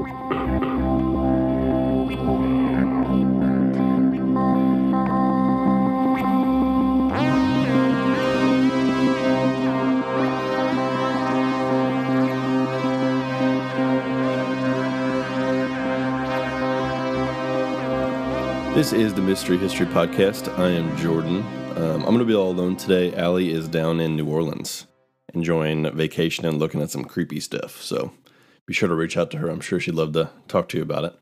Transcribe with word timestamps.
This 0.00 0.08
is 18.94 19.12
the 19.12 19.20
Mystery 19.20 19.58
History 19.58 19.84
Podcast. 19.84 20.48
I 20.58 20.70
am 20.70 20.96
Jordan. 20.96 21.42
Um, 21.76 21.96
I'm 21.96 22.04
going 22.04 22.20
to 22.20 22.24
be 22.24 22.34
all 22.34 22.50
alone 22.50 22.76
today. 22.76 23.14
Allie 23.14 23.50
is 23.50 23.68
down 23.68 24.00
in 24.00 24.16
New 24.16 24.26
Orleans 24.26 24.86
enjoying 25.34 25.94
vacation 25.94 26.46
and 26.46 26.58
looking 26.58 26.80
at 26.80 26.90
some 26.90 27.04
creepy 27.04 27.40
stuff. 27.40 27.82
So 27.82 28.14
be 28.70 28.74
sure 28.74 28.88
to 28.88 28.94
reach 28.94 29.16
out 29.16 29.32
to 29.32 29.38
her. 29.38 29.48
I'm 29.48 29.58
sure 29.58 29.80
she'd 29.80 29.96
love 29.96 30.12
to 30.12 30.30
talk 30.46 30.68
to 30.68 30.76
you 30.76 30.84
about 30.84 31.02
it. 31.02 31.12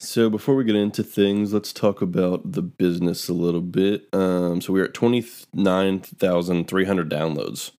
So 0.00 0.28
before 0.28 0.54
we 0.54 0.64
get 0.64 0.76
into 0.76 1.02
things, 1.02 1.54
let's 1.54 1.72
talk 1.72 2.02
about 2.02 2.52
the 2.52 2.60
business 2.60 3.30
a 3.30 3.32
little 3.32 3.62
bit. 3.62 4.06
Um, 4.12 4.60
so 4.60 4.74
we're 4.74 4.84
at 4.84 4.92
29,300 4.92 7.08
downloads. 7.08 7.70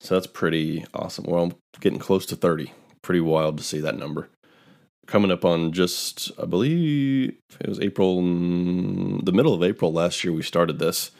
So 0.00 0.16
that's 0.16 0.26
pretty 0.26 0.84
awesome. 0.92 1.26
Well, 1.28 1.44
I'm 1.44 1.54
getting 1.78 2.00
close 2.00 2.26
to 2.26 2.34
30. 2.34 2.72
Pretty 3.00 3.20
wild 3.20 3.58
to 3.58 3.64
see 3.64 3.78
that 3.78 3.96
number 3.96 4.28
coming 5.06 5.30
up 5.30 5.44
on 5.44 5.70
just 5.70 6.32
I 6.40 6.46
believe 6.46 7.36
it 7.60 7.68
was 7.68 7.78
April, 7.78 8.16
the 8.16 9.32
middle 9.32 9.54
of 9.54 9.62
April 9.62 9.92
last 9.92 10.24
year 10.24 10.32
we 10.32 10.42
started 10.42 10.80
this, 10.80 11.12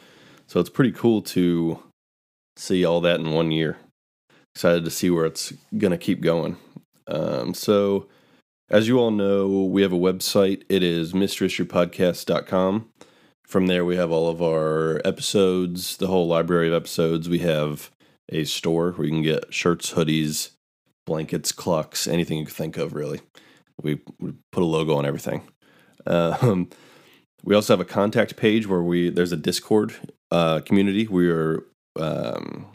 so 0.47 0.59
it's 0.59 0.71
pretty 0.71 0.91
cool 0.91 1.21
to 1.21 1.83
see 2.57 2.83
all 2.83 2.99
that 3.01 3.19
in 3.19 3.31
one 3.31 3.51
year. 3.51 3.77
Excited 4.55 4.83
to 4.85 4.91
see 4.91 5.11
where 5.11 5.25
it's 5.25 5.53
gonna 5.77 5.99
keep 5.99 6.21
going. 6.21 6.57
Um, 7.07 7.53
so, 7.53 8.07
as 8.69 8.87
you 8.87 8.97
all 8.97 9.11
know, 9.11 9.63
we 9.63 9.81
have 9.81 9.93
a 9.93 9.97
website. 9.97 10.63
It 10.69 10.83
is 10.83 11.13
mysteryhistorypodcast.com. 11.13 12.89
From 13.45 13.67
there, 13.67 13.85
we 13.85 13.95
have 13.95 14.11
all 14.11 14.29
of 14.29 14.41
our 14.41 15.01
episodes, 15.05 15.97
the 15.97 16.07
whole 16.07 16.27
library 16.27 16.67
of 16.67 16.73
episodes. 16.73 17.29
We 17.29 17.39
have 17.39 17.91
a 18.29 18.43
store 18.43 18.91
where 18.91 19.05
you 19.05 19.13
can 19.13 19.21
get 19.21 19.53
shirts, 19.53 19.93
hoodies, 19.93 20.51
blankets, 21.05 21.51
clocks, 21.51 22.07
anything 22.07 22.39
you 22.39 22.45
can 22.45 22.55
think 22.55 22.77
of, 22.77 22.93
really. 22.93 23.21
We, 23.81 24.01
we 24.19 24.33
put 24.51 24.63
a 24.63 24.65
logo 24.65 24.95
on 24.95 25.05
everything. 25.05 25.43
Um, 26.07 26.69
we 27.43 27.53
also 27.53 27.73
have 27.73 27.79
a 27.79 27.85
contact 27.85 28.35
page 28.35 28.67
where 28.67 28.81
we 28.81 29.09
there's 29.09 29.31
a 29.31 29.37
Discord 29.37 29.93
uh, 30.31 30.61
community. 30.61 31.07
We 31.07 31.29
are 31.29 31.63
um, 31.99 32.67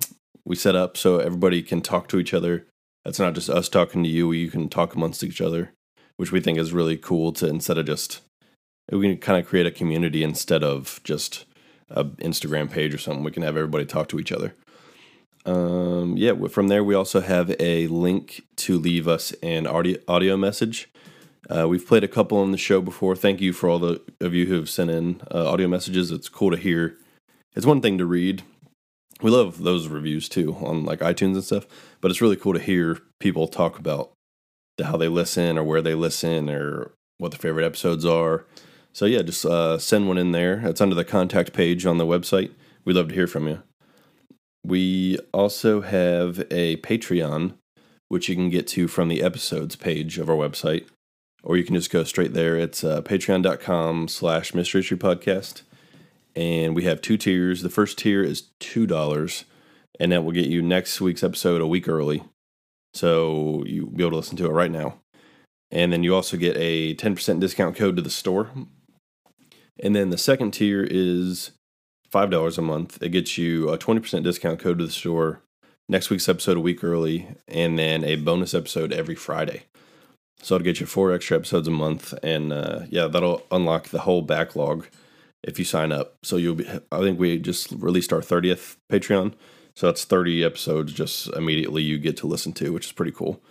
we 0.44 0.56
set 0.56 0.76
up 0.76 0.97
so 0.97 1.19
everybody 1.19 1.62
can 1.62 1.80
talk 1.80 2.08
to 2.08 2.19
each 2.19 2.32
other. 2.32 2.66
That's 3.04 3.18
not 3.18 3.34
just 3.34 3.48
us 3.48 3.68
talking 3.68 4.02
to 4.02 4.08
you. 4.08 4.32
You 4.32 4.50
can 4.50 4.68
talk 4.68 4.94
amongst 4.94 5.24
each 5.24 5.40
other, 5.40 5.72
which 6.16 6.32
we 6.32 6.40
think 6.40 6.58
is 6.58 6.72
really 6.72 6.96
cool. 6.96 7.32
To 7.32 7.46
instead 7.46 7.78
of 7.78 7.86
just 7.86 8.20
we 8.90 9.08
can 9.08 9.18
kind 9.18 9.38
of 9.38 9.46
create 9.46 9.66
a 9.66 9.70
community 9.70 10.22
instead 10.22 10.62
of 10.62 11.00
just 11.04 11.44
a 11.90 12.04
Instagram 12.04 12.70
page 12.70 12.94
or 12.94 12.98
something. 12.98 13.24
We 13.24 13.30
can 13.30 13.42
have 13.42 13.56
everybody 13.56 13.84
talk 13.84 14.08
to 14.08 14.18
each 14.18 14.32
other. 14.32 14.54
Um, 15.46 16.16
yeah, 16.16 16.34
from 16.48 16.68
there 16.68 16.84
we 16.84 16.94
also 16.94 17.20
have 17.20 17.54
a 17.58 17.86
link 17.86 18.42
to 18.56 18.78
leave 18.78 19.08
us 19.08 19.32
an 19.42 19.66
audio 19.66 19.98
audio 20.06 20.36
message. 20.36 20.90
Uh, 21.48 21.66
we've 21.66 21.86
played 21.86 22.04
a 22.04 22.08
couple 22.08 22.38
on 22.38 22.52
the 22.52 22.58
show 22.58 22.80
before. 22.80 23.16
Thank 23.16 23.40
you 23.40 23.52
for 23.52 23.68
all 23.68 23.78
the 23.78 24.02
of 24.20 24.34
you 24.34 24.46
who 24.46 24.54
have 24.54 24.68
sent 24.68 24.90
in 24.90 25.22
uh, 25.30 25.50
audio 25.50 25.66
messages. 25.66 26.10
It's 26.10 26.28
cool 26.28 26.50
to 26.50 26.56
hear. 26.56 26.98
It's 27.56 27.66
one 27.66 27.80
thing 27.80 27.98
to 27.98 28.04
read. 28.04 28.42
We 29.22 29.30
love 29.30 29.62
those 29.62 29.88
reviews 29.88 30.28
too 30.28 30.54
on 30.60 30.84
like 30.84 31.00
iTunes 31.00 31.34
and 31.34 31.44
stuff, 31.44 31.66
but 32.00 32.10
it's 32.10 32.20
really 32.20 32.36
cool 32.36 32.54
to 32.54 32.60
hear 32.60 32.98
people 33.18 33.48
talk 33.48 33.78
about 33.78 34.12
how 34.82 34.96
they 34.96 35.08
listen 35.08 35.58
or 35.58 35.64
where 35.64 35.82
they 35.82 35.94
listen 35.94 36.48
or 36.48 36.92
what 37.18 37.32
their 37.32 37.38
favorite 37.38 37.66
episodes 37.66 38.04
are. 38.04 38.46
So 38.92 39.04
yeah, 39.04 39.22
just 39.22 39.44
uh, 39.44 39.78
send 39.78 40.08
one 40.08 40.18
in 40.18 40.32
there. 40.32 40.66
It's 40.66 40.80
under 40.80 40.94
the 40.94 41.04
contact 41.04 41.53
page 41.53 41.86
on 41.86 41.98
the 41.98 42.06
website. 42.06 42.50
We'd 42.84 42.97
love 42.97 43.08
to 43.08 43.14
hear 43.14 43.26
from 43.26 43.47
you. 43.47 43.62
We 44.64 45.19
also 45.32 45.81
have 45.81 46.41
a 46.50 46.76
Patreon, 46.78 47.54
which 48.08 48.28
you 48.28 48.34
can 48.34 48.50
get 48.50 48.66
to 48.69 48.88
from 48.88 49.08
the 49.08 49.22
episodes 49.22 49.76
page 49.76 50.19
of 50.19 50.28
our 50.28 50.37
website, 50.37 50.87
or 51.42 51.56
you 51.56 51.64
can 51.64 51.75
just 51.75 51.91
go 51.91 52.04
straight 52.04 52.34
there. 52.34 52.56
It's 52.56 52.82
uh, 52.82 53.02
patreon.com 53.02 54.08
slash 54.08 54.54
mystery 54.54 54.82
podcast. 54.82 55.62
And 56.36 56.74
we 56.74 56.84
have 56.84 57.00
two 57.00 57.16
tiers. 57.16 57.62
The 57.62 57.70
first 57.70 57.98
tier 57.98 58.22
is 58.22 58.50
$2, 58.60 59.44
and 59.98 60.12
that 60.12 60.24
will 60.24 60.32
get 60.32 60.46
you 60.46 60.62
next 60.62 61.00
week's 61.00 61.24
episode 61.24 61.60
a 61.60 61.66
week 61.66 61.88
early. 61.88 62.22
So 62.94 63.64
you'll 63.66 63.91
be 63.91 64.02
able 64.02 64.12
to 64.12 64.16
listen 64.16 64.36
to 64.38 64.46
it 64.46 64.52
right 64.52 64.70
now. 64.70 65.00
And 65.70 65.92
then 65.92 66.02
you 66.02 66.14
also 66.14 66.36
get 66.36 66.56
a 66.56 66.94
10% 66.96 67.40
discount 67.40 67.76
code 67.76 67.96
to 67.96 68.02
the 68.02 68.10
store. 68.10 68.50
And 69.82 69.94
then 69.94 70.10
the 70.10 70.19
second 70.19 70.52
tier 70.52 70.86
is 70.88 71.52
$5 72.12 72.58
a 72.58 72.62
month. 72.62 73.02
It 73.02 73.10
gets 73.10 73.38
you 73.38 73.69
a 73.69 73.78
20% 73.78 74.22
discount 74.22 74.58
code 74.58 74.78
to 74.78 74.86
the 74.86 74.92
store, 74.92 75.42
next 75.88 76.10
week's 76.10 76.28
episode 76.28 76.56
a 76.56 76.60
week 76.60 76.82
early, 76.82 77.28
and 77.46 77.78
then 77.78 78.04
a 78.04 78.16
bonus 78.16 78.52
episode 78.52 78.92
every 78.92 79.14
Friday. 79.14 79.62
So 80.42 80.54
it'll 80.54 80.64
get 80.64 80.80
you 80.80 80.86
four 80.86 81.12
extra 81.12 81.36
episodes 81.36 81.69
a 81.69 81.72
month. 81.72 82.14
And 82.22 82.52
uh, 82.52 82.80
yeah, 82.88 83.06
that'll 83.06 83.42
unlock 83.50 83.88
the 83.88 84.00
whole 84.00 84.22
backlog 84.22 84.86
if 85.42 85.58
you 85.58 85.64
sign 85.64 85.92
up. 85.92 86.18
So 86.22 86.36
you'll 86.36 86.56
be, 86.56 86.68
I 86.92 87.00
think 87.00 87.18
we 87.18 87.38
just 87.38 87.72
released 87.72 88.12
our 88.12 88.20
30th 88.20 88.76
Patreon. 88.90 89.34
So 89.74 89.86
that's 89.86 90.04
30 90.04 90.44
episodes 90.44 90.92
just 90.92 91.28
immediately 91.28 91.82
you 91.82 91.98
get 91.98 92.16
to 92.18 92.26
listen 92.26 92.52
to, 92.54 92.72
which 92.72 92.86
is 92.86 92.92
pretty 92.92 93.12
cool. 93.12 93.42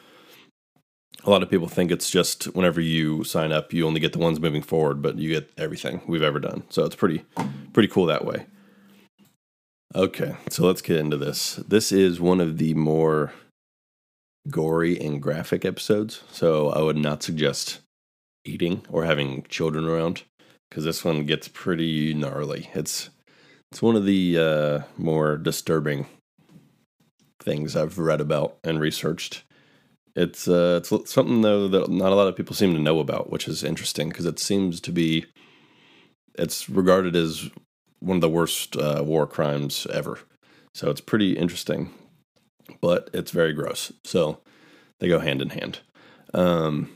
A 1.25 1.29
lot 1.29 1.43
of 1.43 1.49
people 1.49 1.67
think 1.67 1.91
it's 1.91 2.09
just 2.09 2.45
whenever 2.55 2.79
you 2.79 3.23
sign 3.23 3.51
up, 3.51 3.73
you 3.73 3.85
only 3.85 3.99
get 3.99 4.13
the 4.13 4.19
ones 4.19 4.39
moving 4.39 4.61
forward, 4.61 5.01
but 5.01 5.17
you 5.17 5.29
get 5.29 5.51
everything 5.57 6.01
we've 6.07 6.21
ever 6.21 6.39
done. 6.39 6.63
So 6.69 6.85
it's 6.85 6.95
pretty, 6.95 7.25
pretty 7.73 7.89
cool 7.89 8.05
that 8.05 8.25
way. 8.25 8.45
Okay, 9.95 10.35
so 10.49 10.65
let's 10.65 10.81
get 10.81 10.97
into 10.97 11.17
this. 11.17 11.55
This 11.55 11.91
is 11.91 12.21
one 12.21 12.39
of 12.39 12.57
the 12.57 12.75
more 12.75 13.33
gory 14.49 14.99
and 14.99 15.21
graphic 15.21 15.65
episodes, 15.65 16.21
so 16.31 16.69
I 16.69 16.81
would 16.81 16.95
not 16.95 17.23
suggest 17.23 17.79
eating 18.45 18.85
or 18.89 19.05
having 19.05 19.43
children 19.49 19.85
around 19.85 20.23
because 20.69 20.83
this 20.83 21.03
one 21.03 21.25
gets 21.25 21.47
pretty 21.47 22.13
gnarly. 22.13 22.69
It's 22.73 23.09
it's 23.71 23.81
one 23.81 23.95
of 23.95 24.05
the 24.05 24.37
uh, 24.37 24.79
more 24.97 25.37
disturbing 25.37 26.07
things 27.39 27.75
I've 27.75 27.97
read 27.97 28.21
about 28.21 28.57
and 28.63 28.79
researched. 28.79 29.43
It's 30.15 30.47
uh, 30.47 30.81
it's 30.81 31.11
something 31.11 31.41
though 31.41 31.67
that 31.67 31.89
not 31.89 32.11
a 32.11 32.15
lot 32.15 32.27
of 32.27 32.35
people 32.35 32.55
seem 32.55 32.73
to 32.73 32.79
know 32.79 32.99
about, 32.99 33.29
which 33.29 33.47
is 33.47 33.63
interesting 33.63 34.09
because 34.09 34.25
it 34.25 34.39
seems 34.39 34.81
to 34.81 34.91
be 34.91 35.25
it's 36.37 36.69
regarded 36.69 37.15
as 37.15 37.49
one 37.99 38.17
of 38.17 38.21
the 38.21 38.29
worst 38.29 38.75
uh, 38.75 39.03
war 39.05 39.27
crimes 39.27 39.85
ever. 39.93 40.19
So 40.73 40.89
it's 40.89 41.01
pretty 41.01 41.33
interesting, 41.33 41.91
but 42.81 43.09
it's 43.13 43.31
very 43.31 43.53
gross. 43.53 43.91
So 44.03 44.39
they 44.99 45.07
go 45.07 45.19
hand 45.19 45.41
in 45.41 45.49
hand. 45.49 45.79
Um, 46.33 46.91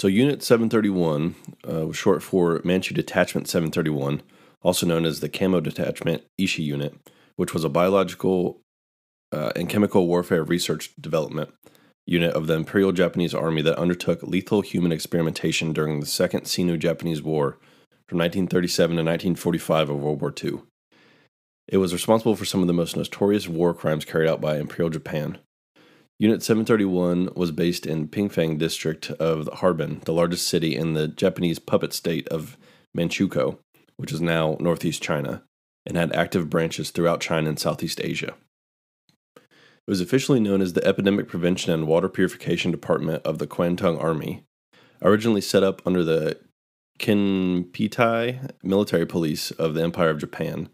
so 0.00 0.08
Unit 0.08 0.42
731 0.42 1.34
uh, 1.70 1.86
was 1.86 1.96
short 1.96 2.22
for 2.22 2.62
Manchu 2.64 2.94
Detachment 2.94 3.46
731, 3.46 4.22
also 4.62 4.86
known 4.86 5.04
as 5.04 5.20
the 5.20 5.28
Kamo 5.28 5.60
Detachment 5.60 6.22
Ishii 6.40 6.64
Unit, 6.64 6.94
which 7.36 7.52
was 7.52 7.64
a 7.64 7.68
biological 7.68 8.62
uh, 9.30 9.52
and 9.54 9.68
chemical 9.68 10.06
warfare 10.06 10.42
research 10.42 10.90
development 10.98 11.50
unit 12.06 12.32
of 12.32 12.46
the 12.46 12.54
Imperial 12.54 12.92
Japanese 12.92 13.34
Army 13.34 13.60
that 13.60 13.76
undertook 13.76 14.22
lethal 14.22 14.62
human 14.62 14.90
experimentation 14.90 15.74
during 15.74 16.00
the 16.00 16.06
Second 16.06 16.46
Sino 16.46 16.78
Japanese 16.78 17.20
War 17.20 17.58
from 18.08 18.16
1937 18.18 18.96
to 18.96 19.02
1945 19.02 19.90
of 19.90 20.00
World 20.00 20.22
War 20.22 20.34
II. 20.42 20.62
It 21.68 21.76
was 21.76 21.92
responsible 21.92 22.36
for 22.36 22.46
some 22.46 22.62
of 22.62 22.68
the 22.68 22.72
most 22.72 22.96
notorious 22.96 23.48
war 23.48 23.74
crimes 23.74 24.06
carried 24.06 24.30
out 24.30 24.40
by 24.40 24.56
Imperial 24.56 24.88
Japan. 24.88 25.40
Unit 26.20 26.42
731 26.42 27.30
was 27.34 27.50
based 27.50 27.86
in 27.86 28.06
Pingfang 28.06 28.58
district 28.58 29.10
of 29.12 29.48
Harbin, 29.54 30.02
the 30.04 30.12
largest 30.12 30.46
city 30.46 30.76
in 30.76 30.92
the 30.92 31.08
Japanese 31.08 31.58
puppet 31.58 31.94
state 31.94 32.28
of 32.28 32.58
Manchukuo, 32.94 33.56
which 33.96 34.12
is 34.12 34.20
now 34.20 34.58
northeast 34.60 35.02
China, 35.02 35.42
and 35.86 35.96
had 35.96 36.14
active 36.14 36.50
branches 36.50 36.90
throughout 36.90 37.22
China 37.22 37.48
and 37.48 37.58
Southeast 37.58 38.02
Asia. 38.04 38.34
It 39.34 39.88
was 39.88 40.02
officially 40.02 40.40
known 40.40 40.60
as 40.60 40.74
the 40.74 40.86
Epidemic 40.86 41.26
Prevention 41.26 41.72
and 41.72 41.86
Water 41.86 42.10
Purification 42.10 42.70
Department 42.70 43.24
of 43.24 43.38
the 43.38 43.46
Kwantung 43.46 43.98
Army, 43.98 44.44
originally 45.00 45.40
set 45.40 45.62
up 45.62 45.80
under 45.86 46.04
the 46.04 46.38
Kempeitai 46.98 48.50
military 48.62 49.06
police 49.06 49.52
of 49.52 49.72
the 49.72 49.82
Empire 49.82 50.10
of 50.10 50.18
Japan. 50.18 50.68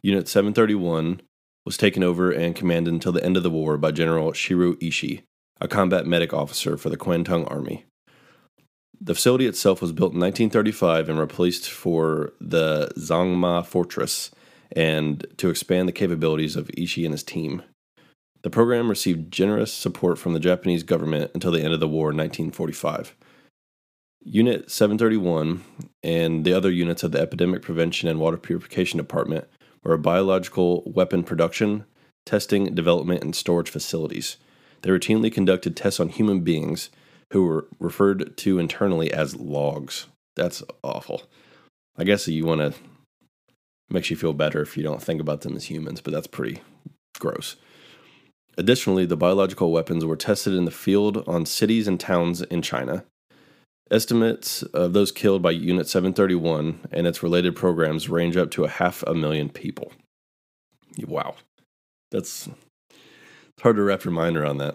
Unit 0.00 0.26
731 0.26 1.20
was 1.66 1.76
taken 1.76 2.04
over 2.04 2.30
and 2.30 2.54
commanded 2.54 2.94
until 2.94 3.12
the 3.12 3.24
end 3.24 3.36
of 3.36 3.42
the 3.42 3.50
war 3.50 3.76
by 3.76 3.90
General 3.90 4.32
Shiro 4.32 4.74
Ishii, 4.74 5.22
a 5.60 5.66
combat 5.66 6.06
medic 6.06 6.32
officer 6.32 6.78
for 6.78 6.88
the 6.88 6.96
Kwantung 6.96 7.50
Army. 7.50 7.84
The 8.98 9.14
facility 9.14 9.46
itself 9.46 9.82
was 9.82 9.92
built 9.92 10.14
in 10.14 10.20
1935 10.20 11.08
and 11.10 11.18
replaced 11.18 11.68
for 11.68 12.32
the 12.40 12.88
Zangma 12.96 13.66
Fortress 13.66 14.30
and 14.72 15.26
to 15.36 15.50
expand 15.50 15.88
the 15.88 15.92
capabilities 15.92 16.56
of 16.56 16.68
Ishii 16.68 17.04
and 17.04 17.12
his 17.12 17.24
team. 17.24 17.62
The 18.42 18.50
program 18.50 18.88
received 18.88 19.32
generous 19.32 19.72
support 19.72 20.18
from 20.18 20.32
the 20.32 20.40
Japanese 20.40 20.84
government 20.84 21.32
until 21.34 21.50
the 21.50 21.62
end 21.62 21.74
of 21.74 21.80
the 21.80 21.88
war 21.88 22.10
in 22.10 22.16
1945. 22.16 23.16
Unit 24.22 24.70
731 24.70 25.62
and 26.02 26.44
the 26.44 26.52
other 26.52 26.70
units 26.70 27.02
of 27.02 27.12
the 27.12 27.20
Epidemic 27.20 27.62
Prevention 27.62 28.08
and 28.08 28.20
Water 28.20 28.36
Purification 28.36 28.98
Department 28.98 29.46
were 29.88 29.96
biological 29.96 30.82
weapon 30.86 31.22
production, 31.22 31.84
testing, 32.24 32.74
development, 32.74 33.22
and 33.22 33.34
storage 33.34 33.70
facilities. 33.70 34.36
They 34.82 34.90
routinely 34.90 35.32
conducted 35.32 35.76
tests 35.76 36.00
on 36.00 36.08
human 36.08 36.40
beings 36.40 36.90
who 37.32 37.44
were 37.44 37.66
referred 37.78 38.36
to 38.36 38.58
internally 38.58 39.12
as 39.12 39.36
logs. 39.36 40.06
That's 40.34 40.62
awful. 40.82 41.22
I 41.96 42.04
guess 42.04 42.28
you 42.28 42.44
want 42.44 42.60
to 42.60 42.74
makes 43.88 44.10
you 44.10 44.16
feel 44.16 44.32
better 44.32 44.60
if 44.60 44.76
you 44.76 44.82
don't 44.82 45.02
think 45.02 45.20
about 45.20 45.42
them 45.42 45.56
as 45.56 45.70
humans, 45.70 46.00
but 46.00 46.12
that's 46.12 46.26
pretty 46.26 46.60
gross. 47.18 47.56
Additionally, 48.58 49.06
the 49.06 49.16
biological 49.16 49.70
weapons 49.70 50.04
were 50.04 50.16
tested 50.16 50.54
in 50.54 50.64
the 50.64 50.70
field 50.70 51.22
on 51.28 51.46
cities 51.46 51.86
and 51.86 52.00
towns 52.00 52.42
in 52.42 52.62
China. 52.62 53.04
Estimates 53.90 54.62
of 54.62 54.92
those 54.92 55.12
killed 55.12 55.42
by 55.42 55.52
Unit 55.52 55.88
731 55.88 56.88
and 56.90 57.06
its 57.06 57.22
related 57.22 57.54
programs 57.54 58.08
range 58.08 58.36
up 58.36 58.50
to 58.50 58.64
a 58.64 58.68
half 58.68 59.04
a 59.04 59.14
million 59.14 59.48
people. 59.48 59.92
Wow. 61.06 61.36
That's 62.10 62.48
it's 63.56 63.62
hard 63.62 63.76
to 63.76 63.82
wrap 63.82 64.04
your 64.04 64.12
mind 64.12 64.36
around 64.36 64.58
that. 64.58 64.74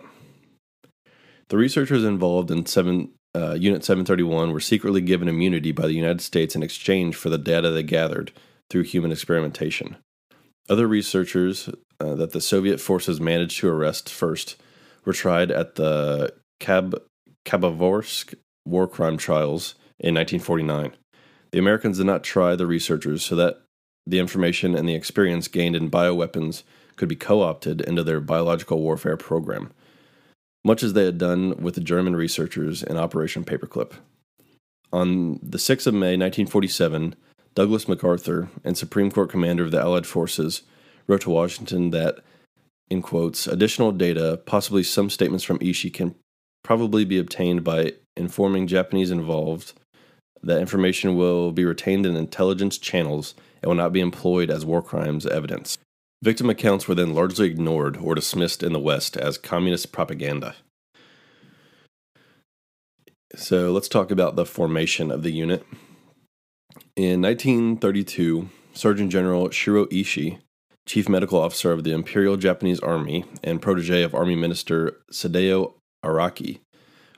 The 1.50 1.58
researchers 1.58 2.06
involved 2.06 2.50
in 2.50 2.66
seven, 2.66 3.10
uh, 3.36 3.58
Unit 3.60 3.84
731 3.84 4.54
were 4.54 4.62
secretly 4.62 5.02
given 5.02 5.28
immunity 5.28 5.74
by 5.74 5.88
the 5.88 5.94
United 5.94 6.22
States 6.22 6.56
in 6.56 6.64
exchange 6.64 7.16
for 7.16 7.30
the 7.30 7.38
data 7.38 7.70
they 7.70 7.84
gathered 7.84 8.32
through 8.70 8.84
human 8.84 9.12
experimentation. 9.12 9.98
Other 10.70 10.88
researchers 10.88 11.70
uh, 12.00 12.16
that 12.16 12.32
the 12.32 12.40
Soviet 12.40 12.80
forces 12.80 13.20
managed 13.20 13.60
to 13.60 13.68
arrest 13.68 14.10
first 14.10 14.56
were 15.04 15.14
tried 15.14 15.52
at 15.52 15.76
the 15.76 16.34
Kab- 16.62 17.02
Khabarovsk 17.46 18.36
war 18.66 18.88
crime 18.88 19.18
trials 19.18 19.76
in 20.00 20.16
1949. 20.16 20.94
The 21.52 21.60
Americans 21.60 21.98
did 21.98 22.08
not 22.08 22.24
try 22.24 22.56
the 22.56 22.68
researchers 22.68 23.24
so 23.24 23.36
that 23.36 23.62
the 24.06 24.20
information 24.20 24.76
and 24.76 24.88
the 24.88 24.96
experience 24.96 25.48
gained 25.48 25.76
in 25.76 25.92
bioweapons 25.92 26.64
could 26.96 27.10
be 27.10 27.16
co 27.16 27.42
opted 27.42 27.82
into 27.82 28.04
their 28.04 28.20
biological 28.20 28.82
warfare 28.82 29.18
program, 29.18 29.72
much 30.64 30.84
as 30.84 30.94
they 30.94 31.06
had 31.06 31.18
done 31.18 31.56
with 31.58 31.76
the 31.76 31.82
German 31.82 32.16
researchers 32.16 32.84
in 32.84 32.98
Operation 32.98 33.44
Paperclip. 33.44 33.94
On 34.94 35.40
the 35.42 35.58
6th 35.58 35.88
of 35.88 35.94
May 35.94 36.18
1947, 36.18 37.16
Douglas 37.54 37.88
MacArthur 37.88 38.50
and 38.64 38.78
Supreme 38.78 39.12
Court 39.12 39.30
commander 39.30 39.64
of 39.64 39.72
the 39.72 39.80
Allied 39.80 40.06
forces 40.06 40.64
wrote 41.08 41.22
to 41.22 41.30
Washington 41.30 41.92
that, 41.92 42.20
in 42.90 43.02
quotes, 43.02 43.48
additional 43.48 43.92
data, 43.92 44.42
possibly 44.46 44.84
some 44.84 45.10
statements 45.10 45.44
from 45.44 45.60
Ishii, 45.60 45.94
can 45.94 46.16
probably 46.64 47.06
be 47.06 47.18
obtained 47.18 47.64
by 47.64 47.94
informing 48.16 48.68
Japanese 48.68 49.12
involved. 49.12 49.74
That 50.44 50.60
information 50.60 51.16
will 51.16 51.52
be 51.52 51.66
retained 51.66 52.06
in 52.06 52.16
intelligence 52.16 52.78
channels 52.78 53.36
and 53.62 53.70
will 53.70 53.76
not 53.76 53.94
be 53.94 54.00
employed 54.00 54.50
as 54.50 54.66
war 54.66 54.82
crimes 54.82 55.26
evidence. 55.26 55.78
Victim 56.24 56.50
accounts 56.50 56.88
were 56.88 56.96
then 56.96 57.14
largely 57.14 57.48
ignored 57.48 57.98
or 57.98 58.14
dismissed 58.14 58.62
in 58.62 58.74
the 58.74 58.80
West 58.80 59.18
as 59.18 59.38
communist 59.38 59.92
propaganda. 59.92 60.56
So 63.36 63.72
let's 63.72 63.88
talk 63.88 64.12
about 64.12 64.36
the 64.36 64.46
formation 64.46 65.10
of 65.10 65.24
the 65.24 65.32
unit. 65.32 65.66
In 66.96 67.22
1932, 67.22 68.50
Surgeon 68.74 69.10
General 69.10 69.50
Shiro 69.50 69.86
Ishii, 69.86 70.40
Chief 70.86 71.08
Medical 71.08 71.40
Officer 71.40 71.72
of 71.72 71.84
the 71.84 71.94
Imperial 71.94 72.38
Japanese 72.38 72.80
Army 72.80 73.26
and 73.44 73.62
protege 73.62 74.04
of 74.04 74.14
Army 74.14 74.36
Minister 74.36 74.98
Sadao 75.12 75.74
Araki, 76.04 76.60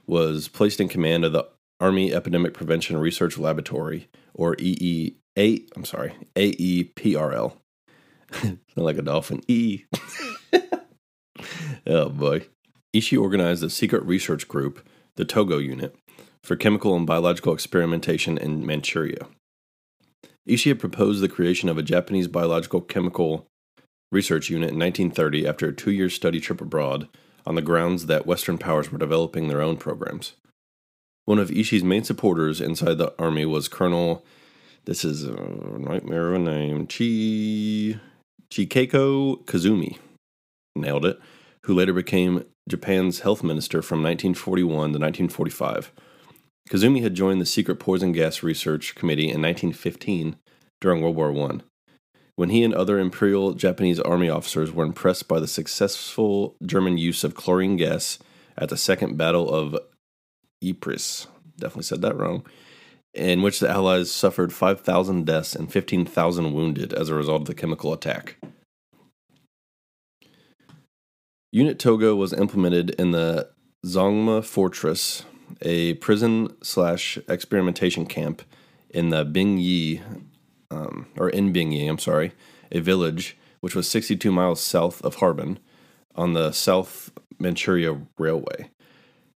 was 0.06 0.48
placed 0.48 0.80
in 0.80 0.90
command 0.90 1.26
of 1.26 1.34
the 1.34 1.48
Army 1.80 2.14
Epidemic 2.14 2.54
Prevention 2.54 2.98
Research 2.98 3.38
Laboratory, 3.38 4.10
or 4.34 4.56
EE 4.60 5.16
A. 5.38 5.66
I'm 5.76 5.86
sorry, 5.86 6.14
AEPRL. 6.36 7.54
Sound 8.34 8.60
like 8.76 8.98
a 8.98 9.02
dolphin. 9.02 9.42
E. 9.48 9.84
oh 11.88 12.10
boy. 12.10 12.48
Ishii 12.96 13.20
organized 13.20 13.64
a 13.64 13.70
secret 13.70 14.04
research 14.04 14.48
group, 14.48 14.88
the 15.16 15.26
Togo 15.26 15.58
Unit, 15.58 15.96
for 16.44 16.56
chemical 16.56 16.96
and 16.96 17.08
biological 17.08 17.54
experimentation 17.54 18.38
in 18.38 18.66
Manchuria. 18.66 19.28
Ishii 20.48 20.70
had 20.70 20.80
proposed 20.80 21.22
the 21.22 21.30
creation 21.30 21.70
of 21.70 21.78
a 21.78 21.84
Japanese 21.84 22.28
biological 22.28 22.82
chemical 22.82 23.48
research 24.12 24.50
unit 24.50 24.70
in 24.70 24.80
1930 24.80 25.48
after 25.48 25.68
a 25.68 25.74
two 25.74 25.92
year 25.92 26.10
study 26.10 26.40
trip 26.40 26.62
abroad 26.62 27.08
on 27.46 27.56
the 27.56 27.62
grounds 27.62 28.06
that 28.06 28.26
Western 28.26 28.58
powers 28.58 28.92
were 28.92 28.98
developing 28.98 29.48
their 29.48 29.62
own 29.62 29.78
programs. 29.78 30.34
One 31.26 31.40
of 31.40 31.50
Ishii's 31.50 31.84
main 31.84 32.04
supporters 32.04 32.60
inside 32.60 32.98
the 32.98 33.14
army 33.18 33.46
was 33.46 33.68
Colonel, 33.68 34.26
this 34.86 35.06
is 35.06 35.24
a 35.24 35.32
nightmare 35.80 36.34
of 36.34 36.36
a 36.36 36.40
name, 36.40 36.88
Chi, 36.88 38.00
Chikako 38.52 39.46
Kazumi. 39.46 39.98
Nailed 40.76 41.06
it. 41.06 41.20
Who 41.66 41.74
later 41.74 41.94
became 41.94 42.46
Japan's 42.68 43.22
health 43.22 43.44
minister 43.44 43.82
from 43.82 44.04
1941 44.04 44.70
to 44.70 45.00
1945. 45.00 45.92
Kazumi 46.70 47.02
had 47.02 47.16
joined 47.16 47.40
the 47.40 47.46
Secret 47.46 47.78
Poison 47.78 48.12
Gas 48.12 48.44
Research 48.44 48.96
Committee 48.96 49.30
in 49.30 49.42
1915 49.42 50.38
during 50.82 51.02
World 51.02 51.16
War 51.16 51.50
I 51.50 51.60
when 52.36 52.50
he 52.50 52.64
and 52.64 52.74
other 52.74 53.00
Imperial 53.00 53.54
Japanese 53.54 54.00
Army 54.00 54.30
officers 54.30 54.72
were 54.72 54.86
impressed 54.86 55.28
by 55.28 55.40
the 55.40 55.48
successful 55.48 56.56
German 56.66 56.98
use 56.98 57.24
of 57.24 57.36
chlorine 57.36 57.78
gas 57.78 58.20
at 58.58 58.70
the 58.70 58.78
Second 58.78 59.18
Battle 59.18 59.50
of 59.50 59.78
Ypres. 60.64 61.28
Definitely 61.58 61.84
said 61.84 62.02
that 62.02 62.18
wrong. 62.18 62.46
In 63.14 63.44
which 63.44 63.60
the 63.60 63.70
Allies 63.70 64.12
suffered 64.12 64.52
5,000 64.52 65.26
deaths 65.26 65.56
and 65.56 65.72
15,000 65.72 66.54
wounded 66.54 66.94
as 66.94 67.10
a 67.10 67.16
result 67.16 67.42
of 67.42 67.48
the 67.48 67.54
chemical 67.54 67.94
attack. 67.94 68.38
Unit 71.52 71.78
Togo 71.78 72.16
was 72.16 72.34
implemented 72.34 72.90
in 72.92 73.12
the 73.12 73.50
Zongma 73.86 74.44
Fortress, 74.44 75.24
a 75.62 75.94
prison 75.96 76.56
slash 76.64 77.20
experimentation 77.28 78.08
camp 78.08 78.42
in 78.90 79.10
the 79.10 79.24
Bingyi 79.24 80.02
um, 80.74 81.08
or 81.18 81.30
in 81.30 81.54
Bingyi, 81.54 81.90
I'm 81.90 82.00
sorry, 82.00 82.34
a 82.72 82.80
village 82.80 83.38
which 83.60 83.76
was 83.76 83.90
62 83.90 84.32
miles 84.32 84.60
south 84.60 85.02
of 85.04 85.16
Harbin 85.16 85.60
on 86.16 86.34
the 86.34 86.52
South 86.52 87.12
Manchuria 87.40 88.02
Railway. 88.18 88.70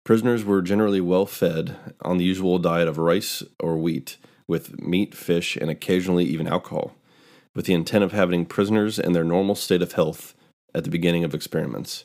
Prisoners 0.04 0.44
were 0.44 0.62
generally 0.62 1.00
well 1.00 1.26
fed 1.26 1.76
on 2.02 2.18
the 2.18 2.24
usual 2.24 2.58
diet 2.58 2.88
of 2.88 2.98
rice 2.98 3.42
or 3.60 3.76
wheat, 3.76 4.18
with 4.46 4.78
meat, 4.80 5.14
fish, 5.14 5.56
and 5.56 5.70
occasionally 5.70 6.24
even 6.24 6.46
alcohol, 6.46 6.94
with 7.54 7.66
the 7.66 7.72
intent 7.72 8.04
of 8.04 8.12
having 8.12 8.44
prisoners 8.44 8.98
in 8.98 9.12
their 9.12 9.24
normal 9.24 9.54
state 9.54 9.80
of 9.82 9.92
health 9.92 10.34
at 10.74 10.84
the 10.84 10.90
beginning 10.90 11.24
of 11.24 11.34
experiments. 11.34 12.04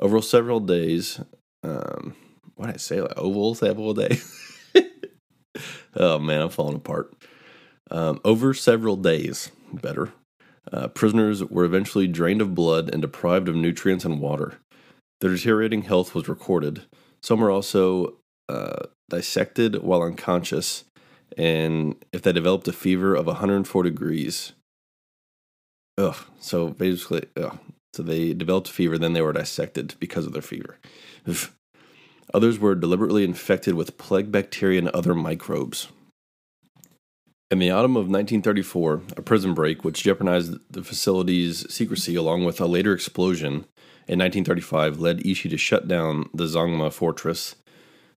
Over 0.00 0.20
several 0.20 0.58
days, 0.58 1.20
um, 1.62 2.16
what 2.56 2.66
did 2.66 2.74
I 2.74 2.78
say? 2.78 3.00
Like 3.00 3.16
ovals 3.16 3.60
several 3.60 3.94
days. 3.94 4.70
oh 5.96 6.18
man, 6.18 6.42
I'm 6.42 6.50
falling 6.50 6.76
apart. 6.76 7.14
Um, 7.92 8.20
over 8.24 8.54
several 8.54 8.96
days, 8.96 9.50
better, 9.70 10.12
uh, 10.72 10.88
prisoners 10.88 11.44
were 11.44 11.64
eventually 11.64 12.06
drained 12.06 12.40
of 12.40 12.54
blood 12.54 12.88
and 12.90 13.02
deprived 13.02 13.48
of 13.48 13.54
nutrients 13.54 14.06
and 14.06 14.18
water. 14.18 14.54
Their 15.20 15.30
deteriorating 15.30 15.82
health 15.82 16.14
was 16.14 16.26
recorded. 16.26 16.82
Some 17.22 17.40
were 17.40 17.50
also 17.50 18.14
uh, 18.48 18.86
dissected 19.10 19.82
while 19.82 20.02
unconscious, 20.02 20.84
and 21.36 22.02
if 22.12 22.22
they 22.22 22.32
developed 22.32 22.66
a 22.66 22.72
fever 22.72 23.14
of 23.14 23.26
104 23.26 23.82
degrees, 23.82 24.54
ugh. 25.98 26.16
So 26.40 26.68
basically, 26.68 27.26
ugh. 27.36 27.58
So 27.92 28.02
they 28.02 28.32
developed 28.32 28.70
a 28.70 28.72
fever, 28.72 28.96
then 28.96 29.12
they 29.12 29.20
were 29.20 29.34
dissected 29.34 29.96
because 30.00 30.24
of 30.24 30.32
their 30.32 30.40
fever. 30.40 30.78
Others 32.34 32.58
were 32.58 32.74
deliberately 32.74 33.22
infected 33.22 33.74
with 33.74 33.98
plague 33.98 34.32
bacteria 34.32 34.78
and 34.78 34.88
other 34.88 35.14
microbes. 35.14 35.88
In 37.52 37.58
the 37.58 37.70
autumn 37.70 37.98
of 37.98 38.08
1934, 38.08 39.02
a 39.18 39.20
prison 39.20 39.52
break, 39.52 39.84
which 39.84 40.02
jeopardized 40.02 40.54
the 40.70 40.82
facility's 40.82 41.70
secrecy 41.70 42.14
along 42.14 42.46
with 42.46 42.58
a 42.62 42.66
later 42.66 42.94
explosion 42.94 43.66
in 44.08 44.18
1935, 44.18 44.98
led 44.98 45.18
Ishii 45.18 45.50
to 45.50 45.58
shut 45.58 45.86
down 45.86 46.30
the 46.32 46.44
Zongma 46.44 46.90
fortress. 46.90 47.56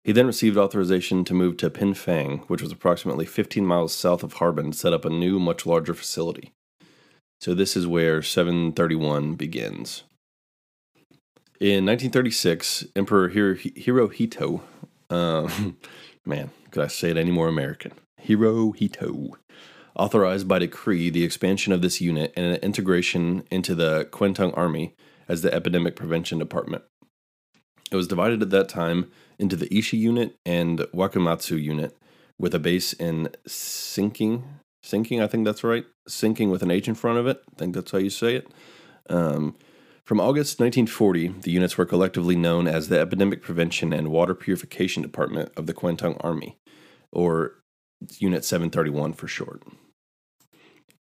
He 0.05 0.13
then 0.13 0.25
received 0.25 0.55
authorization 0.55 1.25
to 1.25 1.33
move 1.33 1.57
to 1.57 1.69
Pingfang, 1.69 2.47
which 2.47 2.61
was 2.61 2.71
approximately 2.71 3.25
15 3.25 3.65
miles 3.65 3.93
south 3.93 4.23
of 4.23 4.35
Harbin, 4.35 4.71
to 4.71 4.77
set 4.77 4.93
up 4.93 5.03
a 5.03 5.09
new, 5.09 5.37
much 5.37 5.65
larger 5.65 5.93
facility. 5.93 6.53
So, 7.41 7.53
this 7.53 7.75
is 7.75 7.85
where 7.85 8.21
731 8.21 9.35
begins. 9.35 10.03
In 11.59 11.85
1936, 11.85 12.85
Emperor 12.95 13.31
Hirohito, 13.31 14.61
uh, 15.09 15.49
man, 16.25 16.51
could 16.71 16.83
I 16.83 16.87
say 16.87 17.09
it 17.09 17.17
any 17.17 17.31
more 17.31 17.49
American? 17.49 17.91
Hirohito 18.23 19.33
authorized 19.95 20.47
by 20.47 20.59
decree 20.59 21.09
the 21.09 21.23
expansion 21.23 21.71
of 21.71 21.81
this 21.81 22.01
unit 22.01 22.33
and 22.35 22.45
an 22.45 22.55
integration 22.57 23.43
into 23.49 23.73
the 23.73 24.05
Kwantung 24.11 24.55
Army 24.57 24.93
as 25.27 25.41
the 25.41 25.53
Epidemic 25.53 25.95
Prevention 25.95 26.37
Department. 26.37 26.83
It 27.91 27.95
was 27.95 28.07
divided 28.07 28.41
at 28.41 28.49
that 28.49 28.69
time 28.69 29.11
into 29.39 29.55
the 29.55 29.69
Ishii 29.69 29.99
Unit 29.99 30.35
and 30.45 30.79
Wakamatsu 30.93 31.61
Unit, 31.61 31.95
with 32.37 32.53
a 32.53 32.59
base 32.59 32.93
in 32.93 33.29
Sinking. 33.47 34.43
Sinking, 34.83 35.21
I 35.21 35.27
think 35.27 35.45
that's 35.45 35.63
right. 35.63 35.85
Sinking 36.07 36.49
with 36.49 36.61
an 36.61 36.71
H 36.71 36.87
in 36.87 36.95
front 36.95 37.19
of 37.19 37.27
it. 37.27 37.41
I 37.53 37.55
think 37.57 37.73
that's 37.73 37.91
how 37.91 37.97
you 37.97 38.09
say 38.09 38.35
it. 38.35 38.47
Um, 39.09 39.55
from 40.03 40.19
August 40.19 40.59
1940, 40.59 41.39
the 41.41 41.51
units 41.51 41.77
were 41.77 41.85
collectively 41.85 42.35
known 42.35 42.67
as 42.67 42.89
the 42.89 42.99
Epidemic 42.99 43.41
Prevention 43.41 43.93
and 43.93 44.09
Water 44.09 44.35
Purification 44.35 45.01
Department 45.01 45.51
of 45.57 45.65
the 45.65 45.73
Kwangtung 45.73 46.17
Army, 46.23 46.57
or 47.11 47.53
Unit 48.19 48.45
731 48.45 49.13
for 49.13 49.27
short. 49.27 49.63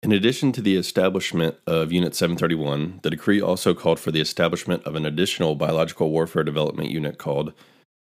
In 0.03 0.12
addition 0.12 0.51
to 0.53 0.62
the 0.62 0.75
establishment 0.75 1.58
of 1.65 1.91
Unit 1.91 2.15
731, 2.15 3.00
the 3.01 3.10
decree 3.10 3.41
also 3.41 3.74
called 3.74 4.00
for 4.00 4.12
the 4.12 4.22
establishment 4.22 4.84
of 4.84 4.96
an 4.96 5.06
additional 5.06 5.56
biological 5.56 6.12
warfare 6.12 6.44
development 6.44 6.91
unit 6.91 7.17
called 7.17 7.53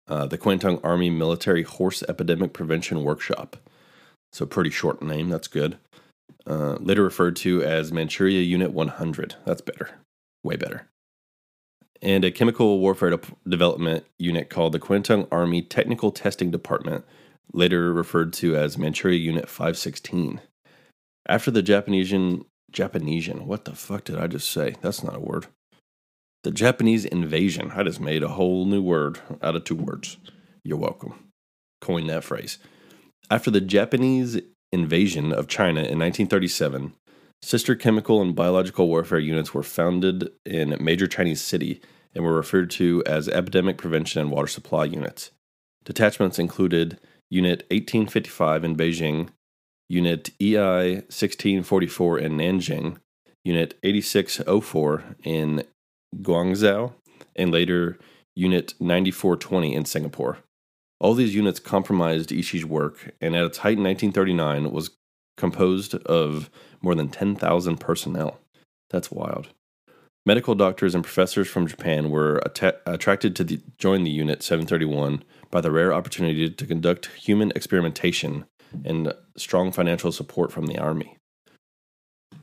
uh, 0.08 0.26
the 0.26 0.38
Kwangtung 0.38 0.80
Army 0.84 1.10
Military 1.10 1.64
Horse 1.64 2.04
Epidemic 2.10 2.54
Prevention 2.54 3.04
Workshop. 3.04 3.58
So, 4.34 4.46
pretty 4.46 4.70
short 4.70 5.02
name, 5.02 5.30
that's 5.30 5.48
good. 5.48 5.78
Uh, 6.46 6.78
later 6.80 7.04
referred 7.04 7.36
to 7.38 7.62
as 7.62 7.92
Manchuria 7.92 8.42
Unit 8.42 8.72
100. 8.72 9.36
That's 9.46 9.62
better, 9.62 9.92
way 10.44 10.56
better. 10.56 10.88
And 12.02 12.24
a 12.24 12.32
chemical 12.32 12.80
warfare 12.80 13.12
de- 13.12 13.20
development 13.48 14.06
unit 14.18 14.50
called 14.50 14.74
the 14.74 14.80
Kwangtung 14.80 15.28
Army 15.32 15.62
Technical 15.62 16.12
Testing 16.12 16.52
Department, 16.52 17.06
later 17.54 17.94
referred 17.94 18.34
to 18.34 18.56
as 18.56 18.78
Manchuria 18.78 19.20
Unit 19.20 19.50
516. 19.50 20.42
After 21.28 21.52
the 21.52 21.62
Japanese 21.62 22.14
Japanesian, 22.72 23.46
what 23.46 23.66
the 23.66 23.76
fuck 23.76 24.04
did 24.04 24.18
I 24.18 24.28
just 24.28 24.50
say? 24.50 24.76
That's 24.82 25.04
not 25.04 25.16
a 25.16 25.20
word. 25.20 25.48
The 26.44 26.52
Japanese 26.52 27.06
invasion. 27.06 27.72
I 27.76 27.84
just 27.84 28.00
made 28.00 28.24
a 28.24 28.30
whole 28.30 28.66
new 28.66 28.82
word 28.82 29.20
out 29.42 29.56
of 29.56 29.64
two 29.64 29.76
words. 29.76 30.18
You're 30.64 30.78
welcome. 30.78 31.32
Coin 31.82 32.08
that 32.08 32.24
phrase. 32.24 32.60
After 33.30 33.52
the 33.52 33.62
Japanese 33.62 34.40
invasion 34.72 35.34
of 35.34 35.48
China 35.48 35.80
in 35.82 36.00
1937, 36.00 36.94
sister 37.42 37.76
chemical 37.76 38.22
and 38.22 38.36
biological 38.36 38.88
warfare 38.88 39.20
units 39.20 39.54
were 39.54 39.64
founded 39.64 40.30
in 40.46 40.78
major 40.80 41.08
Chinese 41.08 41.42
city 41.42 41.82
and 42.14 42.24
were 42.24 42.36
referred 42.36 42.70
to 42.72 43.04
as 43.06 43.28
epidemic 43.30 43.78
prevention 43.78 44.22
and 44.22 44.32
water 44.32 44.48
supply 44.48 44.86
units. 44.86 45.32
Detachments 45.84 46.40
included 46.40 47.00
Unit 47.30 47.60
1855 47.70 48.64
in 48.64 48.76
Beijing, 48.76 49.30
Unit 49.90 50.30
EI 50.42 50.96
1644 51.08 52.20
in 52.20 52.38
Nanjing, 52.38 52.98
Unit 53.44 53.78
8604 53.84 55.04
in 55.24 55.64
Guangzhou, 56.22 56.94
and 57.36 57.52
later 57.52 57.98
Unit 58.36 58.74
9420 58.80 59.74
in 59.74 59.86
Singapore. 59.86 60.38
All 61.00 61.14
these 61.14 61.36
units 61.36 61.60
compromised 61.60 62.30
Ishii's 62.30 62.66
work, 62.66 63.14
and 63.22 63.36
at 63.36 63.46
its 63.46 63.60
height 63.60 63.78
in 63.78 63.84
1939 63.84 64.72
was 64.72 64.92
composed 65.38 65.96
of 65.96 66.50
more 66.82 66.96
than 66.96 67.10
10,000 67.10 67.78
personnel. 67.78 68.40
That's 68.90 69.12
wild. 69.12 69.50
Medical 70.28 70.56
doctors 70.56 70.94
and 70.94 71.06
professors 71.06 71.48
from 71.48 71.68
Japan 71.68 72.10
were 72.10 72.42
att- 72.46 72.82
attracted 72.86 73.34
to 73.38 73.46
the, 73.46 73.62
join 73.78 74.04
the 74.04 74.12
Unit 74.12 74.44
731 74.44 75.24
by 75.52 75.62
the 75.62 75.72
rare 75.72 75.94
opportunity 75.94 76.50
to 76.50 76.66
conduct 76.66 77.06
human 77.16 77.50
experimentation 77.56 78.44
and 78.84 79.14
strong 79.38 79.72
financial 79.72 80.12
support 80.12 80.52
from 80.52 80.68
the 80.68 80.78
Army. 80.78 81.16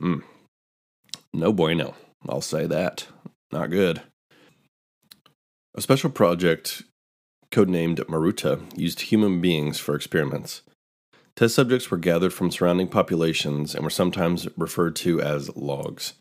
Mm. 0.01 0.23
No 1.31 1.53
bueno, 1.53 1.93
I'll 2.27 2.41
say 2.41 2.65
that. 2.65 3.05
Not 3.51 3.69
good. 3.69 4.01
A 5.75 5.81
special 5.81 6.09
project, 6.09 6.81
codenamed 7.51 7.99
Maruta, 8.07 8.63
used 8.75 9.01
human 9.01 9.41
beings 9.41 9.77
for 9.77 9.93
experiments. 9.93 10.63
Test 11.35 11.53
subjects 11.53 11.91
were 11.91 11.97
gathered 11.97 12.33
from 12.33 12.49
surrounding 12.49 12.87
populations 12.87 13.75
and 13.75 13.83
were 13.83 13.91
sometimes 13.91 14.47
referred 14.57 14.95
to 14.95 15.21
as 15.21 15.55
logs, 15.55 16.13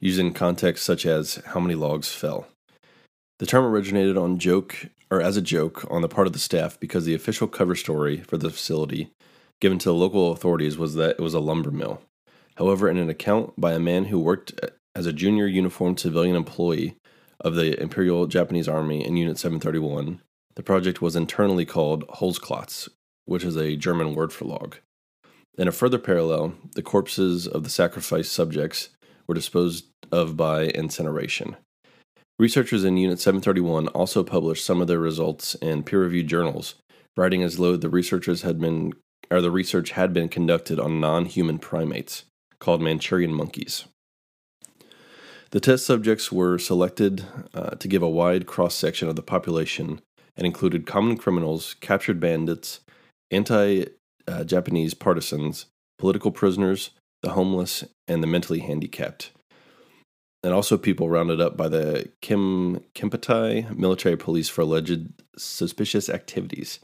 used 0.00 0.18
in 0.18 0.32
contexts 0.32 0.86
such 0.86 1.06
as 1.06 1.40
how 1.46 1.60
many 1.60 1.74
logs 1.74 2.08
fell. 2.08 2.48
The 3.38 3.46
term 3.46 3.64
originated 3.64 4.16
on 4.16 4.38
joke 4.38 4.86
or 5.10 5.20
as 5.20 5.36
a 5.36 5.42
joke 5.42 5.86
on 5.90 6.02
the 6.02 6.08
part 6.08 6.26
of 6.26 6.32
the 6.32 6.38
staff 6.38 6.78
because 6.78 7.04
the 7.04 7.14
official 7.14 7.48
cover 7.48 7.74
story 7.74 8.18
for 8.18 8.36
the 8.36 8.50
facility 8.50 9.10
given 9.60 9.78
to 9.78 9.88
the 9.88 9.94
local 9.94 10.32
authorities 10.32 10.78
was 10.78 10.94
that 10.94 11.16
it 11.18 11.20
was 11.20 11.34
a 11.34 11.40
lumber 11.40 11.70
mill. 11.70 12.00
However, 12.56 12.88
in 12.88 12.96
an 12.96 13.10
account 13.10 13.58
by 13.58 13.72
a 13.72 13.78
man 13.78 14.06
who 14.06 14.18
worked 14.18 14.58
as 14.94 15.06
a 15.06 15.12
junior 15.12 15.46
uniformed 15.46 16.00
civilian 16.00 16.36
employee 16.36 16.96
of 17.40 17.54
the 17.54 17.80
Imperial 17.80 18.26
Japanese 18.26 18.68
Army 18.68 19.04
in 19.04 19.16
Unit 19.16 19.38
731, 19.38 20.20
the 20.56 20.62
project 20.62 21.00
was 21.00 21.16
internally 21.16 21.64
called 21.64 22.06
Holzklotz, 22.08 22.88
which 23.24 23.44
is 23.44 23.56
a 23.56 23.76
German 23.76 24.14
word 24.14 24.32
for 24.32 24.44
log. 24.44 24.76
In 25.56 25.68
a 25.68 25.72
further 25.72 25.98
parallel, 25.98 26.54
the 26.74 26.82
corpses 26.82 27.46
of 27.46 27.64
the 27.64 27.70
sacrificed 27.70 28.32
subjects 28.32 28.90
were 29.26 29.34
disposed 29.34 29.86
of 30.12 30.36
by 30.36 30.66
incineration. 30.66 31.56
Researchers 32.38 32.84
in 32.84 32.96
Unit 32.96 33.20
731 33.20 33.88
also 33.88 34.24
published 34.24 34.64
some 34.64 34.80
of 34.80 34.88
their 34.88 34.98
results 34.98 35.54
in 35.56 35.82
peer-reviewed 35.82 36.26
journals, 36.26 36.76
writing 37.16 37.42
as 37.42 37.56
though 37.56 37.76
the 37.76 37.90
researchers 37.90 38.42
had 38.42 38.58
been 38.60 38.92
or 39.30 39.40
the 39.40 39.50
research 39.50 39.90
had 39.90 40.12
been 40.12 40.28
conducted 40.28 40.80
on 40.80 40.98
non-human 40.98 41.58
primates 41.58 42.24
called 42.58 42.82
Manchurian 42.82 43.32
monkeys. 43.32 43.84
The 45.50 45.60
test 45.60 45.86
subjects 45.86 46.32
were 46.32 46.58
selected 46.58 47.24
uh, 47.54 47.70
to 47.70 47.88
give 47.88 48.02
a 48.02 48.08
wide 48.08 48.46
cross 48.46 48.74
section 48.74 49.08
of 49.08 49.16
the 49.16 49.22
population 49.22 50.00
and 50.36 50.46
included 50.46 50.86
common 50.86 51.16
criminals, 51.16 51.74
captured 51.80 52.18
bandits, 52.20 52.80
anti 53.30 53.84
Japanese 54.46 54.94
partisans, 54.94 55.66
political 55.98 56.30
prisoners, 56.30 56.90
the 57.22 57.30
homeless, 57.30 57.84
and 58.06 58.22
the 58.22 58.26
mentally 58.26 58.60
handicapped. 58.60 59.32
And 60.42 60.54
also 60.54 60.78
people 60.78 61.10
rounded 61.10 61.40
up 61.40 61.56
by 61.56 61.68
the 61.68 62.10
Kim 62.22 62.82
Kempeitai 62.94 63.76
military 63.76 64.16
police 64.16 64.48
for 64.48 64.62
alleged 64.62 65.12
suspicious 65.36 66.08
activities. 66.08 66.80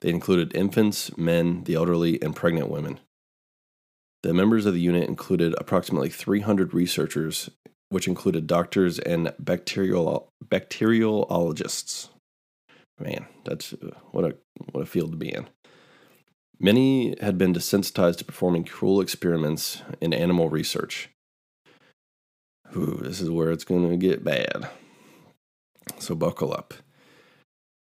They 0.00 0.10
included 0.10 0.56
infants, 0.56 1.16
men, 1.16 1.64
the 1.64 1.74
elderly, 1.74 2.20
and 2.22 2.34
pregnant 2.34 2.68
women. 2.68 3.00
The 4.22 4.32
members 4.32 4.64
of 4.64 4.72
the 4.72 4.80
unit 4.80 5.06
included 5.06 5.54
approximately 5.58 6.08
300 6.08 6.72
researchers 6.72 7.50
which 7.94 8.08
included 8.08 8.48
doctors 8.48 8.98
and 8.98 9.32
bacterial 9.38 10.28
bacteriologists. 10.44 12.08
Man, 12.98 13.26
that's 13.44 13.72
uh, 13.72 13.90
what 14.10 14.24
a 14.24 14.36
what 14.72 14.82
a 14.82 14.86
field 14.86 15.12
to 15.12 15.16
be 15.16 15.32
in. 15.32 15.48
Many 16.58 17.14
had 17.20 17.38
been 17.38 17.54
desensitized 17.54 18.18
to 18.18 18.24
performing 18.24 18.64
cruel 18.64 19.00
experiments 19.00 19.82
in 20.00 20.12
animal 20.12 20.48
research. 20.48 21.10
Ooh, 22.76 23.00
this 23.02 23.20
is 23.20 23.30
where 23.30 23.50
it's 23.50 23.64
going 23.64 23.88
to 23.88 23.96
get 23.96 24.24
bad. 24.24 24.68
So 25.98 26.14
buckle 26.14 26.52
up. 26.52 26.74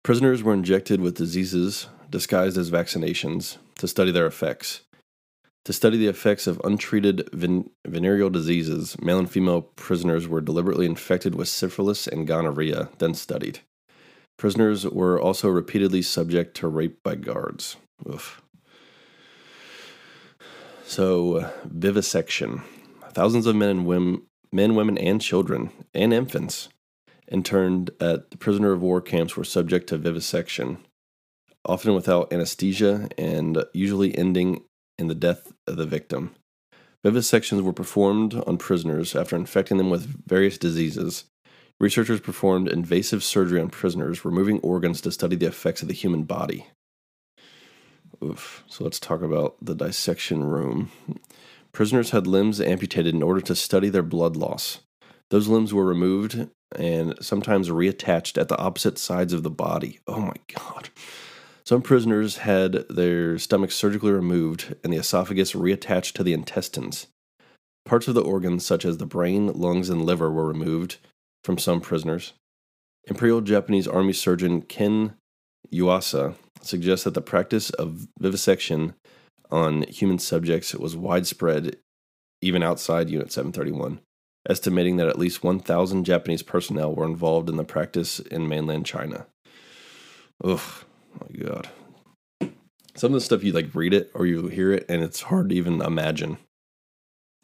Prisoners 0.03 0.43
were 0.43 0.53
injected 0.53 0.99
with 0.99 1.15
diseases 1.15 1.87
disguised 2.09 2.57
as 2.57 2.69
vaccinations 2.69 3.57
to 3.77 3.87
study 3.87 4.11
their 4.11 4.27
effects. 4.27 4.81
To 5.65 5.73
study 5.73 5.97
the 5.97 6.07
effects 6.07 6.47
of 6.47 6.59
untreated 6.63 7.29
ven- 7.33 7.69
venereal 7.87 8.29
diseases, 8.29 8.99
male 8.99 9.19
and 9.19 9.29
female 9.29 9.61
prisoners 9.61 10.27
were 10.27 10.41
deliberately 10.41 10.87
infected 10.87 11.35
with 11.35 11.47
syphilis 11.47 12.07
and 12.07 12.27
gonorrhea, 12.27 12.89
then 12.97 13.13
studied. 13.13 13.59
Prisoners 14.37 14.87
were 14.87 15.21
also 15.21 15.49
repeatedly 15.49 16.01
subject 16.01 16.55
to 16.57 16.67
rape 16.67 17.03
by 17.03 17.13
guards. 17.15 17.77
Oof. 18.09 18.41
So, 20.83 21.51
vivisection. 21.63 22.63
Thousands 23.13 23.45
of 23.45 23.55
men 23.55 23.69
and 23.69 23.85
women, 23.85 24.23
men, 24.51 24.75
women, 24.75 24.97
and 24.97 25.21
children, 25.21 25.71
and 25.93 26.13
infants 26.13 26.69
interned 27.31 27.89
at 27.99 28.29
the 28.31 28.37
prisoner 28.37 28.73
of 28.73 28.81
war 28.81 29.01
camps 29.01 29.37
were 29.37 29.43
subject 29.43 29.87
to 29.87 29.97
vivisection, 29.97 30.77
often 31.65 31.93
without 31.93 32.31
anesthesia 32.31 33.07
and 33.17 33.63
usually 33.73 34.17
ending 34.17 34.63
in 34.97 35.07
the 35.07 35.15
death 35.15 35.51
of 35.65 35.77
the 35.77 35.85
victim. 35.85 36.35
Vivisections 37.03 37.61
were 37.61 37.73
performed 37.73 38.35
on 38.45 38.57
prisoners 38.57 39.15
after 39.15 39.35
infecting 39.35 39.77
them 39.77 39.89
with 39.89 40.27
various 40.27 40.57
diseases. 40.57 41.23
Researchers 41.79 42.19
performed 42.19 42.67
invasive 42.69 43.23
surgery 43.23 43.59
on 43.59 43.69
prisoners, 43.69 44.23
removing 44.23 44.59
organs 44.59 45.01
to 45.01 45.11
study 45.11 45.35
the 45.35 45.47
effects 45.47 45.81
of 45.81 45.87
the 45.87 45.95
human 45.95 46.23
body. 46.23 46.67
Oof. 48.23 48.63
So 48.67 48.83
let's 48.83 48.99
talk 48.99 49.23
about 49.23 49.55
the 49.61 49.73
dissection 49.73 50.43
room. 50.43 50.91
Prisoners 51.73 52.11
had 52.11 52.27
limbs 52.27 52.59
amputated 52.59 53.15
in 53.15 53.23
order 53.23 53.41
to 53.41 53.55
study 53.55 53.89
their 53.89 54.03
blood 54.03 54.35
loss. 54.35 54.79
Those 55.29 55.47
limbs 55.47 55.73
were 55.73 55.85
removed 55.85 56.47
and 56.75 57.15
sometimes 57.21 57.69
reattached 57.69 58.39
at 58.39 58.49
the 58.49 58.57
opposite 58.57 58.97
sides 58.97 59.33
of 59.33 59.43
the 59.43 59.49
body. 59.49 59.99
Oh 60.07 60.19
my 60.19 60.35
god. 60.53 60.89
Some 61.63 61.81
prisoners 61.81 62.37
had 62.37 62.87
their 62.89 63.37
stomachs 63.37 63.75
surgically 63.75 64.11
removed 64.11 64.75
and 64.83 64.91
the 64.91 64.97
esophagus 64.97 65.53
reattached 65.53 66.13
to 66.13 66.23
the 66.23 66.33
intestines. 66.33 67.07
Parts 67.85 68.07
of 68.07 68.15
the 68.15 68.23
organs, 68.23 68.65
such 68.65 68.85
as 68.85 68.97
the 68.97 69.05
brain, 69.05 69.47
lungs, 69.47 69.89
and 69.89 70.05
liver, 70.05 70.29
were 70.29 70.47
removed, 70.47 70.97
from 71.43 71.57
some 71.57 71.81
prisoners. 71.81 72.33
Imperial 73.05 73.41
Japanese 73.41 73.87
Army 73.87 74.13
surgeon 74.13 74.61
Ken 74.61 75.15
Yuasa 75.73 76.35
suggests 76.61 77.05
that 77.05 77.13
the 77.13 77.21
practice 77.21 77.69
of 77.71 78.07
vivisection 78.19 78.93
on 79.51 79.83
human 79.83 80.19
subjects 80.19 80.73
it 80.73 80.79
was 80.79 80.95
widespread 80.95 81.77
even 82.41 82.63
outside 82.63 83.09
Unit 83.09 83.31
731, 83.31 83.99
estimating 84.49 84.97
that 84.97 85.07
at 85.07 85.19
least 85.19 85.43
1,000 85.43 86.03
Japanese 86.03 86.41
personnel 86.41 86.95
were 86.95 87.05
involved 87.05 87.49
in 87.49 87.57
the 87.57 87.63
practice 87.63 88.19
in 88.19 88.47
mainland 88.47 88.85
China. 88.85 89.27
Ugh, 90.43 90.59
my 91.19 91.45
God. 91.45 91.69
Some 92.95 93.13
of 93.13 93.13
the 93.13 93.21
stuff 93.21 93.43
you 93.43 93.51
like 93.53 93.73
read 93.73 93.93
it 93.93 94.11
or 94.13 94.25
you 94.25 94.47
hear 94.47 94.71
it, 94.71 94.85
and 94.89 95.03
it's 95.03 95.21
hard 95.21 95.49
to 95.49 95.55
even 95.55 95.81
imagine 95.81 96.37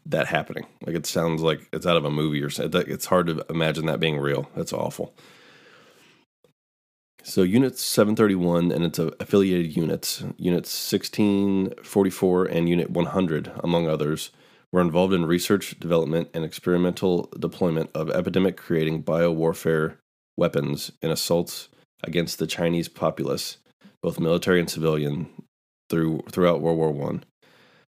that 0.06 0.28
happening. 0.28 0.66
Like 0.86 0.96
it 0.96 1.06
sounds 1.06 1.42
like 1.42 1.70
it's 1.72 1.86
out 1.86 1.98
of 1.98 2.06
a 2.06 2.10
movie 2.10 2.42
or 2.42 2.50
something. 2.50 2.84
It's 2.88 3.06
hard 3.06 3.28
to 3.28 3.46
imagine 3.50 3.86
that 3.86 4.00
being 4.00 4.18
real. 4.18 4.50
That's 4.56 4.74
awful. 4.74 5.14
So 7.28 7.44
Unit 7.44 7.78
731 7.78 8.72
and 8.72 8.86
its 8.86 9.00
affiliated 9.00 9.76
units, 9.76 10.24
Units 10.38 10.92
1644 10.94 12.46
and 12.46 12.70
Unit 12.70 12.90
100, 12.90 13.52
among 13.62 13.90
others, 13.90 14.32
were 14.72 14.80
involved 14.80 15.14
in 15.14 15.26
research, 15.26 15.78
development, 15.78 16.30
and 16.34 16.46
experimental 16.46 17.30
deployment 17.38 17.90
of 17.94 18.10
epidemic 18.10 18.56
creating 18.56 19.04
biowarfare 19.04 19.98
weapons 20.38 20.94
in 21.02 21.12
assaults 21.12 21.68
against 22.02 22.40
the 22.40 22.48
Chinese 22.48 22.88
populace, 22.88 23.58
both 24.02 24.22
military 24.22 24.62
and 24.62 24.70
civilian, 24.70 25.28
through, 25.90 26.22
throughout 26.32 26.62
World 26.62 26.78
War 26.78 26.94
One. 26.94 27.26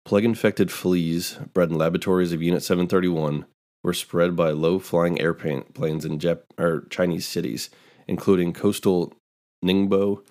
Plague 0.04 0.26
infected 0.26 0.74
fleas 0.74 1.40
bred 1.54 1.70
in 1.70 1.78
laboratories 1.78 2.34
of 2.34 2.44
Unit 2.44 2.64
731 2.64 3.46
were 3.82 3.94
spread 3.94 4.36
by 4.36 4.50
low 4.50 4.78
flying 4.78 5.22
airplanes 5.22 6.04
in 6.04 6.20
Jap- 6.20 6.90
Chinese 6.90 7.26
cities, 7.26 7.70
including 8.10 8.52
coastal 8.52 9.14
Ningbo 9.64 10.24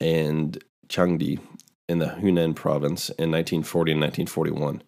and 0.00 0.62
Changde 0.88 1.40
in 1.88 1.98
the 1.98 2.06
Hunan 2.06 2.54
province 2.54 3.08
in 3.10 3.30
1940 3.30 3.92
and 3.92 4.00
1941. 4.00 4.82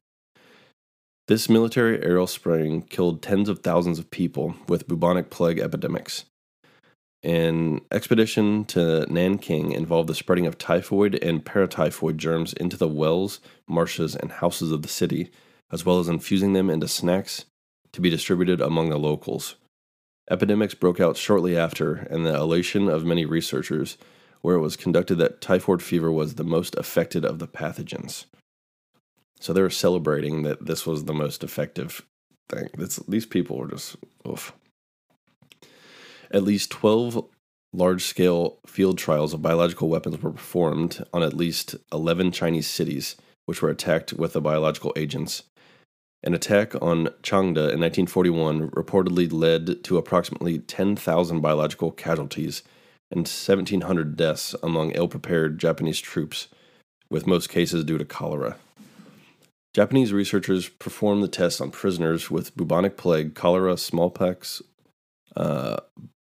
This 1.28 1.48
military 1.48 2.02
aerial 2.02 2.26
spraying 2.26 2.82
killed 2.82 3.22
tens 3.22 3.48
of 3.48 3.60
thousands 3.60 3.98
of 3.98 4.10
people 4.10 4.56
with 4.68 4.88
bubonic 4.88 5.30
plague 5.30 5.58
epidemics. 5.58 6.24
An 7.22 7.82
expedition 7.92 8.64
to 8.66 9.06
Nanking 9.10 9.72
involved 9.72 10.08
the 10.08 10.14
spreading 10.14 10.46
of 10.46 10.56
typhoid 10.56 11.22
and 11.22 11.44
paratyphoid 11.44 12.16
germs 12.16 12.52
into 12.54 12.76
the 12.76 12.88
wells, 12.88 13.40
marshes, 13.68 14.16
and 14.16 14.32
houses 14.32 14.72
of 14.72 14.82
the 14.82 14.88
city, 14.88 15.30
as 15.70 15.84
well 15.84 15.98
as 15.98 16.08
infusing 16.08 16.54
them 16.54 16.70
into 16.70 16.88
snacks 16.88 17.44
to 17.92 18.00
be 18.00 18.10
distributed 18.10 18.60
among 18.60 18.88
the 18.88 18.98
locals. 18.98 19.56
Epidemics 20.30 20.74
broke 20.74 21.00
out 21.00 21.16
shortly 21.16 21.56
after, 21.56 21.94
and 21.94 22.24
the 22.24 22.34
elation 22.34 22.88
of 22.88 23.04
many 23.04 23.26
researchers, 23.26 23.98
where 24.42 24.54
it 24.54 24.60
was 24.60 24.76
conducted 24.76 25.16
that 25.16 25.40
typhoid 25.40 25.82
fever 25.82 26.10
was 26.10 26.36
the 26.36 26.44
most 26.44 26.76
affected 26.76 27.24
of 27.24 27.40
the 27.40 27.48
pathogens. 27.48 28.26
So 29.40 29.52
they 29.52 29.62
were 29.62 29.70
celebrating 29.70 30.42
that 30.42 30.66
this 30.66 30.86
was 30.86 31.04
the 31.04 31.14
most 31.14 31.42
effective 31.42 32.06
thing. 32.48 32.68
These 33.08 33.26
people 33.26 33.58
were 33.58 33.68
just 33.68 33.96
oof. 34.28 34.52
At 36.30 36.44
least 36.44 36.70
12 36.70 37.24
large 37.72 38.04
scale 38.04 38.58
field 38.66 38.98
trials 38.98 39.34
of 39.34 39.42
biological 39.42 39.88
weapons 39.88 40.22
were 40.22 40.32
performed 40.32 41.04
on 41.12 41.22
at 41.22 41.34
least 41.34 41.74
11 41.92 42.32
Chinese 42.32 42.68
cities, 42.68 43.16
which 43.46 43.62
were 43.62 43.70
attacked 43.70 44.12
with 44.12 44.32
the 44.34 44.40
biological 44.40 44.92
agents. 44.94 45.42
An 46.22 46.34
attack 46.34 46.74
on 46.82 47.08
Changde 47.22 47.72
in 47.72 47.80
1941 47.80 48.70
reportedly 48.70 49.32
led 49.32 49.82
to 49.84 49.96
approximately 49.96 50.58
10,000 50.58 51.40
biological 51.40 51.90
casualties 51.90 52.62
and 53.10 53.20
1,700 53.20 54.16
deaths 54.16 54.54
among 54.62 54.92
ill 54.92 55.08
prepared 55.08 55.58
Japanese 55.58 55.98
troops, 55.98 56.48
with 57.08 57.26
most 57.26 57.48
cases 57.48 57.84
due 57.84 57.96
to 57.96 58.04
cholera. 58.04 58.56
Japanese 59.72 60.12
researchers 60.12 60.68
performed 60.68 61.22
the 61.22 61.28
tests 61.28 61.60
on 61.60 61.70
prisoners 61.70 62.30
with 62.30 62.56
bubonic 62.56 62.96
plague, 62.96 63.34
cholera, 63.34 63.76
smallpox, 63.76 64.60
uh, 65.36 65.78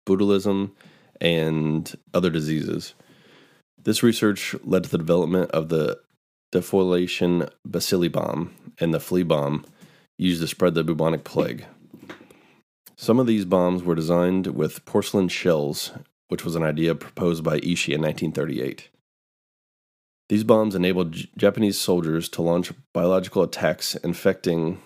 botulism, 0.07 0.73
and 1.21 1.97
other 2.13 2.29
diseases. 2.29 2.95
This 3.83 4.03
research 4.03 4.55
led 4.63 4.85
to 4.85 4.91
the 4.91 4.99
development 4.99 5.51
of 5.53 5.71
the 5.71 6.01
defoliation 6.53 7.49
bacilli 7.67 8.11
bomb 8.11 8.55
and 8.79 8.93
the 8.93 9.01
flea 9.01 9.23
bomb 9.23 9.65
used 10.19 10.41
to 10.41 10.47
spread 10.47 10.75
the 10.75 10.85
bubonic 10.85 11.25
plague. 11.25 11.67
Some 12.97 13.19
of 13.19 13.27
these 13.27 13.45
bombs 13.45 13.83
were 13.83 13.95
designed 13.95 14.49
with 14.49 14.85
porcelain 14.87 15.29
shells, 15.29 15.93
which 16.29 16.45
was 16.45 16.57
an 16.57 16.63
idea 16.63 16.95
proposed 16.95 17.45
by 17.45 17.59
Ishii 17.61 17.95
in 17.95 18.01
1938. 18.01 18.89
These 20.29 20.45
bombs 20.45 20.75
enabled 20.75 21.15
Japanese 21.37 21.79
soldiers 21.79 22.29
to 22.31 22.43
launch 22.43 22.73
biological 22.93 23.43
attacks 23.43 23.95
infecting 23.97 24.81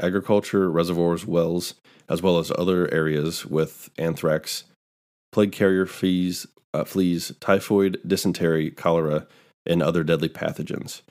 agriculture, 0.00 0.70
reservoirs, 0.70 1.24
wells, 1.24 1.74
as 2.08 2.20
well 2.20 2.38
as 2.38 2.52
other 2.58 2.92
areas 2.92 3.46
with 3.46 3.88
anthrax, 3.96 4.64
plague 5.30 5.52
carrier 5.52 5.86
fleas, 5.86 6.46
uh, 6.74 6.84
fleas, 6.84 7.32
typhoid, 7.40 8.00
dysentery, 8.06 8.70
cholera, 8.70 9.26
and 9.64 9.82
other 9.82 10.02
deadly 10.02 10.28
pathogens. 10.28 11.02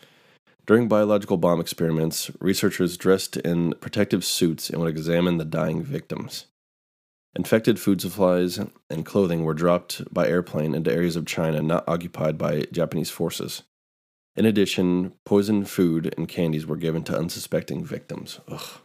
During 0.71 0.87
biological 0.87 1.35
bomb 1.35 1.59
experiments, 1.59 2.31
researchers 2.39 2.95
dressed 2.95 3.35
in 3.35 3.73
protective 3.81 4.23
suits 4.23 4.69
and 4.69 4.79
would 4.79 4.87
examine 4.89 5.35
the 5.35 5.43
dying 5.43 5.83
victims. 5.83 6.45
Infected 7.35 7.77
food 7.77 7.99
supplies 7.99 8.57
and 8.89 9.05
clothing 9.05 9.43
were 9.43 9.53
dropped 9.53 10.01
by 10.13 10.29
airplane 10.29 10.73
into 10.73 10.89
areas 10.89 11.17
of 11.17 11.25
China 11.25 11.61
not 11.61 11.83
occupied 11.89 12.37
by 12.37 12.67
Japanese 12.71 13.09
forces. 13.09 13.63
In 14.37 14.45
addition, 14.45 15.11
poisoned 15.25 15.69
food 15.69 16.13
and 16.15 16.29
candies 16.29 16.65
were 16.65 16.77
given 16.77 17.03
to 17.03 17.19
unsuspecting 17.19 17.83
victims. 17.83 18.39
Ugh. 18.47 18.79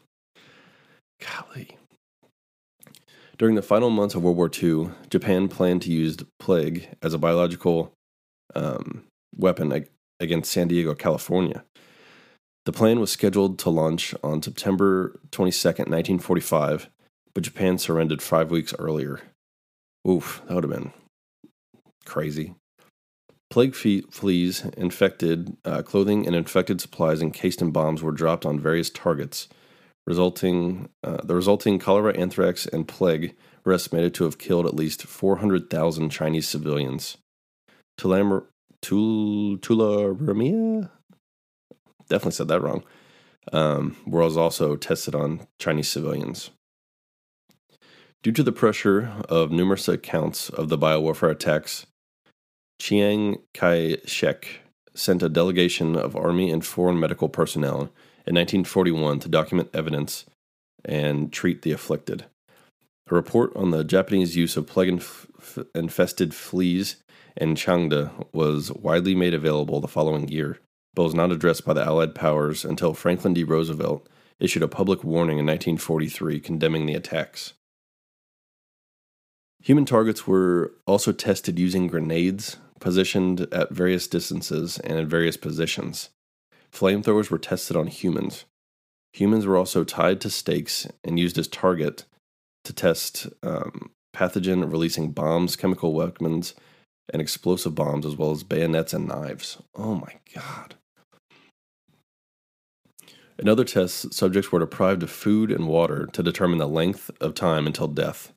Golly. 1.21 1.77
During 3.39 3.55
the 3.55 3.63
final 3.63 3.91
months 3.91 4.17
of 4.17 4.25
World 4.25 4.39
War 4.39 4.51
II, 4.53 4.91
Japan 5.09 5.47
planned 5.47 5.83
to 5.83 5.93
use 5.93 6.17
plague 6.41 6.89
as 7.01 7.15
a 7.15 7.19
biological 7.19 7.93
um, 8.57 9.05
weapon 9.37 9.69
against 10.21 10.51
San 10.51 10.69
Diego, 10.69 10.95
California. 10.95 11.65
The 12.65 12.73
plan 12.73 12.99
was 13.01 13.13
scheduled 13.13 13.59
to 13.61 13.71
launch 13.71 14.15
on 14.25 14.43
September 14.43 15.21
22, 15.31 15.69
1945, 15.69 16.91
but 17.35 17.45
Japan 17.45 17.79
surrendered 17.79 18.23
five 18.23 18.51
weeks 18.51 18.75
earlier. 18.79 19.21
Oof, 20.09 20.43
that 20.47 20.55
would 20.55 20.65
have 20.65 20.73
been 20.73 20.93
crazy. 22.05 22.55
Plague 23.51 23.75
fleas, 23.75 24.65
infected 24.77 25.57
uh, 25.65 25.83
clothing, 25.83 26.27
and 26.27 26.35
infected 26.35 26.81
supplies 26.81 27.23
encased 27.23 27.63
in 27.63 27.71
bombs 27.71 28.03
were 28.03 28.13
dropped 28.13 28.45
on 28.45 28.59
various 28.59 28.91
targets 28.91 29.49
resulting 30.07 30.89
uh, 31.03 31.19
the 31.25 31.35
resulting 31.35 31.79
cholera, 31.79 32.17
anthrax, 32.17 32.67
and 32.67 32.89
plague 32.89 33.35
were 33.65 33.73
estimated 33.73 34.15
to 34.15 34.25
have 34.25 34.39
killed 34.39 34.67
at 34.67 34.75
least 34.75 35.03
400,000 35.03 36.11
Chinese 36.11 36.49
civilians. 36.49 37.17
Tulamar, 37.99 38.45
Tul, 38.81 39.59
tularemia? 39.59 40.91
Definitely 42.09 42.33
said 42.33 42.49
that 42.49 42.63
wrong. 42.63 42.85
Um, 43.53 43.97
was 44.07 44.37
also 44.37 44.77
tested 44.77 45.15
on 45.15 45.47
Chinese 45.59 45.89
civilians. 45.89 46.51
Due 48.23 48.33
to 48.33 48.43
the 48.43 48.53
pressure 48.53 49.13
of 49.29 49.53
numerous 49.53 49.87
accounts 49.87 50.49
of 50.49 50.69
the 50.69 50.79
biowarfare 50.79 51.31
attacks, 51.31 51.87
Chiang 52.81 53.39
Kai 53.55 53.99
shek 54.05 54.61
sent 54.95 55.23
a 55.23 55.29
delegation 55.29 55.95
of 55.95 56.17
army 56.17 56.51
and 56.51 56.65
foreign 56.65 56.99
medical 56.99 57.29
personnel 57.29 57.91
in 58.27 58.35
1941 58.35 59.21
to 59.21 59.29
document 59.29 59.71
evidence 59.73 60.25
and 60.85 61.33
treat 61.33 61.63
the 61.63 61.73
afflicted. 61.73 62.25
A 63.09 63.15
report 63.15 63.55
on 63.55 63.71
the 63.71 63.85
Japanese 63.85 64.35
use 64.35 64.57
of 64.57 64.67
plague 64.67 65.03
infested 65.75 66.35
fleas 66.35 66.97
in 67.37 67.55
Changde 67.55 68.11
was 68.33 68.73
widely 68.73 69.15
made 69.15 69.35
available 69.35 69.81
the 69.81 69.89
following 69.89 70.29
year, 70.29 70.59
but 70.95 71.05
was 71.05 71.15
not 71.15 71.33
addressed 71.33 71.65
by 71.65 71.73
the 71.73 71.85
Allied 71.85 72.15
powers 72.15 72.65
until 72.65 72.95
Franklin 72.95 73.35
D. 73.35 73.45
Roosevelt 73.45 74.09
issued 74.39 74.63
a 74.63 74.69
public 74.69 75.03
warning 75.05 75.39
in 75.39 75.47
1943 75.47 76.41
condemning 76.41 76.87
the 76.87 76.95
attacks. 76.95 77.55
Human 79.61 79.85
targets 79.85 80.27
were 80.27 80.73
also 80.87 81.13
tested 81.13 81.59
using 81.59 81.87
grenades 81.87 82.57
positioned 82.79 83.49
at 83.53 83.73
various 83.73 84.07
distances 84.07 84.79
and 84.79 84.99
in 84.99 85.09
various 85.09 85.37
positions. 85.37 86.11
Flamethrowers 86.73 87.31
were 87.31 87.39
tested 87.39 87.77
on 87.77 87.87
humans. 87.87 88.45
Humans 89.15 89.47
were 89.47 89.57
also 89.57 89.83
tied 89.83 90.21
to 90.21 90.31
stakes 90.31 90.87
and 91.03 91.19
used 91.19 91.39
as 91.39 91.49
target 91.49 92.05
to 92.65 92.73
test 92.73 93.29
um, 93.43 93.91
pathogen 94.15 94.71
releasing 94.71 95.13
bombs, 95.13 95.57
chemical 95.57 95.95
weapons, 95.95 96.55
and 97.13 97.23
explosive 97.23 97.75
bombs, 97.75 98.05
as 98.07 98.17
well 98.17 98.31
as 98.31 98.43
bayonets 98.43 98.93
and 98.93 99.07
knives. 99.09 99.59
Oh 99.75 99.95
my 99.95 100.15
God. 100.35 100.75
In 103.39 103.49
other 103.49 103.65
tests, 103.65 104.17
subjects 104.17 104.51
were 104.51 104.61
deprived 104.61 105.03
of 105.03 105.11
food 105.11 105.51
and 105.53 105.69
water 105.69 106.07
to 106.13 106.23
determine 106.23 106.59
the 106.59 106.67
length 106.67 107.11
of 107.21 107.35
time 107.35 107.67
until 107.67 107.87
death. 107.87 108.33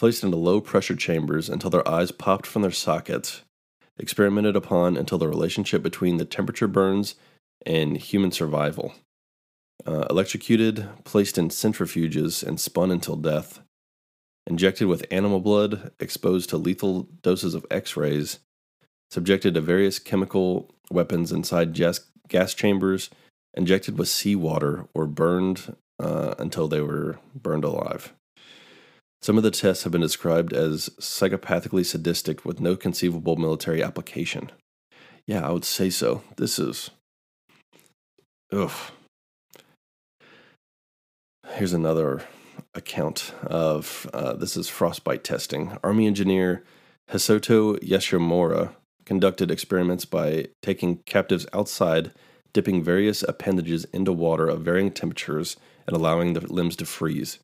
placed 0.00 0.24
into 0.24 0.36
low 0.38 0.62
pressure 0.62 0.96
chambers 0.96 1.50
until 1.50 1.68
their 1.68 1.86
eyes 1.86 2.10
popped 2.10 2.46
from 2.46 2.62
their 2.62 2.70
sockets, 2.70 3.42
experimented 3.98 4.56
upon 4.56 4.96
until 4.96 5.18
the 5.18 5.28
relationship 5.28 5.82
between 5.82 6.16
the 6.16 6.24
temperature 6.24 6.66
burns 6.66 7.16
and 7.66 7.98
human 7.98 8.32
survival. 8.32 8.94
Uh, 9.86 10.06
electrocuted, 10.08 10.88
placed 11.04 11.36
in 11.36 11.50
centrifuges, 11.50 12.42
and 12.42 12.58
spun 12.58 12.90
until 12.90 13.14
death. 13.14 13.60
Injected 14.50 14.88
with 14.88 15.06
animal 15.12 15.38
blood, 15.38 15.92
exposed 16.00 16.50
to 16.50 16.56
lethal 16.56 17.04
doses 17.22 17.54
of 17.54 17.64
x 17.70 17.96
rays, 17.96 18.40
subjected 19.08 19.54
to 19.54 19.60
various 19.60 20.00
chemical 20.00 20.74
weapons 20.90 21.30
inside 21.30 21.72
gas, 21.72 22.00
gas 22.26 22.52
chambers, 22.52 23.10
injected 23.54 23.96
with 23.96 24.08
seawater, 24.08 24.88
or 24.92 25.06
burned 25.06 25.76
uh, 26.02 26.34
until 26.40 26.66
they 26.66 26.80
were 26.80 27.20
burned 27.32 27.62
alive. 27.62 28.12
Some 29.22 29.36
of 29.36 29.44
the 29.44 29.52
tests 29.52 29.84
have 29.84 29.92
been 29.92 30.00
described 30.00 30.52
as 30.52 30.90
psychopathically 30.98 31.86
sadistic 31.86 32.44
with 32.44 32.58
no 32.58 32.74
conceivable 32.74 33.36
military 33.36 33.80
application. 33.84 34.50
Yeah, 35.28 35.46
I 35.46 35.52
would 35.52 35.64
say 35.64 35.90
so. 35.90 36.24
This 36.38 36.58
is. 36.58 36.90
Ugh. 38.52 38.72
Here's 41.54 41.72
another 41.72 42.24
account 42.74 43.34
of 43.42 44.08
uh, 44.12 44.34
this 44.34 44.56
is 44.56 44.68
frostbite 44.68 45.24
testing. 45.24 45.76
Army 45.82 46.06
engineer 46.06 46.64
Hisato 47.10 47.78
Yoshimura 47.80 48.74
conducted 49.04 49.50
experiments 49.50 50.04
by 50.04 50.46
taking 50.62 50.98
captives 50.98 51.46
outside, 51.52 52.12
dipping 52.52 52.82
various 52.82 53.22
appendages 53.22 53.84
into 53.92 54.12
water 54.12 54.48
of 54.48 54.62
varying 54.62 54.92
temperatures, 54.92 55.56
and 55.86 55.96
allowing 55.96 56.34
the 56.34 56.40
limbs 56.52 56.76
to 56.76 56.86
freeze. 56.86 57.38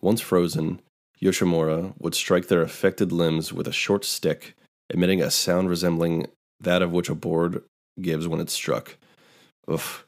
Once 0.00 0.20
frozen, 0.20 0.80
Yoshimura 1.22 1.94
would 1.98 2.14
strike 2.14 2.48
their 2.48 2.62
affected 2.62 3.12
limbs 3.12 3.52
with 3.52 3.68
a 3.68 3.72
short 3.72 4.04
stick, 4.04 4.54
emitting 4.90 5.22
a 5.22 5.30
sound 5.30 5.68
resembling 5.68 6.26
that 6.60 6.82
of 6.82 6.92
which 6.92 7.08
a 7.08 7.14
board 7.14 7.62
gives 8.00 8.26
when 8.26 8.40
it's 8.40 8.52
struck. 8.52 8.96
Oof. 9.70 10.03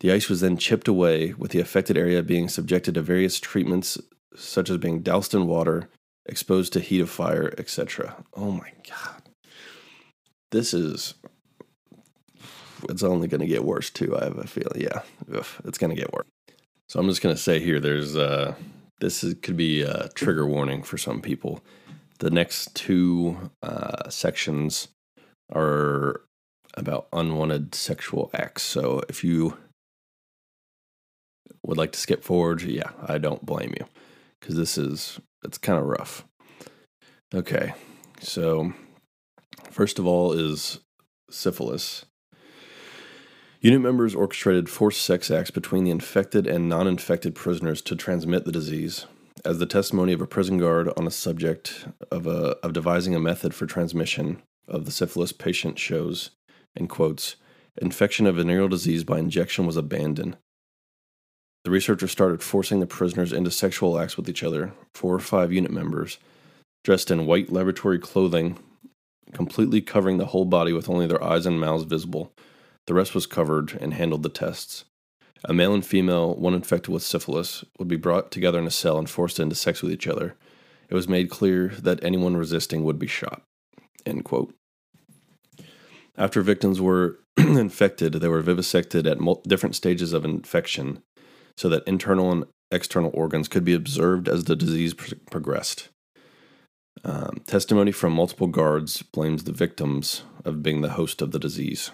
The 0.00 0.12
ice 0.12 0.28
was 0.28 0.40
then 0.40 0.56
chipped 0.56 0.88
away, 0.88 1.34
with 1.34 1.50
the 1.50 1.60
affected 1.60 1.96
area 1.96 2.22
being 2.22 2.48
subjected 2.48 2.94
to 2.94 3.02
various 3.02 3.40
treatments, 3.40 3.98
such 4.36 4.70
as 4.70 4.76
being 4.78 5.02
doused 5.02 5.34
in 5.34 5.46
water, 5.46 5.88
exposed 6.26 6.72
to 6.74 6.80
heat 6.80 7.00
of 7.00 7.10
fire, 7.10 7.52
etc. 7.58 8.24
Oh 8.34 8.52
my 8.52 8.70
god. 8.88 9.22
This 10.50 10.72
is. 10.72 11.14
It's 12.88 13.02
only 13.02 13.26
going 13.26 13.40
to 13.40 13.46
get 13.46 13.64
worse, 13.64 13.90
too, 13.90 14.16
I 14.16 14.24
have 14.24 14.38
a 14.38 14.46
feeling. 14.46 14.80
Yeah, 14.80 15.02
it's 15.64 15.78
going 15.78 15.90
to 15.90 16.00
get 16.00 16.12
worse. 16.12 16.26
So 16.88 17.00
I'm 17.00 17.08
just 17.08 17.22
going 17.22 17.34
to 17.34 17.40
say 17.40 17.58
here 17.58 17.80
there's. 17.80 18.16
Uh, 18.16 18.54
this 19.00 19.22
is, 19.22 19.34
could 19.42 19.56
be 19.56 19.82
a 19.82 20.08
trigger 20.14 20.46
warning 20.46 20.82
for 20.82 20.98
some 20.98 21.20
people. 21.20 21.60
The 22.18 22.30
next 22.30 22.74
two 22.74 23.50
uh, 23.62 24.08
sections 24.10 24.88
are 25.52 26.22
about 26.74 27.08
unwanted 27.12 27.74
sexual 27.74 28.30
acts. 28.34 28.62
So 28.62 29.02
if 29.08 29.22
you 29.22 29.56
would 31.62 31.78
like 31.78 31.92
to 31.92 31.98
skip 31.98 32.24
forward, 32.24 32.62
yeah, 32.62 32.90
I 33.06 33.18
don't 33.18 33.44
blame 33.44 33.74
you 33.78 33.86
because 34.40 34.56
this 34.56 34.78
is 34.78 35.20
it's 35.44 35.58
kind 35.58 35.78
of 35.78 35.86
rough. 35.86 36.24
Okay, 37.34 37.74
so 38.20 38.72
first 39.70 39.98
of 39.98 40.06
all 40.06 40.32
is 40.32 40.80
syphilis. 41.30 42.04
Unit 43.60 43.80
members 43.80 44.14
orchestrated 44.14 44.68
forced 44.68 45.02
sex 45.02 45.30
acts 45.30 45.50
between 45.50 45.84
the 45.84 45.90
infected 45.90 46.46
and 46.46 46.68
non 46.68 46.86
infected 46.86 47.34
prisoners 47.34 47.82
to 47.82 47.96
transmit 47.96 48.44
the 48.44 48.52
disease. 48.52 49.06
As 49.44 49.58
the 49.58 49.66
testimony 49.66 50.12
of 50.12 50.20
a 50.20 50.26
prison 50.26 50.58
guard 50.58 50.90
on 50.96 51.06
a 51.06 51.12
subject 51.12 51.86
of, 52.10 52.26
a, 52.26 52.56
of 52.62 52.72
devising 52.72 53.14
a 53.14 53.20
method 53.20 53.54
for 53.54 53.66
transmission 53.66 54.42
of 54.66 54.84
the 54.84 54.90
syphilis 54.90 55.32
patient 55.32 55.78
shows, 55.78 56.30
in 56.76 56.86
quotes, 56.88 57.36
infection 57.80 58.26
of 58.26 58.36
venereal 58.36 58.68
disease 58.68 59.04
by 59.04 59.18
injection 59.18 59.66
was 59.66 59.76
abandoned. 59.76 60.36
The 61.68 61.72
researchers 61.72 62.10
started 62.10 62.42
forcing 62.42 62.80
the 62.80 62.86
prisoners 62.86 63.30
into 63.30 63.50
sexual 63.50 63.98
acts 63.98 64.16
with 64.16 64.26
each 64.26 64.42
other, 64.42 64.72
four 64.94 65.14
or 65.14 65.18
five 65.18 65.52
unit 65.52 65.70
members, 65.70 66.16
dressed 66.82 67.10
in 67.10 67.26
white 67.26 67.52
laboratory 67.52 67.98
clothing, 67.98 68.58
completely 69.34 69.82
covering 69.82 70.16
the 70.16 70.24
whole 70.24 70.46
body 70.46 70.72
with 70.72 70.88
only 70.88 71.06
their 71.06 71.22
eyes 71.22 71.44
and 71.44 71.60
mouths 71.60 71.84
visible. 71.84 72.32
The 72.86 72.94
rest 72.94 73.14
was 73.14 73.26
covered 73.26 73.74
and 73.82 73.92
handled 73.92 74.22
the 74.22 74.30
tests. 74.30 74.86
A 75.44 75.52
male 75.52 75.74
and 75.74 75.84
female, 75.84 76.34
one 76.36 76.54
infected 76.54 76.88
with 76.88 77.02
syphilis, 77.02 77.66
would 77.78 77.86
be 77.86 77.96
brought 77.96 78.30
together 78.30 78.58
in 78.58 78.66
a 78.66 78.70
cell 78.70 78.96
and 78.96 79.10
forced 79.10 79.38
into 79.38 79.54
sex 79.54 79.82
with 79.82 79.92
each 79.92 80.06
other. 80.06 80.36
It 80.88 80.94
was 80.94 81.06
made 81.06 81.28
clear 81.28 81.68
that 81.80 82.02
anyone 82.02 82.34
resisting 82.34 82.82
would 82.84 82.98
be 82.98 83.06
shot. 83.06 83.42
After 86.16 86.40
victims 86.40 86.80
were 86.80 87.18
infected, 87.36 88.14
they 88.14 88.28
were 88.28 88.40
vivisected 88.40 89.06
at 89.06 89.18
different 89.46 89.76
stages 89.76 90.14
of 90.14 90.24
infection 90.24 91.02
so 91.58 91.68
that 91.68 91.86
internal 91.88 92.30
and 92.30 92.44
external 92.70 93.10
organs 93.12 93.48
could 93.48 93.64
be 93.64 93.74
observed 93.74 94.28
as 94.28 94.44
the 94.44 94.54
disease 94.54 94.94
pr- 94.94 95.14
progressed. 95.28 95.88
Um, 97.04 97.42
testimony 97.46 97.90
from 97.90 98.12
multiple 98.12 98.46
guards 98.46 99.02
blames 99.02 99.44
the 99.44 99.52
victims 99.52 100.22
of 100.44 100.62
being 100.62 100.82
the 100.82 100.90
host 100.90 101.20
of 101.20 101.32
the 101.32 101.38
disease. 101.38 101.90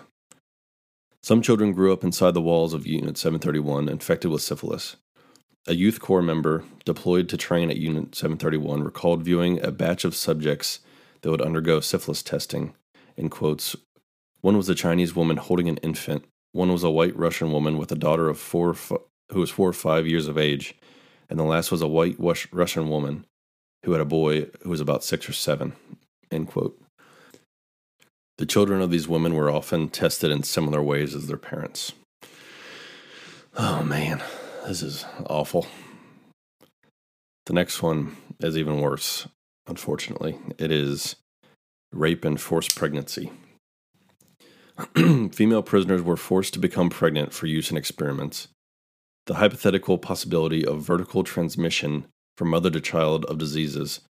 Some 1.23 1.41
children 1.41 1.73
grew 1.73 1.95
up 1.95 2.05
inside 2.05 2.35
the 2.35 2.43
walls 2.43 2.75
of 2.75 2.87
Unit 2.87 3.17
731 3.17 3.89
infected 3.89 4.31
with 4.31 4.43
syphilis. 4.43 4.97
A 5.67 5.75
youth 5.75 5.99
corps 5.99 6.21
member 6.21 6.65
deployed 6.85 7.31
to 7.31 7.39
train 7.39 7.71
at 7.71 7.79
Unit 7.79 8.15
731 8.15 8.83
recalled 8.83 9.23
viewing 9.23 9.65
a 9.65 9.71
batch 9.71 10.05
of 10.05 10.15
subjects 10.15 10.81
that 11.23 11.31
would 11.31 11.41
undergo 11.41 11.81
syphilis 11.81 12.23
testing. 12.23 12.75
In 13.17 13.31
quotes, 13.31 13.75
one 14.43 14.59
was 14.59 14.69
a 14.69 14.75
Chinese 14.75 15.17
woman 15.17 15.39
holding 15.39 15.71
an 15.71 15.79
infant, 15.79 16.27
one 16.53 16.71
was 16.71 16.85
a 16.85 16.91
white 16.91 17.17
Russian 17.17 17.51
woman 17.51 17.79
with 17.79 17.91
a 17.91 17.97
daughter 17.97 18.29
of 18.29 18.39
four 18.39 18.75
who 19.33 19.41
was 19.41 19.51
four 19.51 19.69
or 19.69 19.75
five 19.75 20.07
years 20.07 20.29
of 20.29 20.39
age, 20.39 20.75
and 21.29 21.39
the 21.39 21.45
last 21.45 21.71
was 21.71 21.83
a 21.83 21.89
white 21.89 22.17
Russian 22.53 22.89
woman 22.89 23.27
who 23.85 23.93
had 23.93 24.01
a 24.01 24.07
boy 24.07 24.47
who 24.63 24.71
was 24.71 24.81
about 24.81 25.05
six 25.05 25.29
or 25.29 25.33
seven. 25.33 25.75
End 26.31 26.49
quote. 26.49 26.81
The 28.39 28.47
children 28.47 28.83
of 28.83 28.91
these 28.91 29.07
women 29.07 29.35
were 29.35 29.51
often 29.51 29.89
tested 29.89 30.31
in 30.31 30.43
similar 30.43 30.83
ways 30.83 31.15
as 31.15 31.29
their 31.29 31.37
parents. 31.37 31.93
Oh 33.57 33.85
man, 33.85 34.23
this 34.67 34.83
is 34.83 35.05
awful. 35.27 35.67
The 37.47 37.53
next 37.53 37.83
one 37.83 38.17
is 38.41 38.57
even 38.57 38.81
worse, 38.81 39.29
unfortunately. 39.67 40.39
It 40.59 40.73
is 40.73 41.17
rape 41.93 42.25
and 42.25 42.41
forced 42.41 42.75
pregnancy. 42.75 43.31
Female 44.97 45.63
prisoners 45.63 46.03
were 46.03 46.17
forced 46.17 46.55
to 46.55 46.59
become 46.59 46.91
pregnant 46.91 47.33
for 47.33 47.47
use 47.47 47.71
in 47.71 47.77
experiments. 47.77 48.49
The 49.27 49.37
hypothetical 49.37 49.97
possibility 49.97 50.67
of 50.67 50.83
vertical 50.83 51.25
transmission 51.25 52.07
from 52.37 52.51
mother 52.51 52.71
to 52.71 52.81
child 52.81 53.25
of 53.25 53.39
diseases, 53.39 54.01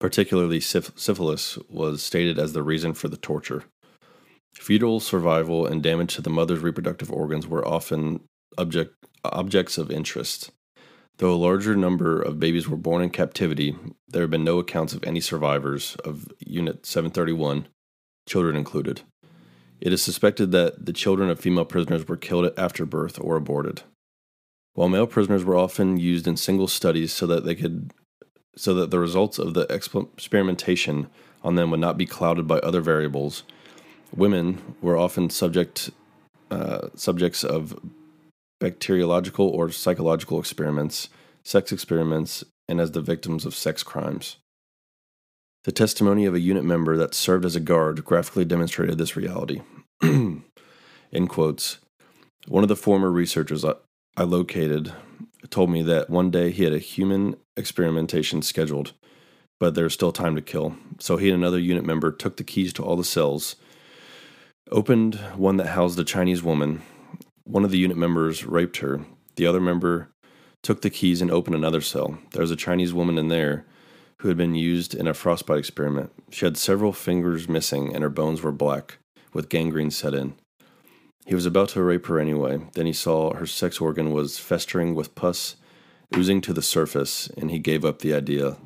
particularly 0.00 0.58
syphilis, 0.58 1.58
was 1.68 2.02
stated 2.02 2.40
as 2.40 2.54
the 2.54 2.62
reason 2.62 2.92
for 2.92 3.06
the 3.08 3.16
torture. 3.16 3.64
Fetal 4.54 4.98
survival 4.98 5.64
and 5.64 5.82
damage 5.82 6.14
to 6.14 6.22
the 6.22 6.30
mother's 6.30 6.58
reproductive 6.58 7.12
organs 7.12 7.46
were 7.46 7.66
often 7.66 8.20
object, 8.58 8.94
objects 9.24 9.78
of 9.78 9.92
interest. 9.92 10.50
Though 11.18 11.32
a 11.32 11.36
larger 11.36 11.76
number 11.76 12.20
of 12.20 12.40
babies 12.40 12.68
were 12.68 12.76
born 12.76 13.00
in 13.00 13.10
captivity, 13.10 13.76
there 14.08 14.22
have 14.22 14.30
been 14.30 14.42
no 14.42 14.58
accounts 14.58 14.92
of 14.92 15.04
any 15.04 15.20
survivors 15.20 15.94
of 16.04 16.26
Unit 16.40 16.84
731, 16.84 17.68
children 18.26 18.56
included. 18.56 19.02
It 19.80 19.92
is 19.92 20.02
suspected 20.02 20.50
that 20.50 20.86
the 20.86 20.92
children 20.92 21.30
of 21.30 21.38
female 21.38 21.64
prisoners 21.64 22.08
were 22.08 22.16
killed 22.16 22.52
after 22.58 22.84
birth 22.84 23.20
or 23.20 23.36
aborted. 23.36 23.82
While 24.74 24.88
male 24.88 25.06
prisoners 25.06 25.44
were 25.44 25.56
often 25.56 25.98
used 25.98 26.26
in 26.26 26.36
single 26.36 26.68
studies 26.68 27.12
so 27.12 27.26
that 27.26 27.44
they 27.44 27.54
could 27.54 27.92
so 28.56 28.74
that 28.74 28.90
the 28.90 29.00
results 29.00 29.38
of 29.38 29.54
the 29.54 29.62
experimentation 29.68 31.08
on 31.42 31.56
them 31.56 31.70
would 31.70 31.80
not 31.80 31.98
be 31.98 32.06
clouded 32.06 32.46
by 32.46 32.58
other 32.60 32.80
variables, 32.80 33.42
women 34.14 34.76
were 34.80 34.96
often 34.96 35.30
subject 35.30 35.90
uh, 36.50 36.88
subjects 36.94 37.42
of 37.42 37.78
bacteriological 38.60 39.48
or 39.48 39.70
psychological 39.70 40.38
experiments, 40.38 41.08
sex 41.44 41.72
experiments, 41.72 42.44
and 42.68 42.80
as 42.80 42.92
the 42.92 43.00
victims 43.00 43.44
of 43.44 43.54
sex 43.54 43.82
crimes. 43.82 44.36
The 45.64 45.72
testimony 45.72 46.26
of 46.26 46.34
a 46.34 46.40
unit 46.40 46.64
member 46.64 46.96
that 46.96 47.14
served 47.14 47.44
as 47.44 47.56
a 47.56 47.60
guard 47.60 48.04
graphically 48.04 48.44
demonstrated 48.44 48.98
this 48.98 49.16
reality. 49.16 49.62
In 50.02 50.42
quotes, 51.28 51.78
one 52.46 52.62
of 52.62 52.68
the 52.68 52.76
former 52.76 53.10
researchers 53.10 53.64
I 54.16 54.22
located 54.22 54.92
told 55.50 55.70
me 55.70 55.82
that 55.82 56.10
one 56.10 56.30
day 56.30 56.50
he 56.50 56.64
had 56.64 56.72
a 56.72 56.78
human 56.78 57.36
experimentation 57.56 58.42
scheduled, 58.42 58.92
but 59.60 59.74
there's 59.74 59.94
still 59.94 60.10
time 60.10 60.34
to 60.34 60.42
kill. 60.42 60.76
So 60.98 61.16
he 61.16 61.30
and 61.30 61.36
another 61.40 61.60
unit 61.60 61.84
member 61.84 62.10
took 62.10 62.36
the 62.36 62.44
keys 62.44 62.72
to 62.74 62.82
all 62.82 62.96
the 62.96 63.04
cells, 63.04 63.54
opened 64.72 65.14
one 65.36 65.56
that 65.58 65.68
housed 65.68 65.98
a 65.98 66.04
Chinese 66.04 66.42
woman. 66.42 66.82
One 67.44 67.64
of 67.64 67.70
the 67.70 67.78
unit 67.78 67.96
members 67.96 68.44
raped 68.44 68.78
her. 68.78 69.04
The 69.36 69.46
other 69.46 69.60
member 69.60 70.10
took 70.62 70.82
the 70.82 70.90
keys 70.90 71.20
and 71.20 71.30
opened 71.30 71.54
another 71.54 71.80
cell. 71.80 72.18
There 72.32 72.42
was 72.42 72.50
a 72.50 72.56
Chinese 72.56 72.92
woman 72.92 73.16
in 73.16 73.28
there 73.28 73.64
who 74.18 74.28
had 74.28 74.36
been 74.36 74.54
used 74.54 74.94
in 74.94 75.06
a 75.06 75.14
frostbite 75.14 75.58
experiment. 75.58 76.10
She 76.30 76.46
had 76.46 76.56
several 76.56 76.92
fingers 76.92 77.48
missing 77.48 77.94
and 77.94 78.02
her 78.02 78.10
bones 78.10 78.42
were 78.42 78.50
black, 78.52 78.98
with 79.32 79.48
gangrene 79.48 79.90
set 79.90 80.14
in. 80.14 80.34
He 81.24 81.34
was 81.34 81.46
about 81.46 81.70
to 81.70 81.82
rape 81.82 82.06
her 82.06 82.20
anyway. 82.20 82.60
Then 82.74 82.86
he 82.86 82.92
saw 82.92 83.34
her 83.34 83.46
sex 83.46 83.80
organ 83.80 84.12
was 84.12 84.38
festering 84.38 84.94
with 84.94 85.14
pus 85.14 85.56
oozing 86.14 86.40
to 86.42 86.52
the 86.52 86.62
surface, 86.62 87.28
and 87.36 87.50
he 87.50 87.58
gave 87.58 87.84
up 87.84 88.00
the 88.00 88.14
idea, 88.14 88.56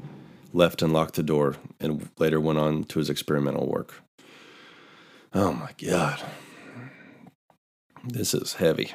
left 0.52 0.82
and 0.82 0.92
locked 0.92 1.14
the 1.14 1.22
door, 1.22 1.56
and 1.80 2.08
later 2.18 2.40
went 2.40 2.58
on 2.58 2.84
to 2.84 2.98
his 2.98 3.08
experimental 3.08 3.68
work. 3.68 4.02
Oh 5.32 5.52
my 5.52 5.70
God. 5.82 6.20
This 8.04 8.34
is 8.34 8.54
heavy. 8.54 8.92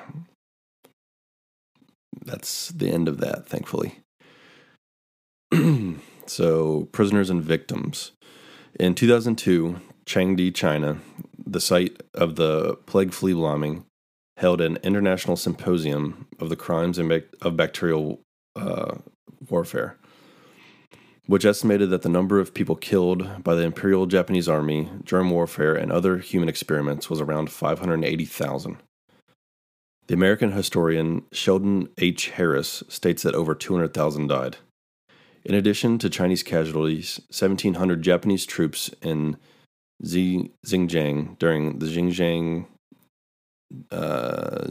That's 2.25 2.69
the 2.69 2.89
end 2.89 3.07
of 3.07 3.19
that, 3.19 3.47
thankfully. 3.47 3.99
so, 6.25 6.89
prisoners 6.91 7.29
and 7.29 7.41
victims. 7.41 8.11
In 8.79 8.95
2002, 8.95 9.79
Changde, 10.05 10.53
China, 10.53 10.99
the 11.45 11.61
site 11.61 12.01
of 12.13 12.35
the 12.35 12.75
plague 12.85 13.13
flea 13.13 13.33
bombing, 13.33 13.85
held 14.37 14.61
an 14.61 14.77
international 14.83 15.37
symposium 15.37 16.27
of 16.39 16.49
the 16.49 16.55
crimes 16.55 16.99
of 16.99 17.57
bacterial 17.57 18.21
uh, 18.55 18.95
warfare, 19.49 19.97
which 21.27 21.45
estimated 21.45 21.89
that 21.89 22.01
the 22.01 22.09
number 22.09 22.39
of 22.39 22.53
people 22.53 22.75
killed 22.75 23.43
by 23.43 23.55
the 23.55 23.63
Imperial 23.63 24.05
Japanese 24.05 24.49
Army, 24.49 24.89
germ 25.03 25.29
warfare, 25.29 25.75
and 25.75 25.91
other 25.91 26.17
human 26.17 26.49
experiments 26.49 27.09
was 27.09 27.21
around 27.21 27.51
580,000. 27.51 28.77
The 30.07 30.13
American 30.13 30.51
historian 30.51 31.23
Sheldon 31.31 31.87
H. 31.97 32.31
Harris 32.31 32.83
states 32.89 33.23
that 33.23 33.35
over 33.35 33.55
200,000 33.55 34.27
died. 34.27 34.57
In 35.45 35.55
addition 35.55 35.97
to 35.99 36.09
Chinese 36.09 36.43
casualties, 36.43 37.21
1,700 37.29 38.01
Japanese 38.01 38.45
troops 38.45 38.89
in 39.01 39.37
Xinjiang 40.01 41.37
during 41.39 41.79
the 41.79 41.85
Xinjiang 41.85 42.67
uh, 43.91 44.67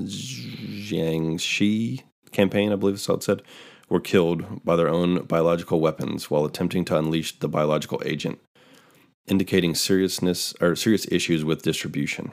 Jiangxi 0.88 2.02
campaign, 2.32 2.72
I 2.72 2.76
believe 2.76 2.94
that's 2.96 3.06
how 3.06 3.14
it 3.14 3.22
said, 3.22 3.42
were 3.88 4.00
killed 4.00 4.64
by 4.64 4.76
their 4.76 4.88
own 4.88 5.24
biological 5.24 5.80
weapons 5.80 6.30
while 6.30 6.44
attempting 6.44 6.84
to 6.86 6.98
unleash 6.98 7.38
the 7.38 7.48
biological 7.48 8.02
agent, 8.04 8.40
indicating 9.26 9.74
seriousness 9.74 10.54
or 10.60 10.74
serious 10.76 11.06
issues 11.10 11.44
with 11.44 11.62
distribution. 11.62 12.32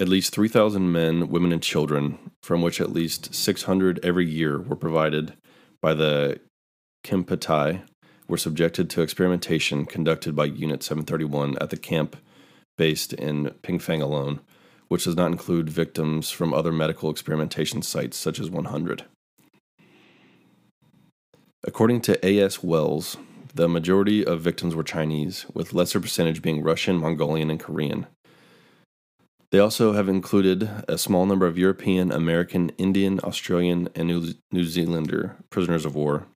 At 0.00 0.08
least 0.08 0.34
3,000 0.34 0.90
men, 0.90 1.28
women, 1.28 1.52
and 1.52 1.62
children, 1.62 2.18
from 2.42 2.60
which 2.60 2.80
at 2.80 2.92
least 2.92 3.34
600 3.34 4.00
every 4.04 4.26
year 4.26 4.60
were 4.60 4.74
provided 4.74 5.34
by 5.80 5.94
the 5.94 6.40
Kempeitai, 7.04 7.82
were 8.32 8.38
subjected 8.38 8.88
to 8.88 9.02
experimentation 9.02 9.84
conducted 9.84 10.34
by 10.34 10.46
Unit 10.46 10.82
731 10.82 11.54
at 11.60 11.68
the 11.68 11.76
camp 11.76 12.16
based 12.78 13.12
in 13.12 13.50
Pingfang 13.62 14.00
alone, 14.00 14.40
which 14.88 15.04
does 15.04 15.16
not 15.16 15.30
include 15.30 15.68
victims 15.68 16.30
from 16.30 16.54
other 16.54 16.72
medical 16.72 17.10
experimentation 17.10 17.82
sites 17.82 18.16
such 18.16 18.40
as 18.40 18.48
100. 18.48 19.04
According 21.64 22.00
to 22.00 22.26
A.S. 22.26 22.62
Wells, 22.62 23.18
the 23.54 23.68
majority 23.68 24.24
of 24.24 24.40
victims 24.40 24.74
were 24.74 24.82
Chinese, 24.82 25.44
with 25.52 25.74
lesser 25.74 26.00
percentage 26.00 26.40
being 26.40 26.62
Russian, 26.62 26.96
Mongolian, 26.96 27.50
and 27.50 27.60
Korean. 27.60 28.06
They 29.50 29.58
also 29.58 29.92
have 29.92 30.08
included 30.08 30.70
a 30.88 30.96
small 30.96 31.26
number 31.26 31.46
of 31.46 31.58
European, 31.58 32.10
American, 32.10 32.70
Indian, 32.78 33.20
Australian, 33.20 33.90
and 33.94 34.34
New, 34.50 34.64
Zealander 34.64 35.36
prisoners 35.50 35.84
of 35.84 35.94
war. 35.94 36.28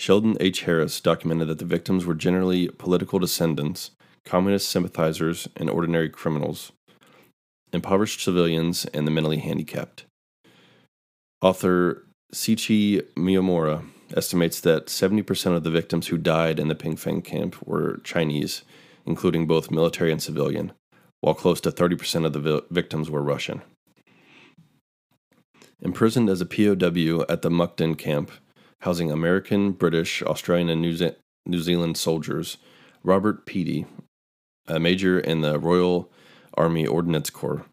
Sheldon 0.00 0.38
H. 0.40 0.62
Harris 0.62 0.98
documented 0.98 1.48
that 1.48 1.58
the 1.58 1.66
victims 1.66 2.06
were 2.06 2.14
generally 2.14 2.68
political 2.68 3.18
descendants, 3.18 3.90
communist 4.24 4.70
sympathizers, 4.70 5.46
and 5.56 5.68
ordinary 5.68 6.08
criminals, 6.08 6.72
impoverished 7.70 8.24
civilians, 8.24 8.86
and 8.94 9.06
the 9.06 9.10
mentally 9.10 9.40
handicapped. 9.40 10.06
Author 11.42 12.06
Sichi 12.32 13.02
Miyamura 13.14 13.84
estimates 14.16 14.58
that 14.60 14.86
70% 14.86 15.54
of 15.54 15.64
the 15.64 15.70
victims 15.70 16.06
who 16.06 16.16
died 16.16 16.58
in 16.58 16.68
the 16.68 16.74
Pingfang 16.74 17.22
camp 17.22 17.56
were 17.66 18.00
Chinese, 18.02 18.62
including 19.04 19.46
both 19.46 19.70
military 19.70 20.10
and 20.10 20.22
civilian, 20.22 20.72
while 21.20 21.34
close 21.34 21.60
to 21.60 21.70
30% 21.70 22.24
of 22.24 22.32
the 22.32 22.40
vi- 22.40 22.66
victims 22.70 23.10
were 23.10 23.22
Russian. 23.22 23.60
Imprisoned 25.82 26.30
as 26.30 26.40
a 26.40 26.46
POW 26.46 27.26
at 27.28 27.42
the 27.42 27.50
Mukden 27.50 27.98
camp, 27.98 28.30
housing 28.80 29.10
American, 29.10 29.72
British, 29.72 30.22
Australian, 30.22 30.68
and 30.68 30.80
New, 30.80 30.94
Ze- 30.94 31.16
New 31.46 31.60
Zealand 31.60 31.96
soldiers, 31.96 32.56
Robert 33.02 33.46
Peaty, 33.46 33.86
a 34.66 34.78
major 34.78 35.18
in 35.18 35.40
the 35.40 35.58
Royal 35.58 36.10
Army 36.54 36.86
Ordnance 36.86 37.30
Corps, 37.30 37.64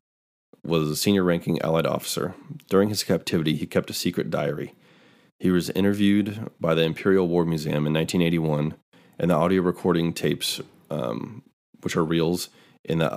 was 0.64 0.90
a 0.90 0.96
senior 0.96 1.24
ranking 1.24 1.62
Allied 1.62 1.86
officer. 1.86 2.36
During 2.70 2.90
his 2.90 3.04
captivity, 3.04 3.56
he 3.56 3.66
kept 3.66 3.90
a 3.90 3.94
secret 3.94 4.30
diary 4.30 4.74
he 5.40 5.52
was 5.52 5.70
interviewed 5.72 6.50
by 6.60 6.74
the 6.74 6.84
Imperial 6.84 7.28
War 7.28 7.46
Museum 7.46 7.86
in 7.86 7.94
1981, 7.94 8.74
and 9.20 9.30
the 9.30 9.36
audio 9.36 9.62
recording 9.62 10.14
tapes, 10.14 10.62
um, 10.90 11.44
which 11.82 11.96
are 11.96 12.04
reels, 12.04 12.50
in 12.84 13.00
the 13.00 13.10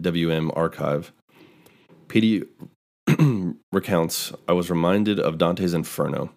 IWM 0.00 0.56
archive. 0.56 1.12
Peaty 2.08 2.44
recounts 3.72 4.32
I 4.48 4.52
was 4.52 4.70
reminded 4.70 5.18
of 5.18 5.38
Dante's 5.38 5.74
Inferno 5.74 6.30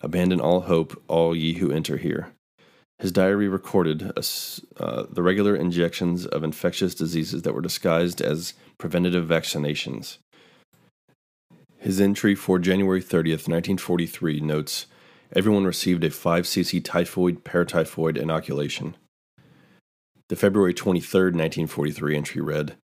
Abandon 0.00 0.40
all 0.40 0.62
hope, 0.62 1.00
all 1.08 1.36
ye 1.36 1.54
who 1.54 1.70
enter 1.70 1.96
here. 1.96 2.32
His 2.98 3.12
diary 3.12 3.48
recorded 3.48 4.12
a, 4.16 4.22
uh, 4.82 5.06
the 5.10 5.22
regular 5.22 5.56
injections 5.56 6.26
of 6.26 6.44
infectious 6.44 6.94
diseases 6.94 7.42
that 7.42 7.54
were 7.54 7.62
disguised 7.62 8.20
as 8.20 8.54
preventative 8.78 9.26
vaccinations. 9.26 10.18
His 11.78 12.00
entry 12.00 12.34
for 12.34 12.58
January 12.58 13.00
30th, 13.00 13.48
1943 13.48 14.40
notes 14.40 14.86
everyone 15.34 15.64
received 15.64 16.04
a 16.04 16.10
5cc 16.10 16.84
typhoid 16.84 17.44
paratyphoid 17.44 18.18
inoculation. 18.18 18.96
The 20.28 20.36
February 20.36 20.74
23, 20.74 21.20
1943 21.32 22.16
entry 22.16 22.40
read 22.40 22.76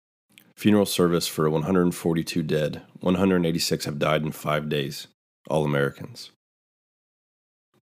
Funeral 0.56 0.86
service 0.86 1.28
for 1.28 1.50
142 1.50 2.42
dead. 2.42 2.82
186 3.00 3.84
have 3.84 3.98
died 3.98 4.22
in 4.22 4.32
five 4.32 4.70
days. 4.70 5.06
All 5.48 5.64
Americans. 5.64 6.30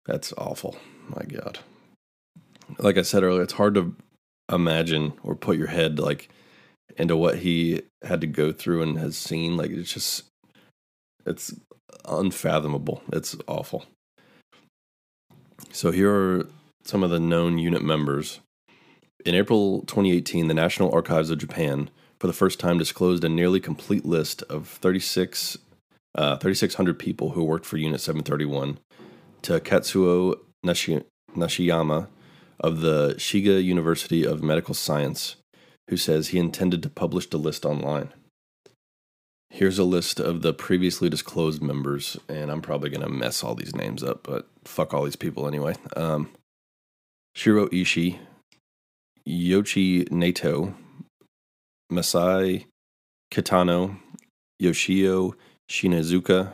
That's 0.08 0.32
awful. 0.38 0.78
My 1.10 1.22
God. 1.24 1.58
Like 2.78 2.96
I 2.96 3.02
said 3.02 3.22
earlier, 3.22 3.42
it's 3.42 3.52
hard 3.52 3.74
to 3.74 3.94
imagine 4.50 5.12
or 5.22 5.34
put 5.34 5.58
your 5.58 5.66
head 5.66 5.98
like 5.98 6.30
into 6.96 7.14
what 7.14 7.40
he 7.40 7.82
had 8.02 8.22
to 8.22 8.26
go 8.26 8.50
through 8.50 8.82
and 8.82 8.98
has 8.98 9.18
seen. 9.18 9.58
Like 9.58 9.70
it's 9.70 9.92
just 9.92 10.24
it's 11.26 11.54
unfathomable. 12.06 13.02
It's 13.12 13.36
awful. 13.46 13.84
So 15.72 15.90
here 15.90 16.10
are 16.10 16.48
some 16.84 17.02
of 17.02 17.10
the 17.10 17.20
known 17.20 17.58
unit 17.58 17.84
members. 17.84 18.40
In 19.26 19.34
April 19.34 19.80
2018, 19.82 20.48
the 20.48 20.54
National 20.54 20.90
Archives 20.90 21.28
of 21.28 21.36
Japan, 21.36 21.90
for 22.18 22.28
the 22.28 22.32
first 22.32 22.58
time, 22.58 22.78
disclosed 22.78 23.24
a 23.24 23.28
nearly 23.28 23.60
complete 23.60 24.06
list 24.06 24.42
of 24.44 24.68
36, 24.68 25.58
uh, 26.14 26.38
3,600 26.38 26.98
people 26.98 27.30
who 27.30 27.44
worked 27.44 27.66
for 27.66 27.76
Unit 27.76 28.00
731 28.00 28.78
to 29.42 29.60
Katsuo 29.60 30.38
Nashi- 30.62 31.04
Nishiyama 31.36 32.08
of 32.60 32.80
the 32.80 33.14
Shiga 33.18 33.62
University 33.62 34.24
of 34.24 34.42
Medical 34.42 34.74
Science, 34.74 35.36
who 35.88 35.96
says 35.96 36.28
he 36.28 36.38
intended 36.38 36.82
to 36.82 36.90
publish 36.90 37.28
the 37.28 37.38
list 37.38 37.64
online. 37.64 38.12
Here's 39.50 39.78
a 39.78 39.84
list 39.84 40.20
of 40.20 40.42
the 40.42 40.52
previously 40.52 41.08
disclosed 41.08 41.62
members, 41.62 42.18
and 42.28 42.50
I'm 42.50 42.60
probably 42.60 42.90
going 42.90 43.02
to 43.02 43.08
mess 43.08 43.42
all 43.42 43.54
these 43.54 43.74
names 43.74 44.02
up, 44.02 44.22
but 44.22 44.46
fuck 44.64 44.92
all 44.92 45.04
these 45.04 45.16
people 45.16 45.48
anyway. 45.48 45.74
Um, 45.96 46.30
Shiro 47.34 47.66
Ishii, 47.68 48.18
Yoichi 49.26 50.10
Nato, 50.10 50.74
Masai 51.90 52.66
Kitano, 53.32 53.98
Yoshio 54.58 55.34
Shinazuka, 55.70 56.52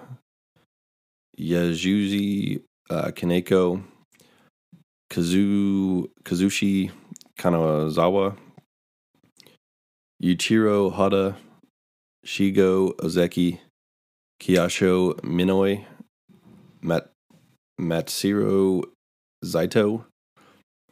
Yasuji 1.39 2.63
uh, 2.91 3.09
Kaneko, 3.09 3.83
Kazu, 5.11 6.09
Kazushi 6.25 6.91
Kanazawa, 7.39 8.37
Yuichiro 10.23 10.93
Hada, 10.95 11.37
Shigo 12.27 12.95
Ozeki, 12.97 13.59
Kiyosho 14.41 15.15
Minoi, 15.21 15.85
Mat- 16.83 17.11
Matsuro 17.81 18.85
Zaito, 19.45 20.05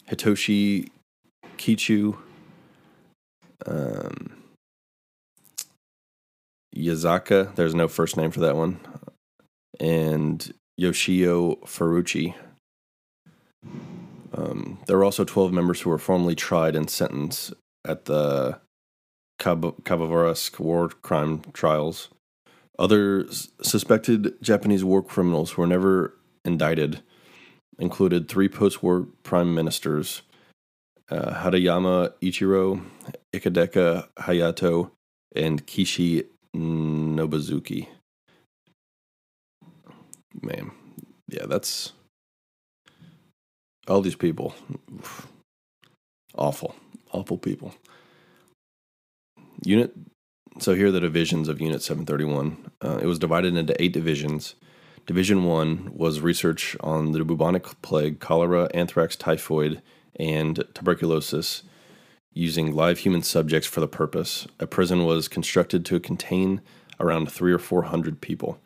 Hitoshi 0.08 0.88
Kichu, 1.58 2.16
um, 3.66 4.42
Yazaka, 6.76 7.54
there's 7.54 7.74
no 7.74 7.86
first 7.88 8.16
name 8.16 8.30
for 8.30 8.40
that 8.40 8.56
one, 8.56 8.80
and 9.78 10.52
Yoshio 10.82 11.56
Ferrucci. 11.64 12.34
Um, 14.34 14.78
there 14.86 14.96
were 14.96 15.04
also 15.04 15.24
12 15.24 15.52
members 15.52 15.80
who 15.80 15.90
were 15.90 15.98
formally 15.98 16.34
tried 16.34 16.74
and 16.74 16.90
sentenced 16.90 17.54
at 17.84 18.06
the 18.06 18.58
Khabarovsk 19.40 20.58
war 20.58 20.88
crime 20.88 21.42
trials. 21.52 22.08
Other 22.78 23.26
suspected 23.62 24.34
Japanese 24.42 24.82
war 24.82 25.02
criminals 25.02 25.52
who 25.52 25.62
were 25.62 25.68
never 25.68 26.14
indicted 26.44 27.00
included 27.78 28.28
three 28.28 28.48
post 28.48 28.82
war 28.82 29.06
prime 29.22 29.54
ministers 29.54 30.22
uh, 31.10 31.44
Hadayama 31.44 32.12
Ichiro, 32.20 32.82
Ikedaka 33.32 34.08
Hayato, 34.18 34.90
and 35.36 35.64
Kishi 35.66 36.26
Nobuzuki. 36.56 37.86
Man, 40.42 40.72
yeah, 41.28 41.46
that's 41.46 41.92
all 43.86 44.00
these 44.00 44.16
people. 44.16 44.54
Awful, 46.34 46.74
awful 47.12 47.38
people. 47.38 47.74
Unit. 49.64 49.92
So 50.58 50.74
here 50.74 50.88
are 50.88 50.92
the 50.92 51.00
divisions 51.00 51.48
of 51.48 51.60
Unit 51.60 51.82
731. 51.82 52.70
Uh, 52.82 52.98
it 53.00 53.06
was 53.06 53.18
divided 53.18 53.56
into 53.56 53.80
eight 53.82 53.92
divisions. 53.92 54.54
Division 55.06 55.44
one 55.44 55.90
was 55.94 56.20
research 56.20 56.76
on 56.80 57.12
the 57.12 57.24
bubonic 57.24 57.80
plague, 57.82 58.20
cholera, 58.20 58.68
anthrax, 58.74 59.16
typhoid, 59.16 59.80
and 60.16 60.64
tuberculosis 60.74 61.62
using 62.34 62.74
live 62.74 62.98
human 62.98 63.22
subjects 63.22 63.66
for 63.66 63.80
the 63.80 63.88
purpose. 63.88 64.46
A 64.60 64.66
prison 64.66 65.04
was 65.04 65.28
constructed 65.28 65.84
to 65.86 66.00
contain 66.00 66.60
around 67.00 67.30
three 67.30 67.52
or 67.52 67.58
four 67.58 67.84
hundred 67.84 68.20
people. 68.20 68.58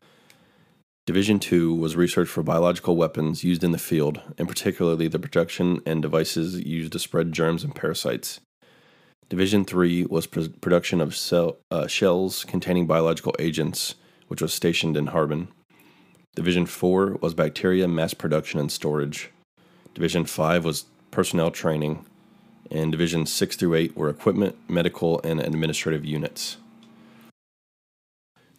Division 1.06 1.38
2 1.38 1.72
was 1.72 1.94
research 1.94 2.28
for 2.28 2.42
biological 2.42 2.96
weapons 2.96 3.44
used 3.44 3.62
in 3.62 3.70
the 3.70 3.78
field, 3.78 4.20
and 4.38 4.48
particularly 4.48 5.06
the 5.06 5.20
production 5.20 5.80
and 5.86 6.02
devices 6.02 6.58
used 6.58 6.90
to 6.90 6.98
spread 6.98 7.30
germs 7.30 7.62
and 7.62 7.76
parasites. 7.76 8.40
Division 9.28 9.64
3 9.64 10.06
was 10.06 10.26
pr- 10.26 10.48
production 10.60 11.00
of 11.00 11.14
cell, 11.14 11.58
uh, 11.70 11.86
shells 11.86 12.42
containing 12.42 12.88
biological 12.88 13.36
agents, 13.38 13.94
which 14.26 14.42
was 14.42 14.52
stationed 14.52 14.96
in 14.96 15.06
Harbin. 15.06 15.46
Division 16.34 16.66
4 16.66 17.18
was 17.20 17.34
bacteria 17.34 17.86
mass 17.86 18.12
production 18.12 18.58
and 18.58 18.72
storage. 18.72 19.30
Division 19.94 20.24
5 20.24 20.64
was 20.64 20.86
personnel 21.12 21.52
training. 21.52 22.04
And 22.68 22.90
Divisions 22.90 23.32
6 23.32 23.54
through 23.54 23.74
8 23.76 23.96
were 23.96 24.08
equipment, 24.08 24.56
medical, 24.68 25.20
and 25.22 25.38
administrative 25.38 26.04
units. 26.04 26.56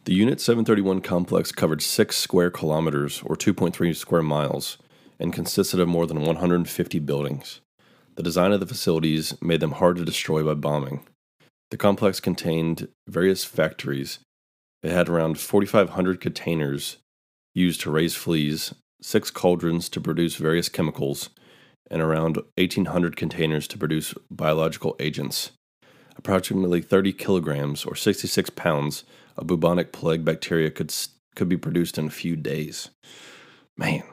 The 0.07 0.13
Unit 0.13 0.39
731 0.39 1.01
complex 1.01 1.51
covered 1.51 1.81
6 1.81 2.15
square 2.15 2.49
kilometers, 2.49 3.21
or 3.25 3.35
2.3 3.35 3.93
square 3.93 4.23
miles, 4.23 4.77
and 5.19 5.33
consisted 5.33 5.81
of 5.81 5.89
more 5.89 6.07
than 6.07 6.21
150 6.21 6.99
buildings. 6.99 7.59
The 8.15 8.23
design 8.23 8.53
of 8.53 8.61
the 8.61 8.65
facilities 8.65 9.33
made 9.41 9.59
them 9.59 9.73
hard 9.73 9.97
to 9.97 10.05
destroy 10.05 10.45
by 10.45 10.53
bombing. 10.53 11.05
The 11.71 11.75
complex 11.75 12.21
contained 12.21 12.87
various 13.05 13.43
factories. 13.43 14.19
It 14.81 14.91
had 14.91 15.09
around 15.09 15.41
4,500 15.41 16.21
containers 16.21 16.99
used 17.53 17.81
to 17.81 17.91
raise 17.91 18.15
fleas, 18.15 18.73
six 19.01 19.29
cauldrons 19.29 19.89
to 19.89 19.99
produce 19.99 20.37
various 20.37 20.69
chemicals, 20.69 21.31
and 21.91 22.01
around 22.01 22.37
1,800 22.55 23.17
containers 23.17 23.67
to 23.67 23.77
produce 23.77 24.13
biological 24.31 24.95
agents. 25.01 25.51
Approximately 26.15 26.79
30 26.79 27.11
kilograms, 27.11 27.83
or 27.83 27.93
66 27.93 28.49
pounds, 28.51 29.03
a 29.37 29.45
bubonic 29.45 29.91
plague 29.91 30.25
bacteria 30.25 30.71
could 30.71 30.93
could 31.35 31.49
be 31.49 31.57
produced 31.57 31.97
in 31.97 32.07
a 32.07 32.11
few 32.11 32.35
days. 32.35 32.89
Man. 33.77 34.03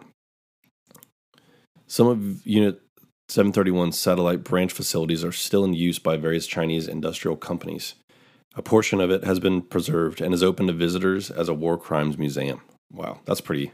Some 1.86 2.06
of 2.06 2.46
Unit 2.46 2.80
731's 3.30 3.98
satellite 3.98 4.44
branch 4.44 4.72
facilities 4.72 5.24
are 5.24 5.32
still 5.32 5.64
in 5.64 5.74
use 5.74 5.98
by 5.98 6.16
various 6.16 6.46
Chinese 6.46 6.86
industrial 6.86 7.36
companies. 7.36 7.94
A 8.56 8.62
portion 8.62 9.00
of 9.00 9.10
it 9.10 9.24
has 9.24 9.40
been 9.40 9.62
preserved 9.62 10.20
and 10.20 10.34
is 10.34 10.42
open 10.42 10.66
to 10.66 10.72
visitors 10.72 11.30
as 11.30 11.48
a 11.48 11.54
war 11.54 11.78
crimes 11.78 12.18
museum. 12.18 12.60
Wow, 12.92 13.20
that's 13.24 13.40
pretty. 13.40 13.72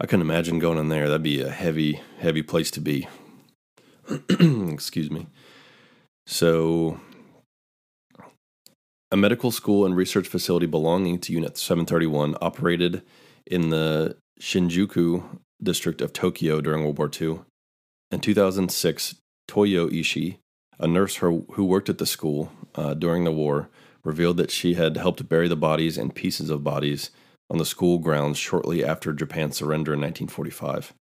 I 0.00 0.06
couldn't 0.06 0.22
imagine 0.22 0.58
going 0.58 0.78
in 0.78 0.88
there. 0.88 1.08
That'd 1.08 1.22
be 1.22 1.42
a 1.42 1.50
heavy, 1.50 2.00
heavy 2.18 2.42
place 2.42 2.70
to 2.72 2.80
be. 2.80 3.08
Excuse 4.30 5.10
me. 5.10 5.26
So, 6.26 7.00
a 9.12 9.16
medical 9.16 9.50
school 9.50 9.84
and 9.84 9.94
research 9.94 10.26
facility 10.26 10.64
belonging 10.64 11.18
to 11.18 11.34
Unit 11.34 11.58
731 11.58 12.34
operated 12.40 13.02
in 13.46 13.68
the 13.68 14.16
Shinjuku 14.40 15.22
district 15.62 16.00
of 16.00 16.14
Tokyo 16.14 16.62
during 16.62 16.82
World 16.82 16.96
War 16.96 17.10
II. 17.20 17.40
In 18.10 18.20
2006, 18.20 19.16
Toyo 19.46 19.88
Ishii, 19.90 20.38
a 20.78 20.86
nurse 20.86 21.16
who 21.16 21.44
worked 21.58 21.90
at 21.90 21.98
the 21.98 22.06
school 22.06 22.50
uh, 22.74 22.94
during 22.94 23.24
the 23.24 23.32
war, 23.32 23.68
revealed 24.02 24.38
that 24.38 24.50
she 24.50 24.74
had 24.74 24.96
helped 24.96 25.28
bury 25.28 25.46
the 25.46 25.56
bodies 25.56 25.98
and 25.98 26.14
pieces 26.14 26.48
of 26.48 26.64
bodies 26.64 27.10
on 27.50 27.58
the 27.58 27.66
school 27.66 27.98
grounds 27.98 28.38
shortly 28.38 28.82
after 28.82 29.12
Japan's 29.12 29.56
surrender 29.56 29.92
in 29.92 30.00
1945. 30.00 30.94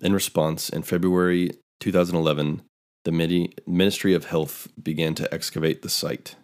In 0.00 0.12
response, 0.12 0.68
in 0.68 0.82
February 0.82 1.50
2011, 1.80 2.62
the 3.04 3.52
Ministry 3.66 4.14
of 4.14 4.26
Health 4.26 4.68
began 4.80 5.16
to 5.16 5.32
excavate 5.34 5.82
the 5.82 5.88
site. 5.88 6.36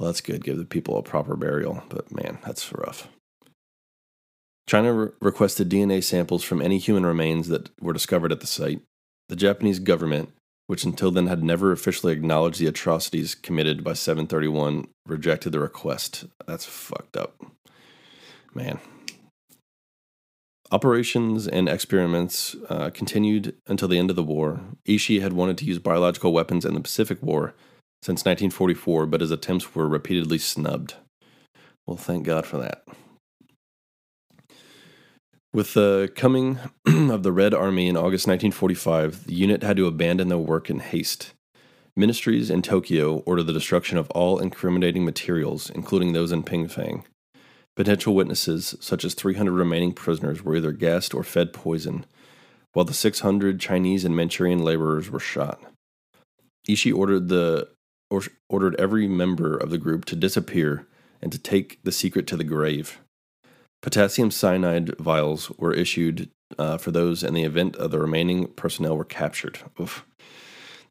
Well, 0.00 0.06
that's 0.06 0.22
good. 0.22 0.42
Give 0.42 0.56
the 0.56 0.64
people 0.64 0.96
a 0.96 1.02
proper 1.02 1.36
burial, 1.36 1.82
but 1.90 2.10
man, 2.10 2.38
that's 2.42 2.72
rough. 2.72 3.08
China 4.66 4.94
re- 4.94 5.08
requested 5.20 5.68
DNA 5.68 6.02
samples 6.02 6.42
from 6.42 6.62
any 6.62 6.78
human 6.78 7.04
remains 7.04 7.48
that 7.48 7.68
were 7.82 7.92
discovered 7.92 8.32
at 8.32 8.40
the 8.40 8.46
site. 8.46 8.80
The 9.28 9.36
Japanese 9.36 9.78
government, 9.78 10.30
which 10.68 10.84
until 10.84 11.10
then 11.10 11.26
had 11.26 11.44
never 11.44 11.70
officially 11.70 12.14
acknowledged 12.14 12.58
the 12.58 12.66
atrocities 12.66 13.34
committed 13.34 13.84
by 13.84 13.92
731, 13.92 14.88
rejected 15.04 15.52
the 15.52 15.60
request. 15.60 16.24
That's 16.46 16.64
fucked 16.64 17.18
up. 17.18 17.34
Man. 18.54 18.80
Operations 20.72 21.46
and 21.46 21.68
experiments 21.68 22.56
uh, 22.70 22.88
continued 22.88 23.54
until 23.66 23.88
the 23.88 23.98
end 23.98 24.08
of 24.08 24.16
the 24.16 24.22
war. 24.22 24.60
Ishii 24.88 25.20
had 25.20 25.34
wanted 25.34 25.58
to 25.58 25.66
use 25.66 25.78
biological 25.78 26.32
weapons 26.32 26.64
in 26.64 26.72
the 26.72 26.80
Pacific 26.80 27.22
War 27.22 27.54
since 28.02 28.20
1944, 28.20 29.06
but 29.06 29.20
his 29.20 29.30
attempts 29.30 29.74
were 29.74 29.88
repeatedly 29.88 30.38
snubbed. 30.38 30.94
Well, 31.86 31.96
thank 31.96 32.24
God 32.24 32.46
for 32.46 32.58
that. 32.58 32.84
With 35.52 35.74
the 35.74 36.10
coming 36.14 36.58
of 36.86 37.22
the 37.22 37.32
Red 37.32 37.52
Army 37.52 37.88
in 37.88 37.96
August 37.96 38.26
1945, 38.26 39.26
the 39.26 39.34
unit 39.34 39.62
had 39.62 39.76
to 39.78 39.86
abandon 39.86 40.28
their 40.28 40.38
work 40.38 40.70
in 40.70 40.78
haste. 40.78 41.32
Ministries 41.96 42.50
in 42.50 42.62
Tokyo 42.62 43.18
ordered 43.26 43.44
the 43.44 43.52
destruction 43.52 43.98
of 43.98 44.08
all 44.10 44.38
incriminating 44.38 45.04
materials, 45.04 45.68
including 45.68 46.12
those 46.12 46.30
in 46.30 46.44
Pingfang. 46.44 47.02
Potential 47.74 48.14
witnesses, 48.14 48.76
such 48.80 49.04
as 49.04 49.14
300 49.14 49.50
remaining 49.50 49.92
prisoners, 49.92 50.44
were 50.44 50.54
either 50.54 50.72
gassed 50.72 51.14
or 51.14 51.24
fed 51.24 51.52
poison, 51.52 52.06
while 52.72 52.84
the 52.84 52.94
600 52.94 53.58
Chinese 53.58 54.04
and 54.04 54.14
Manchurian 54.14 54.62
laborers 54.62 55.10
were 55.10 55.18
shot. 55.18 55.60
Ishii 56.68 56.94
ordered 56.94 57.28
the 57.28 57.68
or 58.10 58.22
ordered 58.48 58.74
every 58.76 59.06
member 59.06 59.56
of 59.56 59.70
the 59.70 59.78
group 59.78 60.04
to 60.06 60.16
disappear 60.16 60.86
and 61.22 61.30
to 61.32 61.38
take 61.38 61.78
the 61.84 61.92
secret 61.92 62.26
to 62.26 62.36
the 62.36 62.44
grave. 62.44 62.98
Potassium 63.82 64.30
cyanide 64.30 64.96
vials 64.98 65.50
were 65.52 65.72
issued 65.72 66.30
uh, 66.58 66.76
for 66.76 66.90
those 66.90 67.22
in 67.22 67.34
the 67.34 67.44
event 67.44 67.76
of 67.76 67.90
the 67.90 67.98
remaining 67.98 68.48
personnel 68.48 68.96
were 68.96 69.04
captured. 69.04 69.60
Oof. 69.80 70.04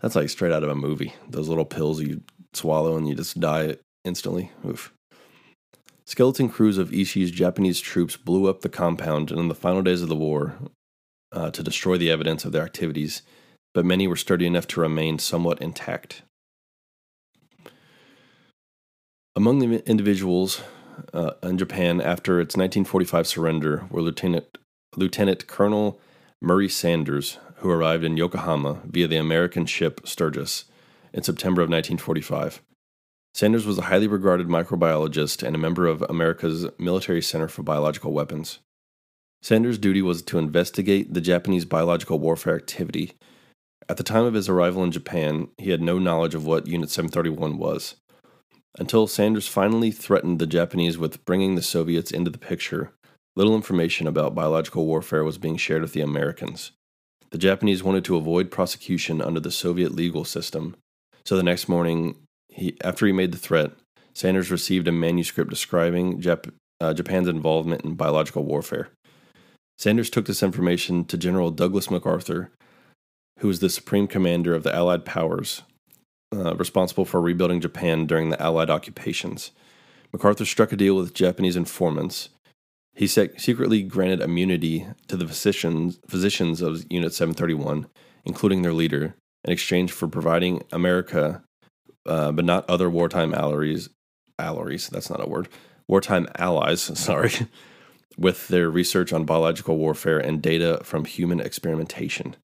That's 0.01 0.15
like 0.15 0.29
straight 0.29 0.53
out 0.53 0.63
of 0.63 0.69
a 0.69 0.75
movie. 0.75 1.13
Those 1.29 1.49
little 1.49 1.65
pills 1.65 2.01
you 2.01 2.21
swallow 2.53 2.95
and 2.95 3.07
you 3.07 3.15
just 3.15 3.39
die 3.39 3.75
instantly. 4.05 4.51
Oof. 4.65 4.93
Skeleton 6.05 6.49
crews 6.49 6.79
of 6.79 6.89
Ishii's 6.89 7.29
Japanese 7.29 7.79
troops 7.79 8.17
blew 8.17 8.49
up 8.49 8.61
the 8.61 8.69
compound 8.69 9.29
in 9.29 9.47
the 9.47 9.53
final 9.53 9.83
days 9.83 10.01
of 10.01 10.09
the 10.09 10.15
war 10.15 10.55
uh, 11.31 11.51
to 11.51 11.61
destroy 11.61 11.97
the 11.97 12.09
evidence 12.09 12.45
of 12.45 12.51
their 12.51 12.63
activities, 12.63 13.21
but 13.75 13.85
many 13.85 14.07
were 14.07 14.15
sturdy 14.15 14.47
enough 14.47 14.65
to 14.67 14.81
remain 14.81 15.19
somewhat 15.19 15.61
intact. 15.61 16.23
Among 19.35 19.59
the 19.59 19.87
individuals 19.87 20.61
uh, 21.13 21.31
in 21.43 21.57
Japan 21.57 22.01
after 22.01 22.39
its 22.39 22.57
1945 22.57 23.27
surrender 23.27 23.85
were 23.89 24.01
Lieutenant, 24.01 24.57
Lieutenant 24.95 25.47
Colonel 25.47 25.99
Murray 26.41 26.69
Sanders, 26.69 27.37
who 27.57 27.69
arrived 27.69 28.03
in 28.03 28.17
Yokohama 28.17 28.81
via 28.85 29.07
the 29.07 29.17
American 29.17 29.65
ship 29.65 30.01
Sturgis 30.05 30.65
in 31.13 31.23
September 31.23 31.61
of 31.61 31.69
1945. 31.69 32.61
Sanders 33.33 33.65
was 33.65 33.77
a 33.77 33.83
highly 33.83 34.07
regarded 34.07 34.47
microbiologist 34.47 35.43
and 35.43 35.55
a 35.55 35.59
member 35.59 35.85
of 35.85 36.01
America's 36.03 36.67
Military 36.77 37.21
Center 37.21 37.47
for 37.47 37.63
Biological 37.63 38.11
Weapons. 38.11 38.59
Sanders' 39.41 39.77
duty 39.77 40.01
was 40.01 40.21
to 40.23 40.39
investigate 40.39 41.13
the 41.13 41.21
Japanese 41.21 41.65
biological 41.65 42.19
warfare 42.19 42.55
activity. 42.55 43.13
At 43.87 43.97
the 43.97 44.03
time 44.03 44.25
of 44.25 44.33
his 44.33 44.49
arrival 44.49 44.83
in 44.83 44.91
Japan, 44.91 45.49
he 45.57 45.69
had 45.69 45.81
no 45.81 45.99
knowledge 45.99 46.35
of 46.35 46.45
what 46.45 46.67
Unit 46.67 46.89
731 46.89 47.57
was. 47.57 47.95
Until 48.79 49.07
Sanders 49.07 49.45
finally 49.45 49.91
threatened 49.91 50.39
the 50.39 50.47
Japanese 50.47 50.97
with 50.97 51.23
bringing 51.25 51.55
the 51.55 51.61
Soviets 51.61 52.11
into 52.11 52.31
the 52.31 52.37
picture, 52.37 52.93
little 53.35 53.53
information 53.53 54.07
about 54.07 54.33
biological 54.33 54.85
warfare 54.85 55.25
was 55.25 55.37
being 55.37 55.57
shared 55.57 55.81
with 55.81 55.91
the 55.91 55.99
Americans. 55.99 56.71
The 57.31 57.37
Japanese 57.37 57.83
wanted 57.83 58.05
to 58.05 58.15
avoid 58.15 58.51
prosecution 58.51 59.21
under 59.21 59.41
the 59.41 59.51
Soviet 59.51 59.93
legal 59.93 60.23
system, 60.23 60.77
so 61.25 61.35
the 61.35 61.43
next 61.43 61.67
morning, 61.67 62.15
he, 62.47 62.77
after 62.81 63.05
he 63.05 63.11
made 63.11 63.33
the 63.33 63.37
threat, 63.37 63.71
Sanders 64.13 64.49
received 64.49 64.87
a 64.87 64.93
manuscript 64.93 65.49
describing 65.49 66.21
Jap- 66.21 66.51
uh, 66.79 66.93
Japan's 66.93 67.27
involvement 67.27 67.83
in 67.83 67.95
biological 67.95 68.45
warfare. 68.45 68.89
Sanders 69.77 70.09
took 70.09 70.25
this 70.25 70.41
information 70.41 71.03
to 71.05 71.17
General 71.17 71.51
Douglas 71.51 71.91
MacArthur, 71.91 72.51
who 73.39 73.49
was 73.49 73.59
the 73.59 73.69
supreme 73.69 74.07
commander 74.07 74.55
of 74.55 74.63
the 74.63 74.73
Allied 74.73 75.03
powers, 75.03 75.63
uh, 76.33 76.55
responsible 76.55 77.05
for 77.05 77.21
rebuilding 77.21 77.61
Japan 77.61 78.05
during 78.05 78.29
the 78.29 78.41
Allied 78.41 78.69
occupations. 78.69 79.51
MacArthur 80.11 80.45
struck 80.45 80.71
a 80.71 80.75
deal 80.75 80.95
with 80.95 81.13
Japanese 81.13 81.55
informants. 81.55 82.29
He 82.95 83.07
sec- 83.07 83.39
secretly 83.39 83.83
granted 83.83 84.21
immunity 84.21 84.87
to 85.07 85.17
the 85.17 85.27
physicians, 85.27 85.99
physicians 86.07 86.61
of 86.61 86.85
Unit 86.89 87.13
731, 87.13 87.87
including 88.25 88.61
their 88.61 88.73
leader, 88.73 89.15
in 89.45 89.53
exchange 89.53 89.91
for 89.91 90.07
providing 90.07 90.63
America, 90.71 91.43
uh, 92.05 92.31
but 92.31 92.45
not 92.45 92.69
other 92.69 92.89
wartime 92.89 93.33
allies, 93.33 93.89
allies, 94.37 94.89
that's 94.89 95.09
not 95.09 95.23
a 95.23 95.29
word, 95.29 95.47
wartime 95.87 96.27
allies, 96.37 96.81
sorry, 96.99 97.31
with 98.17 98.47
their 98.49 98.69
research 98.69 99.13
on 99.13 99.23
biological 99.23 99.77
warfare 99.77 100.19
and 100.19 100.41
data 100.41 100.81
from 100.83 101.05
human 101.05 101.39
experimentation. 101.39 102.35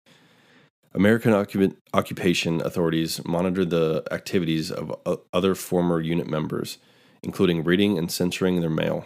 American 0.95 1.33
occup- 1.33 1.75
occupation 1.93 2.61
authorities 2.61 3.23
monitored 3.25 3.69
the 3.69 4.03
activities 4.11 4.71
of 4.71 4.97
uh, 5.05 5.17
other 5.33 5.53
former 5.53 5.99
unit 5.99 6.27
members, 6.27 6.77
including 7.21 7.65
reading 7.65 7.97
and 7.97 8.09
censoring 8.09 8.61
their 8.61 8.69
mail. 8.69 9.05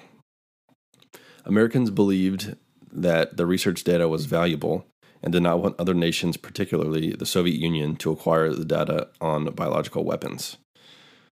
Americans 1.46 1.90
believed 1.90 2.56
that 2.92 3.38
the 3.38 3.48
research 3.48 3.84
data 3.84 4.08
was 4.08 4.26
valuable 4.26 4.86
and 5.24 5.34
did 5.34 5.42
not 5.42 5.62
want 5.62 5.80
other 5.80 5.96
nations, 5.96 6.38
particularly 6.38 7.12
the 7.12 7.26
Soviet 7.26 7.60
Union, 7.60 7.96
to 7.96 8.12
acquire 8.12 8.54
the 8.54 8.66
data 8.66 9.08
on 9.20 9.46
biological 9.46 10.06
weapons. 10.06 10.58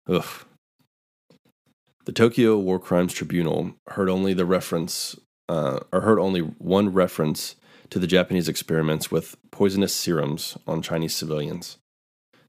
Ugh. 0.07 0.25
The 2.05 2.11
Tokyo 2.11 2.57
War 2.57 2.77
Crimes 2.77 3.13
Tribunal 3.13 3.75
heard 3.91 4.09
only 4.09 4.33
the 4.33 4.45
reference, 4.45 5.15
uh, 5.47 5.79
or 5.93 6.01
heard 6.01 6.19
only 6.19 6.41
one 6.41 6.91
reference 6.91 7.55
to 7.91 7.99
the 7.99 8.07
Japanese 8.07 8.49
experiments 8.49 9.11
with 9.11 9.35
poisonous 9.51 9.93
serums 9.93 10.57
on 10.65 10.81
Chinese 10.81 11.13
civilians. 11.13 11.77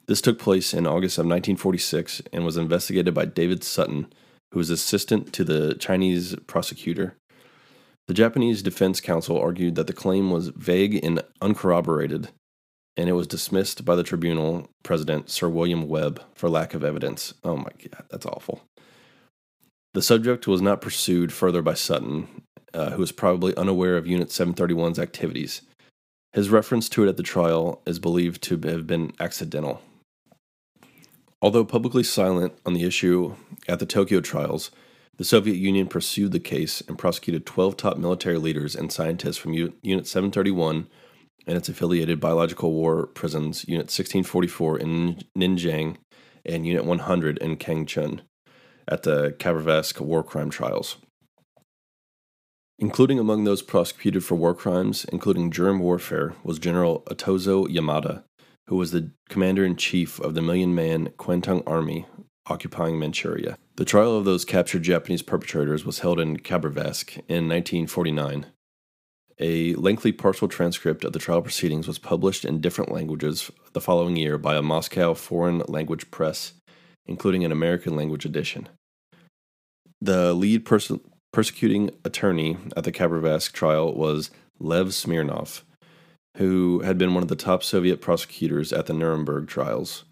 This 0.07 0.21
took 0.21 0.39
place 0.39 0.73
in 0.73 0.87
August 0.87 1.19
of 1.19 1.27
1946 1.27 2.23
and 2.33 2.45
was 2.45 2.57
investigated 2.57 3.13
by 3.13 3.25
David 3.25 3.63
Sutton, 3.63 4.13
who 4.53 4.59
was 4.59 4.71
assistant 4.71 5.33
to 5.35 5.45
the 5.45 5.75
Chinese 5.75 6.35
prosecutor. 6.47 7.17
The 8.09 8.15
Japanese 8.15 8.63
Defense 8.63 9.01
Counsel 9.01 9.39
argued 9.39 9.75
that 9.77 9.87
the 9.87 9.93
claim 9.93 10.31
was 10.31 10.49
vague 10.49 11.05
and 11.05 11.23
uncorroborated, 11.41 12.29
and 12.97 13.09
it 13.09 13.13
was 13.13 13.27
dismissed 13.27 13.85
by 13.85 13.95
the 13.95 14.03
tribunal 14.03 14.69
president, 14.83 15.31
Sir 15.31 15.49
William 15.49 15.89
Webb, 15.89 16.23
for 16.35 16.49
lack 16.49 16.75
of 16.75 16.85
evidence. 16.85 17.35
Oh 17.45 17.57
my 17.57 17.71
God, 17.79 18.05
that's 18.11 18.27
awful. 18.27 18.63
The 19.95 20.03
subject 20.03 20.47
was 20.47 20.61
not 20.61 20.81
pursued 20.81 21.33
further 21.33 21.63
by 21.63 21.75
Sutton, 21.75 22.27
uh, 22.75 22.91
who 22.91 23.01
was 23.01 23.13
probably 23.13 23.57
unaware 23.57 23.97
of 23.97 24.07
Unit 24.07 24.29
731's 24.29 24.99
activities. 24.99 25.63
His 26.33 26.51
reference 26.51 26.89
to 26.91 27.05
it 27.05 27.09
at 27.09 27.17
the 27.17 27.23
trial 27.23 27.83
is 27.87 27.99
believed 27.99 28.43
to 28.45 28.59
have 28.69 28.87
been 28.87 29.13
accidental. 29.21 29.83
Although 31.43 31.65
publicly 31.65 32.05
silent 32.05 32.55
on 32.65 32.73
the 32.73 32.85
issue 32.85 33.35
at 33.69 33.81
the 33.81 33.87
Tokyo 33.87 34.21
trials, 34.21 34.71
the 35.19 35.25
Soviet 35.25 35.57
Union 35.57 35.89
pursued 35.89 36.33
the 36.33 36.41
case 36.41 36.81
and 36.89 36.99
prosecuted 36.99 37.45
12 37.45 37.77
top 37.77 37.97
military 37.99 38.39
leaders 38.39 38.75
and 38.75 38.91
scientists 38.91 39.37
from 39.37 39.53
U- 39.53 39.75
Unit 39.83 40.07
731 40.07 40.89
and 41.47 41.57
its 41.57 41.69
affiliated 41.69 42.21
biological 42.21 42.73
war 42.73 43.09
prisons, 43.09 43.65
Unit 43.69 43.87
1644 43.87 44.79
in 44.79 45.23
Nanjing 45.37 45.97
and 46.47 46.67
Unit 46.67 46.85
100 46.85 47.39
in 47.39 47.57
Changchun, 47.57 48.21
at 48.89 49.03
the 49.03 49.35
Khabarovsk 49.39 50.01
war 50.01 50.23
crime 50.23 50.51
trials. 50.51 50.97
Including 52.79 53.19
among 53.19 53.45
those 53.45 53.63
prosecuted 53.63 54.25
for 54.25 54.35
war 54.35 54.55
crimes, 54.55 55.07
including 55.13 55.51
germ 55.51 55.79
warfare, 55.79 56.35
was 56.43 56.59
General 56.59 57.03
Otozo 57.07 57.67
Yamada, 57.69 58.25
who 58.67 58.77
was 58.77 58.91
the 58.91 59.11
commander 59.29 59.65
in 59.65 59.77
chief 59.77 60.19
of 60.21 60.35
the 60.35 60.43
million 60.43 60.75
man 60.75 61.09
Kwantung 61.19 61.63
Army 61.67 62.07
occupying 62.47 62.99
Manchuria. 62.99 63.57
The 63.77 63.85
trial 63.85 64.17
of 64.17 64.25
those 64.25 64.45
captured 64.45 64.83
Japanese 64.83 65.23
perpetrators 65.23 65.85
was 65.85 66.01
held 66.01 66.21
in 66.21 66.39
Khabarovsk 66.39 67.17
in 67.29 67.49
1949. 67.49 68.47
A 69.39 69.75
lengthy 69.75 70.13
partial 70.13 70.49
transcript 70.49 71.05
of 71.05 71.13
the 71.13 71.19
trial 71.19 71.43
proceedings 71.43 71.87
was 71.87 71.99
published 71.99 72.45
in 72.45 72.61
different 72.61 72.93
languages 72.93 73.51
the 73.73 73.81
following 73.81 74.17
year 74.17 74.39
by 74.39 74.57
a 74.57 74.63
Moscow 74.63 75.15
foreign 75.15 75.63
language 75.69 76.11
press, 76.11 76.53
including 77.07 77.45
an 77.45 77.53
American 77.53 77.97
language 77.97 78.25
edition. 78.25 78.69
The 80.01 80.35
lead 80.35 80.65
pers- 80.65 80.93
persecuting 81.33 81.91
attorney 82.05 82.57
at 82.77 82.85
the 82.85 82.93
Khabarovsk 82.93 83.53
trial 83.53 83.95
was 83.95 84.31
Lev 84.59 84.95
Smirnov, 84.95 85.65
who 86.37 86.81
had 86.81 86.99
been 86.99 87.15
one 87.15 87.23
of 87.23 87.29
the 87.29 87.37
top 87.37 87.63
Soviet 87.63 88.01
prosecutors 88.01 88.73
at 88.73 88.87
the 88.87 88.93
Nuremberg 88.93 89.49
trials. 89.49 90.05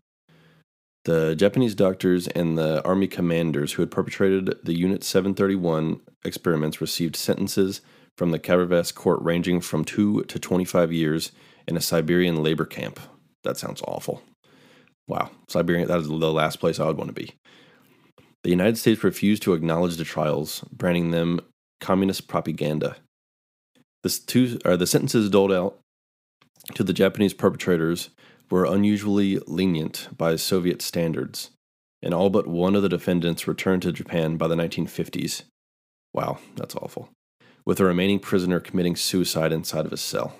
The 1.04 1.34
Japanese 1.34 1.74
doctors 1.74 2.28
and 2.28 2.58
the 2.58 2.84
army 2.84 3.06
commanders 3.06 3.72
who 3.72 3.82
had 3.82 3.90
perpetrated 3.90 4.54
the 4.62 4.76
Unit 4.76 5.02
731 5.02 6.00
experiments 6.24 6.80
received 6.80 7.16
sentences 7.16 7.80
from 8.18 8.32
the 8.32 8.38
Khabarovsk 8.38 8.94
court 8.94 9.20
ranging 9.22 9.60
from 9.60 9.84
2 9.84 10.24
to 10.24 10.38
25 10.38 10.92
years 10.92 11.32
in 11.66 11.76
a 11.76 11.80
Siberian 11.80 12.42
labor 12.42 12.66
camp. 12.66 13.00
That 13.44 13.56
sounds 13.56 13.80
awful. 13.86 14.22
Wow, 15.08 15.30
Siberia, 15.48 15.86
that 15.86 16.00
is 16.00 16.08
the 16.08 16.14
last 16.14 16.60
place 16.60 16.78
I 16.78 16.86
would 16.86 16.98
want 16.98 17.08
to 17.08 17.14
be. 17.14 17.32
The 18.42 18.50
United 18.50 18.78
States 18.78 19.04
refused 19.04 19.42
to 19.42 19.54
acknowledge 19.54 19.96
the 19.96 20.04
trials, 20.04 20.64
branding 20.72 21.10
them 21.10 21.40
communist 21.80 22.28
propaganda. 22.28 22.96
The, 24.02 24.18
two, 24.26 24.58
or 24.64 24.76
the 24.76 24.86
sentences 24.86 25.28
doled 25.28 25.52
out 25.52 25.78
to 26.74 26.84
the 26.84 26.92
Japanese 26.92 27.34
perpetrators 27.34 28.10
were 28.50 28.64
unusually 28.64 29.38
lenient 29.46 30.08
by 30.16 30.36
Soviet 30.36 30.82
standards, 30.82 31.50
and 32.02 32.14
all 32.14 32.30
but 32.30 32.46
one 32.46 32.74
of 32.74 32.82
the 32.82 32.88
defendants 32.88 33.46
returned 33.46 33.82
to 33.82 33.92
Japan 33.92 34.36
by 34.36 34.48
the 34.48 34.54
1950s. 34.54 35.42
Wow, 36.14 36.38
that's 36.56 36.74
awful. 36.74 37.10
With 37.64 37.78
the 37.78 37.84
remaining 37.84 38.18
prisoner 38.18 38.58
committing 38.58 38.96
suicide 38.96 39.52
inside 39.52 39.84
of 39.84 39.90
his 39.90 40.00
cell. 40.00 40.34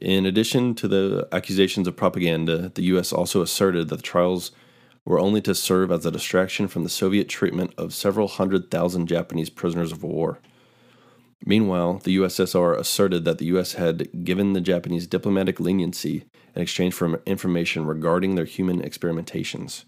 In 0.00 0.26
addition 0.26 0.74
to 0.76 0.88
the 0.88 1.28
accusations 1.30 1.86
of 1.86 1.96
propaganda, 1.96 2.72
the 2.74 2.82
U.S. 2.84 3.12
also 3.12 3.40
asserted 3.40 3.88
that 3.88 3.96
the 3.96 4.02
trials 4.02 4.50
were 5.04 5.18
only 5.18 5.40
to 5.42 5.54
serve 5.54 5.90
as 5.90 6.06
a 6.06 6.10
distraction 6.10 6.68
from 6.68 6.84
the 6.84 6.88
Soviet 6.88 7.28
treatment 7.28 7.74
of 7.76 7.94
several 7.94 8.28
hundred 8.28 8.70
thousand 8.70 9.06
Japanese 9.06 9.50
prisoners 9.50 9.92
of 9.92 10.02
war. 10.02 10.38
Meanwhile, 11.44 12.00
the 12.04 12.16
USSR 12.18 12.78
asserted 12.78 13.24
that 13.24 13.38
the 13.38 13.46
US 13.46 13.74
had 13.74 14.24
given 14.24 14.52
the 14.52 14.60
Japanese 14.60 15.06
diplomatic 15.06 15.58
leniency 15.58 16.24
in 16.54 16.62
exchange 16.62 16.94
for 16.94 17.20
information 17.26 17.84
regarding 17.84 18.34
their 18.34 18.44
human 18.44 18.80
experimentations. 18.80 19.84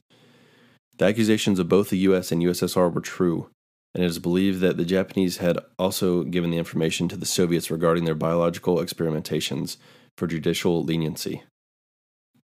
The 0.99 1.07
accusations 1.07 1.59
of 1.59 1.69
both 1.69 1.91
the 1.91 1.99
US 1.99 2.33
and 2.33 2.43
USSR 2.43 2.93
were 2.93 3.01
true, 3.01 3.51
and 3.95 4.03
it 4.03 4.07
is 4.09 4.19
believed 4.19 4.61
that 4.61 4.77
the 4.77 4.85
Japanese 4.85 5.37
had 5.37 5.59
also 5.79 6.25
given 6.25 6.51
the 6.51 6.59
information 6.59 7.09
to 7.09 7.17
the 7.17 7.27
Soviets 7.27 7.71
regarding 7.71 8.05
their 8.05 8.15
biological 8.15 8.79
experimentations 8.79 9.77
for 10.17 10.27
judicial 10.27 10.83
leniency. 10.83 11.43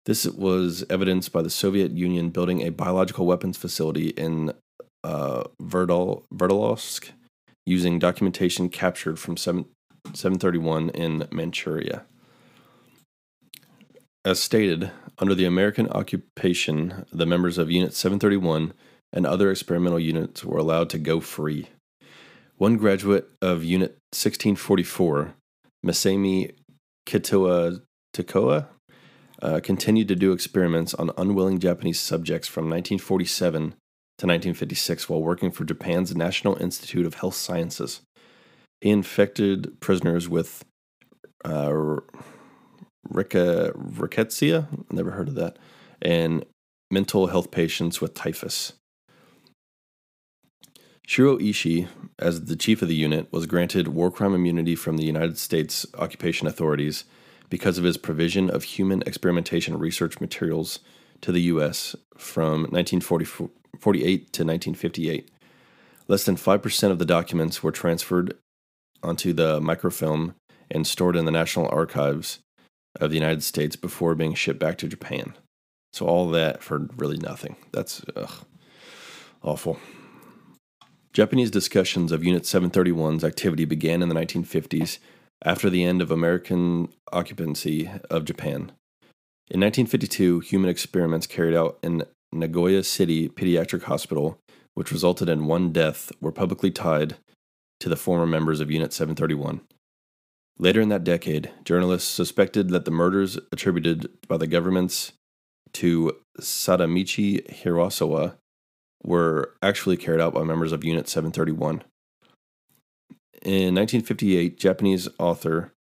This 0.07 0.27
was 0.27 0.85
evidenced 0.91 1.33
by 1.33 1.41
the 1.41 1.51
Soviet 1.51 1.93
Union 1.93 2.31
building 2.31 2.61
a 2.61 2.71
biological 2.71 3.25
weapons 3.27 3.57
facility 3.57 4.09
in 4.09 4.53
uh, 5.03 5.45
Verdal, 5.63 6.25
Verdalovsk 6.33 7.11
using 7.65 7.99
documentation 7.99 8.69
captured 8.69 9.19
from 9.19 9.37
7, 9.37 9.65
731 10.13 10.91
in 10.91 11.27
Manchuria. 11.33 12.05
As 14.27 14.41
stated, 14.41 14.91
under 15.19 15.35
the 15.35 15.45
American 15.47 15.89
occupation, 15.89 17.07
the 17.13 17.27
members 17.27 17.57
of 17.57 17.71
Unit 17.71 17.95
731 17.95 18.75
and 19.13 19.27
other 19.27 19.51
experimental 19.51 20.01
units 20.01 20.45
were 20.45 20.59
allowed 20.59 20.91
to 20.91 20.99
go 20.99 21.21
free. 21.21 21.69
One 22.57 22.77
graduate 22.77 23.29
of 23.41 23.65
Unit 23.65 23.93
1644, 24.13 25.35
Masami 25.85 26.55
Kitoa 27.07 27.83
Takoa, 28.15 28.67
uh, 29.43 29.61
continued 29.63 30.09
to 30.09 30.17
do 30.17 30.33
experiments 30.33 30.95
on 30.95 31.11
unwilling 31.17 31.59
Japanese 31.59 32.01
subjects 32.01 32.49
from 32.49 32.65
1947 32.65 33.75
to 34.19 34.27
1956 34.27 35.09
while 35.09 35.23
working 35.23 35.51
for 35.51 35.65
Japan's 35.65 36.15
National 36.15 36.57
Institute 36.57 37.07
of 37.07 37.15
Health 37.15 37.35
Sciences. 37.35 38.01
He 38.81 38.91
infected 38.91 39.81
prisoners 39.81 40.29
with 40.29 40.65
uh, 41.45 41.73
rickettsia, 43.13 44.67
never 44.91 45.11
heard 45.13 45.29
of 45.29 45.35
that, 45.35 45.59
and 46.01 46.45
mental 46.91 47.27
health 47.29 47.51
patients 47.51 48.01
with 48.01 48.15
typhus. 48.15 48.75
Shiro 51.07 51.37
Ishii, 51.37 51.89
as 52.19 52.47
the 52.47 52.57
chief 52.57 52.81
of 52.81 52.89
the 52.89 52.95
unit, 52.95 53.31
was 53.31 53.47
granted 53.47 53.89
war 53.89 54.11
crime 54.11 54.35
immunity 54.35 54.75
from 54.75 54.97
the 54.97 55.05
United 55.05 55.37
States 55.39 55.85
occupation 55.99 56.47
authorities 56.47 57.05
because 57.51 57.79
of 57.79 57.85
his 57.85 57.97
provision 57.97 58.51
of 58.51 58.65
human 58.65 59.03
experimentation 59.03 59.79
research 59.79 60.21
materials 60.21 60.81
to 61.21 61.33
the 61.33 61.43
U.S. 61.43 61.95
from 62.17 62.63
1948 62.65 64.33
to 64.33 64.45
1958. 64.45 65.31
Less 66.07 66.25
than 66.25 66.37
5% 66.37 66.91
of 66.91 66.99
the 66.99 67.07
documents 67.07 67.63
were 67.63 67.73
transferred 67.73 68.37
onto 69.03 69.33
the 69.33 69.61
microfilm 69.61 70.35
and 70.71 70.87
stored 70.87 71.17
in 71.17 71.25
the 71.25 71.31
National 71.31 71.69
Archives 71.69 72.41
of 73.01 73.11
the 73.11 73.17
United 73.17 73.43
States 73.43 73.77
before 73.77 74.15
being 74.15 74.35
shipped 74.35 74.61
back 74.61 74.79
to 74.79 74.89
Japan. 74.89 75.35
So, 75.93 76.07
all 76.07 76.29
that 76.31 76.63
for 76.63 76.89
really 76.97 77.19
nothing. 77.19 77.57
That's 77.73 78.05
ugh, 78.17 78.45
awful. 79.43 79.79
Japanese 81.13 81.51
discussions 81.51 82.11
of 82.11 82.25
Unit 82.25 82.43
731's 82.43 83.23
activity 83.23 83.65
began 83.65 84.03
in 84.03 84.09
the 84.09 84.15
1950s 84.15 84.99
after 85.43 85.71
the 85.71 85.85
end 85.85 86.03
of 86.03 86.11
American 86.11 86.89
occupancy 87.13 87.91
of 88.11 88.25
Japan. 88.25 88.73
In 89.51 89.61
1952, 89.61 90.41
human 90.41 90.71
experiments 90.71 91.27
carried 91.27 91.55
out 91.55 91.79
in 91.83 92.05
Nagoya 92.33 92.83
City 92.83 93.29
Pediatric 93.29 93.83
Hospital, 93.85 94.39
which 94.75 94.91
resulted 94.91 95.29
in 95.29 95.47
one 95.47 95.73
death, 95.73 96.11
were 96.21 96.33
publicly 96.33 96.71
tied 96.71 97.17
to 97.81 97.89
the 97.89 97.97
former 97.97 98.27
members 98.27 98.61
of 98.61 98.71
Unit 98.71 98.93
731. 98.93 99.61
Later 100.59 100.81
in 100.81 100.89
that 100.89 101.05
decade, 101.05 101.51
journalists 101.65 102.09
suspected 102.09 102.71
that 102.71 102.85
the 102.85 102.91
murders 102.91 103.39
attributed 103.53 104.09
by 104.29 104.37
the 104.37 104.47
governments 104.47 105.13
to 105.75 106.17
Sadamichi 106.41 107.45
Hirasawa 107.63 108.37
were 109.03 109.55
actually 109.63 109.97
carried 109.97 110.21
out 110.21 110.35
by 110.35 110.43
members 110.43 110.73
of 110.73 110.85
Unit 110.85 111.09
731. 111.09 111.83
In 113.45 113.75
1958, 113.75 114.59
Japanese 114.59 115.07
author 115.19 115.75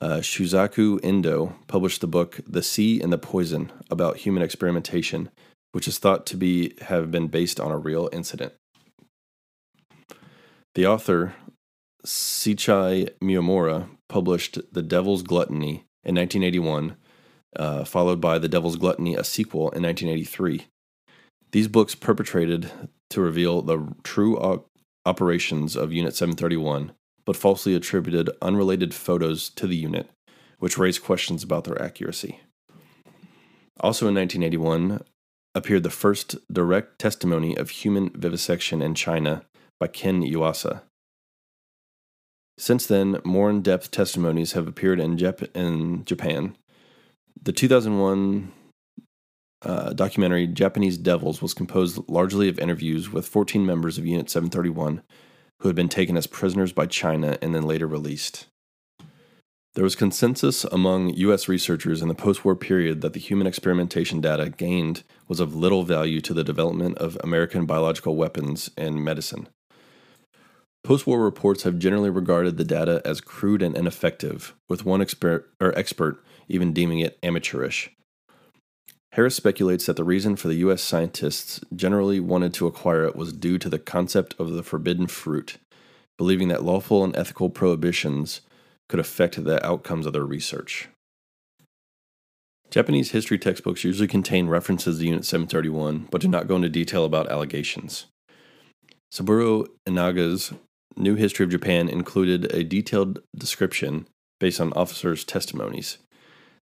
uh, 0.00 0.20
Shusaku 0.20 0.98
Endo 1.02 1.54
published 1.66 2.00
the 2.00 2.06
book 2.06 2.40
The 2.46 2.62
Sea 2.62 2.98
and 3.02 3.12
the 3.12 3.18
Poison 3.18 3.70
about 3.90 4.16
human 4.16 4.42
experimentation, 4.42 5.28
which 5.72 5.86
is 5.86 5.98
thought 5.98 6.24
to 6.26 6.36
be 6.38 6.74
have 6.80 7.10
been 7.10 7.28
based 7.28 7.60
on 7.60 7.70
a 7.70 7.76
real 7.76 8.08
incident. 8.10 8.54
The 10.74 10.86
author, 10.86 11.34
Seiichi 12.06 13.10
Miyamura, 13.22 13.86
published 14.08 14.58
The 14.72 14.82
Devil's 14.82 15.22
Gluttony 15.22 15.84
in 16.04 16.14
1981, 16.14 16.96
uh, 17.54 17.84
followed 17.84 18.20
by 18.20 18.38
The 18.38 18.48
Devil's 18.48 18.76
Gluttony, 18.76 19.14
a 19.14 19.24
sequel, 19.24 19.70
in 19.72 19.82
1983. 19.82 20.68
These 21.52 21.68
books 21.68 21.94
perpetrated 21.94 22.70
to 23.10 23.20
reveal 23.20 23.60
the 23.60 23.94
true 24.02 24.38
operations 25.06 25.76
of 25.76 25.92
Unit 25.92 26.14
731, 26.14 26.92
but 27.24 27.36
falsely 27.36 27.74
attributed 27.74 28.30
unrelated 28.40 28.94
photos 28.94 29.48
to 29.50 29.66
the 29.66 29.76
unit, 29.76 30.08
which 30.58 30.78
raised 30.78 31.02
questions 31.02 31.42
about 31.42 31.64
their 31.64 31.80
accuracy. 31.80 32.40
Also 33.80 34.06
in 34.08 34.14
1981 34.14 35.02
appeared 35.54 35.82
the 35.82 35.90
first 35.90 36.36
direct 36.52 36.98
testimony 36.98 37.56
of 37.56 37.70
human 37.70 38.10
vivisection 38.10 38.82
in 38.82 38.94
China 38.94 39.44
by 39.78 39.86
Ken 39.86 40.22
Yuasa. 40.22 40.82
Since 42.56 42.86
then, 42.86 43.20
more 43.24 43.50
in 43.50 43.62
depth 43.62 43.90
testimonies 43.90 44.52
have 44.52 44.68
appeared 44.68 45.00
in, 45.00 45.16
Jap- 45.16 45.54
in 45.56 46.04
Japan. 46.04 46.56
The 47.42 47.52
2001 47.52 48.52
uh, 49.64 49.92
documentary 49.92 50.46
Japanese 50.46 50.98
Devils 50.98 51.42
was 51.42 51.54
composed 51.54 52.00
largely 52.08 52.48
of 52.48 52.58
interviews 52.58 53.10
with 53.10 53.26
14 53.26 53.64
members 53.64 53.98
of 53.98 54.06
Unit 54.06 54.30
731 54.30 55.02
who 55.60 55.68
had 55.68 55.76
been 55.76 55.88
taken 55.88 56.16
as 56.16 56.26
prisoners 56.26 56.72
by 56.72 56.86
China 56.86 57.38
and 57.40 57.54
then 57.54 57.62
later 57.62 57.86
released. 57.86 58.46
There 59.74 59.84
was 59.84 59.96
consensus 59.96 60.64
among 60.64 61.14
U.S. 61.14 61.48
researchers 61.48 62.00
in 62.00 62.08
the 62.08 62.14
post 62.14 62.44
war 62.44 62.54
period 62.54 63.00
that 63.00 63.12
the 63.12 63.20
human 63.20 63.46
experimentation 63.46 64.20
data 64.20 64.50
gained 64.50 65.02
was 65.26 65.40
of 65.40 65.56
little 65.56 65.82
value 65.82 66.20
to 66.20 66.34
the 66.34 66.44
development 66.44 66.98
of 66.98 67.18
American 67.24 67.66
biological 67.66 68.14
weapons 68.14 68.70
and 68.76 69.04
medicine. 69.04 69.48
Post 70.84 71.06
war 71.06 71.24
reports 71.24 71.62
have 71.62 71.78
generally 71.78 72.10
regarded 72.10 72.56
the 72.56 72.64
data 72.64 73.00
as 73.04 73.22
crude 73.22 73.62
and 73.62 73.76
ineffective, 73.76 74.54
with 74.68 74.84
one 74.84 75.00
exper- 75.00 75.44
expert 75.58 76.22
even 76.46 76.74
deeming 76.74 77.00
it 77.00 77.18
amateurish. 77.22 77.90
Harris 79.14 79.36
speculates 79.36 79.86
that 79.86 79.94
the 79.94 80.02
reason 80.02 80.34
for 80.34 80.48
the 80.48 80.56
U.S. 80.56 80.82
scientists 80.82 81.60
generally 81.74 82.18
wanted 82.18 82.52
to 82.54 82.66
acquire 82.66 83.04
it 83.04 83.14
was 83.14 83.32
due 83.32 83.58
to 83.58 83.68
the 83.68 83.78
concept 83.78 84.34
of 84.40 84.50
the 84.50 84.64
forbidden 84.64 85.06
fruit, 85.06 85.58
believing 86.18 86.48
that 86.48 86.64
lawful 86.64 87.04
and 87.04 87.14
ethical 87.14 87.48
prohibitions 87.48 88.40
could 88.88 88.98
affect 88.98 89.44
the 89.44 89.64
outcomes 89.64 90.04
of 90.04 90.14
their 90.14 90.24
research. 90.24 90.88
Japanese 92.70 93.12
history 93.12 93.38
textbooks 93.38 93.84
usually 93.84 94.08
contain 94.08 94.48
references 94.48 94.98
to 94.98 95.04
Unit 95.04 95.24
731, 95.24 96.08
but 96.10 96.20
do 96.20 96.26
not 96.26 96.48
go 96.48 96.56
into 96.56 96.68
detail 96.68 97.04
about 97.04 97.30
allegations. 97.30 98.06
Saburo 99.12 99.66
Ienaga's 99.86 100.52
New 100.96 101.14
History 101.14 101.44
of 101.44 101.50
Japan 101.50 101.88
included 101.88 102.52
a 102.52 102.64
detailed 102.64 103.20
description 103.36 104.08
based 104.40 104.60
on 104.60 104.72
officers' 104.72 105.22
testimonies. 105.22 105.98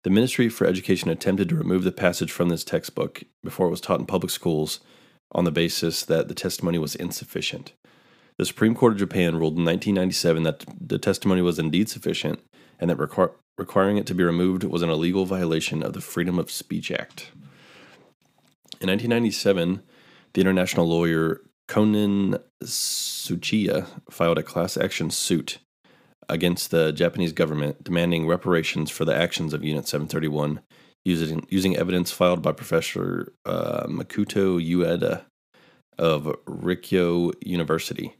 The 0.03 0.09
Ministry 0.09 0.47
for 0.47 0.65
Education 0.65 1.09
attempted 1.09 1.49
to 1.49 1.55
remove 1.55 1.83
the 1.83 1.91
passage 1.91 2.31
from 2.31 2.47
this 2.47 2.63
textbook 2.63 3.23
before 3.43 3.67
it 3.67 3.71
was 3.71 3.81
taught 3.81 3.99
in 3.99 4.05
public 4.05 4.31
schools 4.31 4.79
on 5.33 5.43
the 5.43 5.51
basis 5.51 6.03
that 6.05 6.29
the 6.29 6.33
testimony 6.33 6.77
was 6.77 6.95
insufficient. 6.95 7.73
The 8.37 8.45
Supreme 8.45 8.75
Court 8.75 8.93
of 8.93 8.99
Japan 8.99 9.35
ruled 9.35 9.57
in 9.57 9.65
1997 9.65 10.43
that 10.43 10.63
the 10.79 10.97
testimony 10.97 11.41
was 11.41 11.59
indeed 11.59 11.89
sufficient 11.89 12.39
and 12.79 12.89
that 12.89 12.97
requir- 12.97 13.33
requiring 13.57 13.97
it 13.97 14.05
to 14.07 14.15
be 14.15 14.23
removed 14.23 14.63
was 14.63 14.81
an 14.81 14.89
illegal 14.89 15.25
violation 15.25 15.83
of 15.83 15.91
the 15.91 15.99
Freedom 15.99 16.39
of 16.39 16.49
Speech 16.49 16.91
Act. 16.91 17.31
In 18.79 18.87
1997, 18.87 19.81
the 20.31 20.41
international 20.41 20.87
lawyer 20.87 21.41
Konin 21.67 22.41
Tsuchiya 22.63 23.85
filed 24.09 24.37
a 24.37 24.43
class 24.43 24.77
action 24.77 25.11
suit 25.11 25.59
against 26.29 26.71
the 26.71 26.91
Japanese 26.91 27.33
government 27.33 27.83
demanding 27.83 28.27
reparations 28.27 28.89
for 28.89 29.05
the 29.05 29.15
actions 29.15 29.53
of 29.53 29.63
Unit 29.63 29.87
731 29.87 30.61
using, 31.05 31.45
using 31.49 31.75
evidence 31.75 32.11
filed 32.11 32.41
by 32.41 32.51
Professor 32.51 33.33
uh, 33.45 33.87
Makoto 33.87 34.63
Ueda 34.63 35.23
of 35.97 36.23
Rikkyo 36.45 37.33
University. 37.41 38.15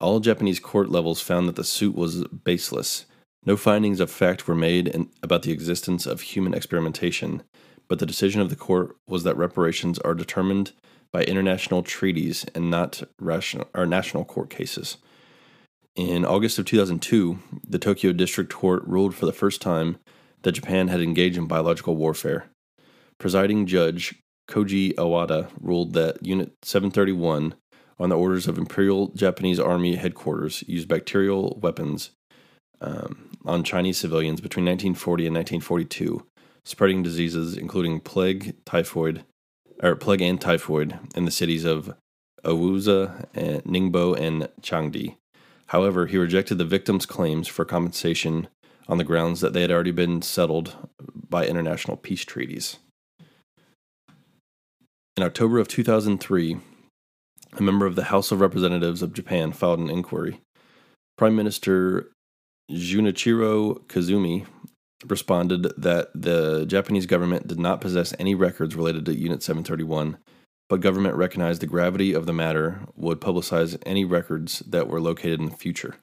All 0.00 0.20
Japanese 0.20 0.60
court 0.60 0.90
levels 0.90 1.20
found 1.20 1.48
that 1.48 1.56
the 1.56 1.64
suit 1.64 1.94
was 1.94 2.24
baseless. 2.24 3.06
No 3.44 3.56
findings 3.56 4.00
of 4.00 4.10
fact 4.10 4.46
were 4.46 4.54
made 4.54 4.88
in, 4.88 5.10
about 5.22 5.42
the 5.42 5.52
existence 5.52 6.06
of 6.06 6.20
human 6.20 6.54
experimentation, 6.54 7.42
but 7.88 7.98
the 7.98 8.06
decision 8.06 8.40
of 8.40 8.50
the 8.50 8.56
court 8.56 8.96
was 9.06 9.22
that 9.24 9.36
reparations 9.36 9.98
are 10.00 10.14
determined 10.14 10.72
by 11.12 11.22
international 11.22 11.82
treaties 11.82 12.44
and 12.54 12.70
not 12.70 13.02
rational, 13.20 13.68
or 13.74 13.86
national 13.86 14.24
court 14.24 14.50
cases. 14.50 14.98
In 15.96 16.26
August 16.26 16.58
of 16.58 16.66
2002, 16.66 17.38
the 17.66 17.78
Tokyo 17.78 18.12
District 18.12 18.52
Court 18.52 18.82
ruled 18.86 19.14
for 19.14 19.24
the 19.24 19.32
first 19.32 19.62
time 19.62 19.96
that 20.42 20.52
Japan 20.52 20.88
had 20.88 21.00
engaged 21.00 21.38
in 21.38 21.46
biological 21.46 21.96
warfare. 21.96 22.50
Presiding 23.18 23.64
Judge 23.64 24.14
Koji 24.46 24.94
Awada 24.96 25.48
ruled 25.58 25.94
that 25.94 26.24
Unit 26.24 26.52
731, 26.62 27.54
on 27.98 28.10
the 28.10 28.18
orders 28.18 28.46
of 28.46 28.58
Imperial 28.58 29.08
Japanese 29.08 29.58
Army 29.58 29.94
headquarters, 29.94 30.62
used 30.66 30.86
bacterial 30.86 31.58
weapons 31.62 32.10
um, 32.82 33.30
on 33.46 33.64
Chinese 33.64 33.96
civilians 33.96 34.42
between 34.42 34.66
1940 34.66 35.26
and 35.28 35.36
1942, 35.36 36.26
spreading 36.66 37.02
diseases 37.02 37.56
including 37.56 38.00
plague, 38.00 38.54
typhoid, 38.66 39.24
or 39.82 39.96
plague 39.96 40.20
and 40.20 40.42
typhoid 40.42 40.98
in 41.14 41.24
the 41.24 41.30
cities 41.30 41.64
of 41.64 41.94
Awuza, 42.44 43.24
and 43.34 43.64
Ningbo, 43.64 44.14
and 44.14 44.50
Changde. 44.60 45.16
However, 45.68 46.06
he 46.06 46.18
rejected 46.18 46.58
the 46.58 46.64
victims' 46.64 47.06
claims 47.06 47.48
for 47.48 47.64
compensation 47.64 48.48
on 48.88 48.98
the 48.98 49.04
grounds 49.04 49.40
that 49.40 49.52
they 49.52 49.62
had 49.62 49.70
already 49.70 49.90
been 49.90 50.22
settled 50.22 50.76
by 51.28 51.46
international 51.46 51.96
peace 51.96 52.24
treaties. 52.24 52.78
In 55.16 55.22
October 55.22 55.58
of 55.58 55.66
2003, 55.66 56.58
a 57.52 57.62
member 57.62 57.86
of 57.86 57.96
the 57.96 58.04
House 58.04 58.30
of 58.30 58.40
Representatives 58.40 59.02
of 59.02 59.12
Japan 59.12 59.52
filed 59.52 59.78
an 59.80 59.90
inquiry. 59.90 60.40
Prime 61.16 61.34
Minister 61.34 62.12
Junichiro 62.70 63.80
Koizumi 63.86 64.46
responded 65.06 65.72
that 65.76 66.08
the 66.14 66.64
Japanese 66.66 67.06
government 67.06 67.46
did 67.46 67.58
not 67.58 67.80
possess 67.80 68.14
any 68.18 68.34
records 68.34 68.76
related 68.76 69.06
to 69.06 69.14
Unit 69.14 69.42
731 69.42 70.18
but 70.68 70.80
government 70.80 71.14
recognized 71.14 71.62
the 71.62 71.66
gravity 71.66 72.12
of 72.12 72.26
the 72.26 72.32
matter 72.32 72.80
would 72.94 73.20
publicize 73.20 73.80
any 73.86 74.04
records 74.04 74.60
that 74.60 74.88
were 74.88 75.00
located 75.00 75.40
in 75.40 75.46
the 75.46 75.56
future. 75.56 75.96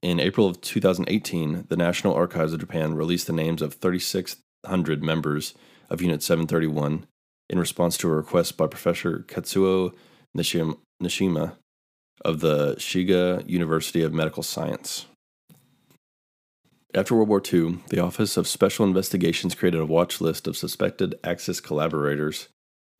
In 0.00 0.20
April 0.20 0.48
of 0.48 0.60
2018, 0.60 1.66
the 1.68 1.76
National 1.76 2.14
Archives 2.14 2.52
of 2.52 2.60
Japan 2.60 2.94
released 2.94 3.26
the 3.26 3.32
names 3.32 3.62
of 3.62 3.74
3,600 3.74 5.02
members 5.02 5.54
of 5.88 6.02
Unit 6.02 6.22
731 6.22 7.06
in 7.48 7.58
response 7.58 7.96
to 7.98 8.08
a 8.08 8.12
request 8.12 8.56
by 8.56 8.66
Professor 8.66 9.24
Katsuo 9.28 9.94
Nishima 10.36 11.56
of 12.24 12.40
the 12.40 12.74
Shiga 12.76 13.48
University 13.48 14.02
of 14.02 14.12
Medical 14.12 14.42
Science. 14.42 15.06
After 16.94 17.14
World 17.14 17.28
War 17.28 17.42
II, 17.52 17.78
the 17.88 18.00
Office 18.00 18.36
of 18.36 18.46
Special 18.46 18.84
Investigations 18.84 19.54
created 19.54 19.80
a 19.80 19.86
watch 19.86 20.20
list 20.20 20.46
of 20.46 20.56
suspected 20.56 21.14
Axis 21.24 21.60
collaborators 21.60 22.48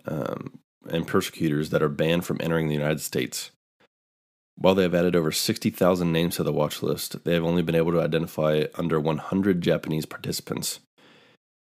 um, 0.07 0.61
and 0.89 1.07
persecutors 1.07 1.70
that 1.70 1.83
are 1.83 1.89
banned 1.89 2.24
from 2.24 2.39
entering 2.41 2.68
the 2.68 2.74
United 2.74 3.01
States. 3.01 3.51
While 4.57 4.74
they 4.74 4.83
have 4.83 4.95
added 4.95 5.16
over 5.16 5.33
60,000 5.33 6.12
names 6.12 6.37
to 6.37 6.43
the 6.43 6.53
watch 6.53 6.83
list, 6.83 7.24
they 7.24 7.35
have 7.35 7.45
only 7.45 7.62
been 7.62 7.74
able 7.74 7.93
to 7.93 8.03
identify 8.03 8.64
under 8.74 9.01
100 9.01 9.61
Japanese 9.61 10.07
participants. 10.07 10.80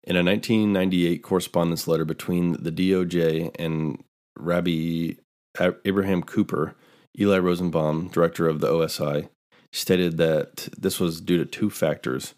In 0.03 0.15
a 0.15 0.23
1998 0.23 1.21
correspondence 1.21 1.87
letter 1.87 2.05
between 2.05 2.53
the 2.53 2.71
DOJ 2.71 3.51
and 3.59 4.03
Rabbi 4.37 5.15
Abraham 5.85 6.23
Cooper, 6.23 6.75
Eli 7.19 7.39
Rosenbaum, 7.39 8.09
director 8.09 8.47
of 8.47 8.61
the 8.61 8.67
OSI, 8.67 9.27
stated 9.73 10.17
that 10.17 10.69
this 10.77 10.99
was 10.99 11.19
due 11.19 11.37
to 11.37 11.45
two 11.45 11.69
factors. 11.69 12.35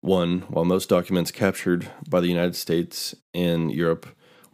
One, 0.00 0.40
while 0.42 0.64
most 0.64 0.88
documents 0.88 1.30
captured 1.30 1.88
by 2.08 2.20
the 2.20 2.28
United 2.28 2.54
States 2.54 3.14
and 3.32 3.72
Europe 3.72 4.06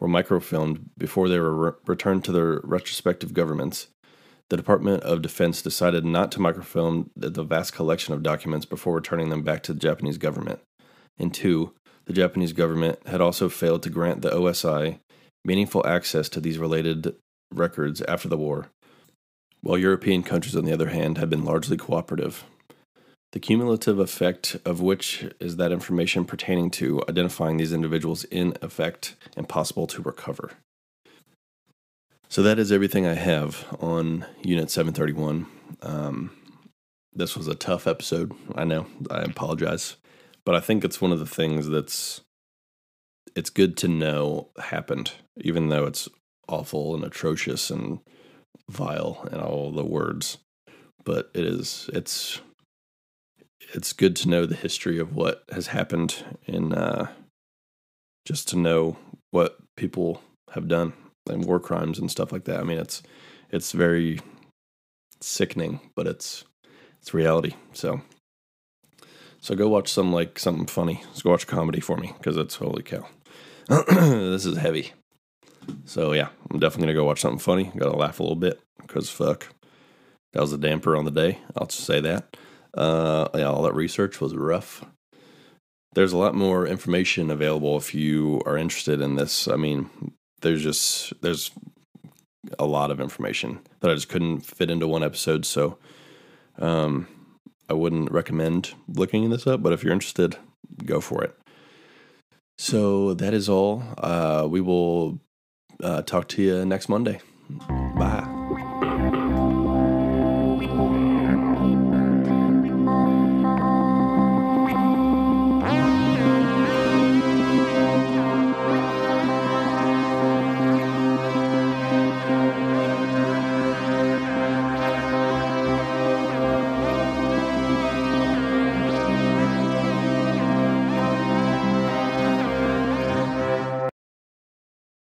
were 0.03 0.09
microfilmed 0.09 0.80
before 0.98 1.28
they 1.28 1.38
were 1.38 1.55
re- 1.55 1.72
returned 1.86 2.24
to 2.24 2.32
their 2.32 2.61
respective 2.64 3.32
governments, 3.32 3.86
the 4.50 4.57
Department 4.57 5.00
of 5.05 5.22
Defense 5.22 5.62
decided 5.62 6.05
not 6.05 6.32
to 6.32 6.40
microfilm 6.40 7.11
the 7.14 7.44
vast 7.44 7.72
collection 7.72 8.12
of 8.12 8.24
documents 8.24 8.66
before 8.66 8.96
returning 8.96 9.28
them 9.30 9.42
back 9.42 9.62
to 9.62 9.72
the 9.72 9.78
Japanese 9.78 10.18
government. 10.18 10.59
And 11.18 11.32
two, 11.32 11.72
the 12.07 12.12
Japanese 12.12 12.53
government 12.53 12.98
had 13.07 13.20
also 13.20 13.48
failed 13.48 13.84
to 13.84 13.90
grant 13.90 14.22
the 14.22 14.30
OSI 14.30 14.98
meaningful 15.44 15.86
access 15.86 16.28
to 16.30 16.40
these 16.40 16.59
related 16.59 17.14
records 17.55 18.03
after 18.03 18.28
the 18.28 18.36
war, 18.36 18.70
while 19.61 19.78
European 19.78 20.24
countries, 20.24 20.57
on 20.57 20.64
the 20.64 20.72
other 20.72 20.88
hand, 20.88 21.16
had 21.16 21.30
been 21.30 21.44
largely 21.44 21.76
cooperative. 21.76 22.42
The 23.33 23.41
cumulative 23.41 23.99
effect 23.99 24.59
of 24.66 24.83
which 24.83 25.26
is 25.41 25.57
that 25.57 25.72
information 25.72 26.26
pertaining 26.26 26.70
to 26.72 27.03
identifying 27.09 27.57
these 27.57 27.72
individuals 27.72 28.24
in 28.24 28.55
effect 28.61 29.16
impossible 29.37 29.87
to 29.89 30.03
recover. 30.03 30.53
So 32.28 32.43
that 32.43 32.59
is 32.59 32.70
everything 32.70 33.07
I 33.07 33.14
have 33.14 33.66
on 33.80 34.26
Unit 34.43 34.70
731. 34.70 35.47
Um, 35.80 36.30
this 37.14 37.37
was 37.37 37.49
a 37.49 37.55
tough 37.55 37.87
episode. 37.87 38.33
I 38.55 38.64
know. 38.64 38.87
I 39.11 39.22
apologize. 39.22 39.97
But 40.45 40.55
I 40.55 40.61
think 40.61 40.85
it's 40.85 41.01
one 41.01 41.12
of 41.12 41.18
the 41.18 41.26
things 41.26 41.68
that's 41.68 42.20
it's 43.35 43.51
good 43.51 43.76
to 43.78 43.89
know 43.89 44.49
happened, 44.59 45.12
even 45.39 45.68
though 45.68 45.87
it's 45.87 46.09
awful 46.49 46.95
and 46.95 47.05
atrocious 47.05 47.70
and 47.70 48.01
vile 48.68 49.26
and 49.30 49.41
all 49.41 49.70
the 49.70 49.85
words. 49.85 50.39
But 51.05 51.30
it 51.35 51.45
is 51.45 51.89
it's 51.93 52.41
it's 53.75 53.93
good 53.93 54.17
to 54.17 54.29
know 54.29 54.47
the 54.47 54.55
history 54.55 54.99
of 54.99 55.15
what 55.15 55.45
has 55.53 55.69
happened 55.69 56.25
in 56.47 56.73
uh, 56.73 57.11
just 58.25 58.49
to 58.49 58.59
know 58.59 58.97
what 59.31 59.57
people 59.77 60.23
have 60.53 60.69
done 60.69 60.93
and 61.29 61.45
war 61.45 61.61
crimes 61.61 61.99
and 61.99 62.11
stuff 62.11 62.33
like 62.33 62.45
that. 62.45 62.61
I 62.61 62.65
mean, 62.65 62.79
it's 62.79 63.03
it's 63.51 63.73
very 63.73 64.21
sickening, 65.21 65.81
but 65.95 66.07
it's 66.07 66.45
it's 67.01 67.15
reality. 67.15 67.55
So 67.73 68.03
so 69.41 69.55
go 69.55 69.69
watch 69.69 69.89
some 69.89 70.13
like 70.13 70.39
something 70.39 70.67
funny. 70.67 71.03
Let's 71.07 71.23
go 71.23 71.31
watch 71.31 71.47
comedy 71.47 71.81
for 71.81 71.97
me 71.97 72.15
because 72.19 72.37
it's 72.37 72.57
holy 72.57 72.83
cow. 72.83 73.07
this 73.69 74.45
is 74.45 74.59
heavy. 74.59 74.93
So 75.85 76.13
yeah, 76.13 76.29
I'm 76.51 76.59
definitely 76.59 76.87
gonna 76.87 77.01
go 77.01 77.05
watch 77.05 77.21
something 77.21 77.39
funny. 77.39 77.73
Gotta 77.77 77.97
laugh 77.97 78.21
a 78.21 78.23
little 78.23 78.37
bit 78.37 78.61
because 78.81 79.11
fuck, 79.11 79.49
that 80.33 80.41
was 80.41 80.53
a 80.53 80.59
damper 80.59 80.97
on 80.97 81.05
the 81.05 81.11
day. 81.11 81.39
I'll 81.57 81.67
just 81.67 81.85
say 81.85 82.01
that. 82.01 82.37
Uh, 82.77 83.29
yeah, 83.35 83.45
all 83.45 83.62
that 83.62 83.75
research 83.75 84.20
was 84.20 84.35
rough. 84.35 84.85
There's 85.95 86.12
a 86.12 86.18
lot 86.18 86.35
more 86.35 86.66
information 86.66 87.31
available 87.31 87.77
if 87.77 87.95
you 87.95 88.41
are 88.47 88.57
interested 88.57 89.01
in 89.01 89.16
this. 89.16 89.47
I 89.47 89.57
mean, 89.57 89.91
there's 90.41 90.62
just 90.62 91.12
there's 91.20 91.51
a 92.59 92.64
lot 92.64 92.91
of 92.91 93.01
information 93.01 93.61
that 93.81 93.91
I 93.91 93.95
just 93.95 94.09
couldn't 94.09 94.41
fit 94.41 94.70
into 94.70 94.89
one 94.89 95.05
episode. 95.05 95.45
So, 95.45 95.79
um, 96.59 97.09
I 97.68 97.75
wouldn't 97.75 98.11
recommend 98.11 98.75
looking 98.89 99.29
this 99.31 99.47
up. 99.47 99.62
But 99.62 99.73
if 99.73 99.85
you're 99.85 99.93
interested, 99.93 100.37
go 100.85 101.01
for 101.01 101.23
it. 101.23 101.37
So 102.59 103.14
that 103.14 103.35
is 103.35 103.49
all. 103.49 103.83
Uh, 103.99 104.47
we 104.49 104.61
will 104.61 105.20
uh, 105.83 106.03
talk 106.03 106.29
to 106.29 106.43
you 106.43 106.64
next 106.64 106.89
Monday. 106.89 107.20
Bye. 107.99 108.32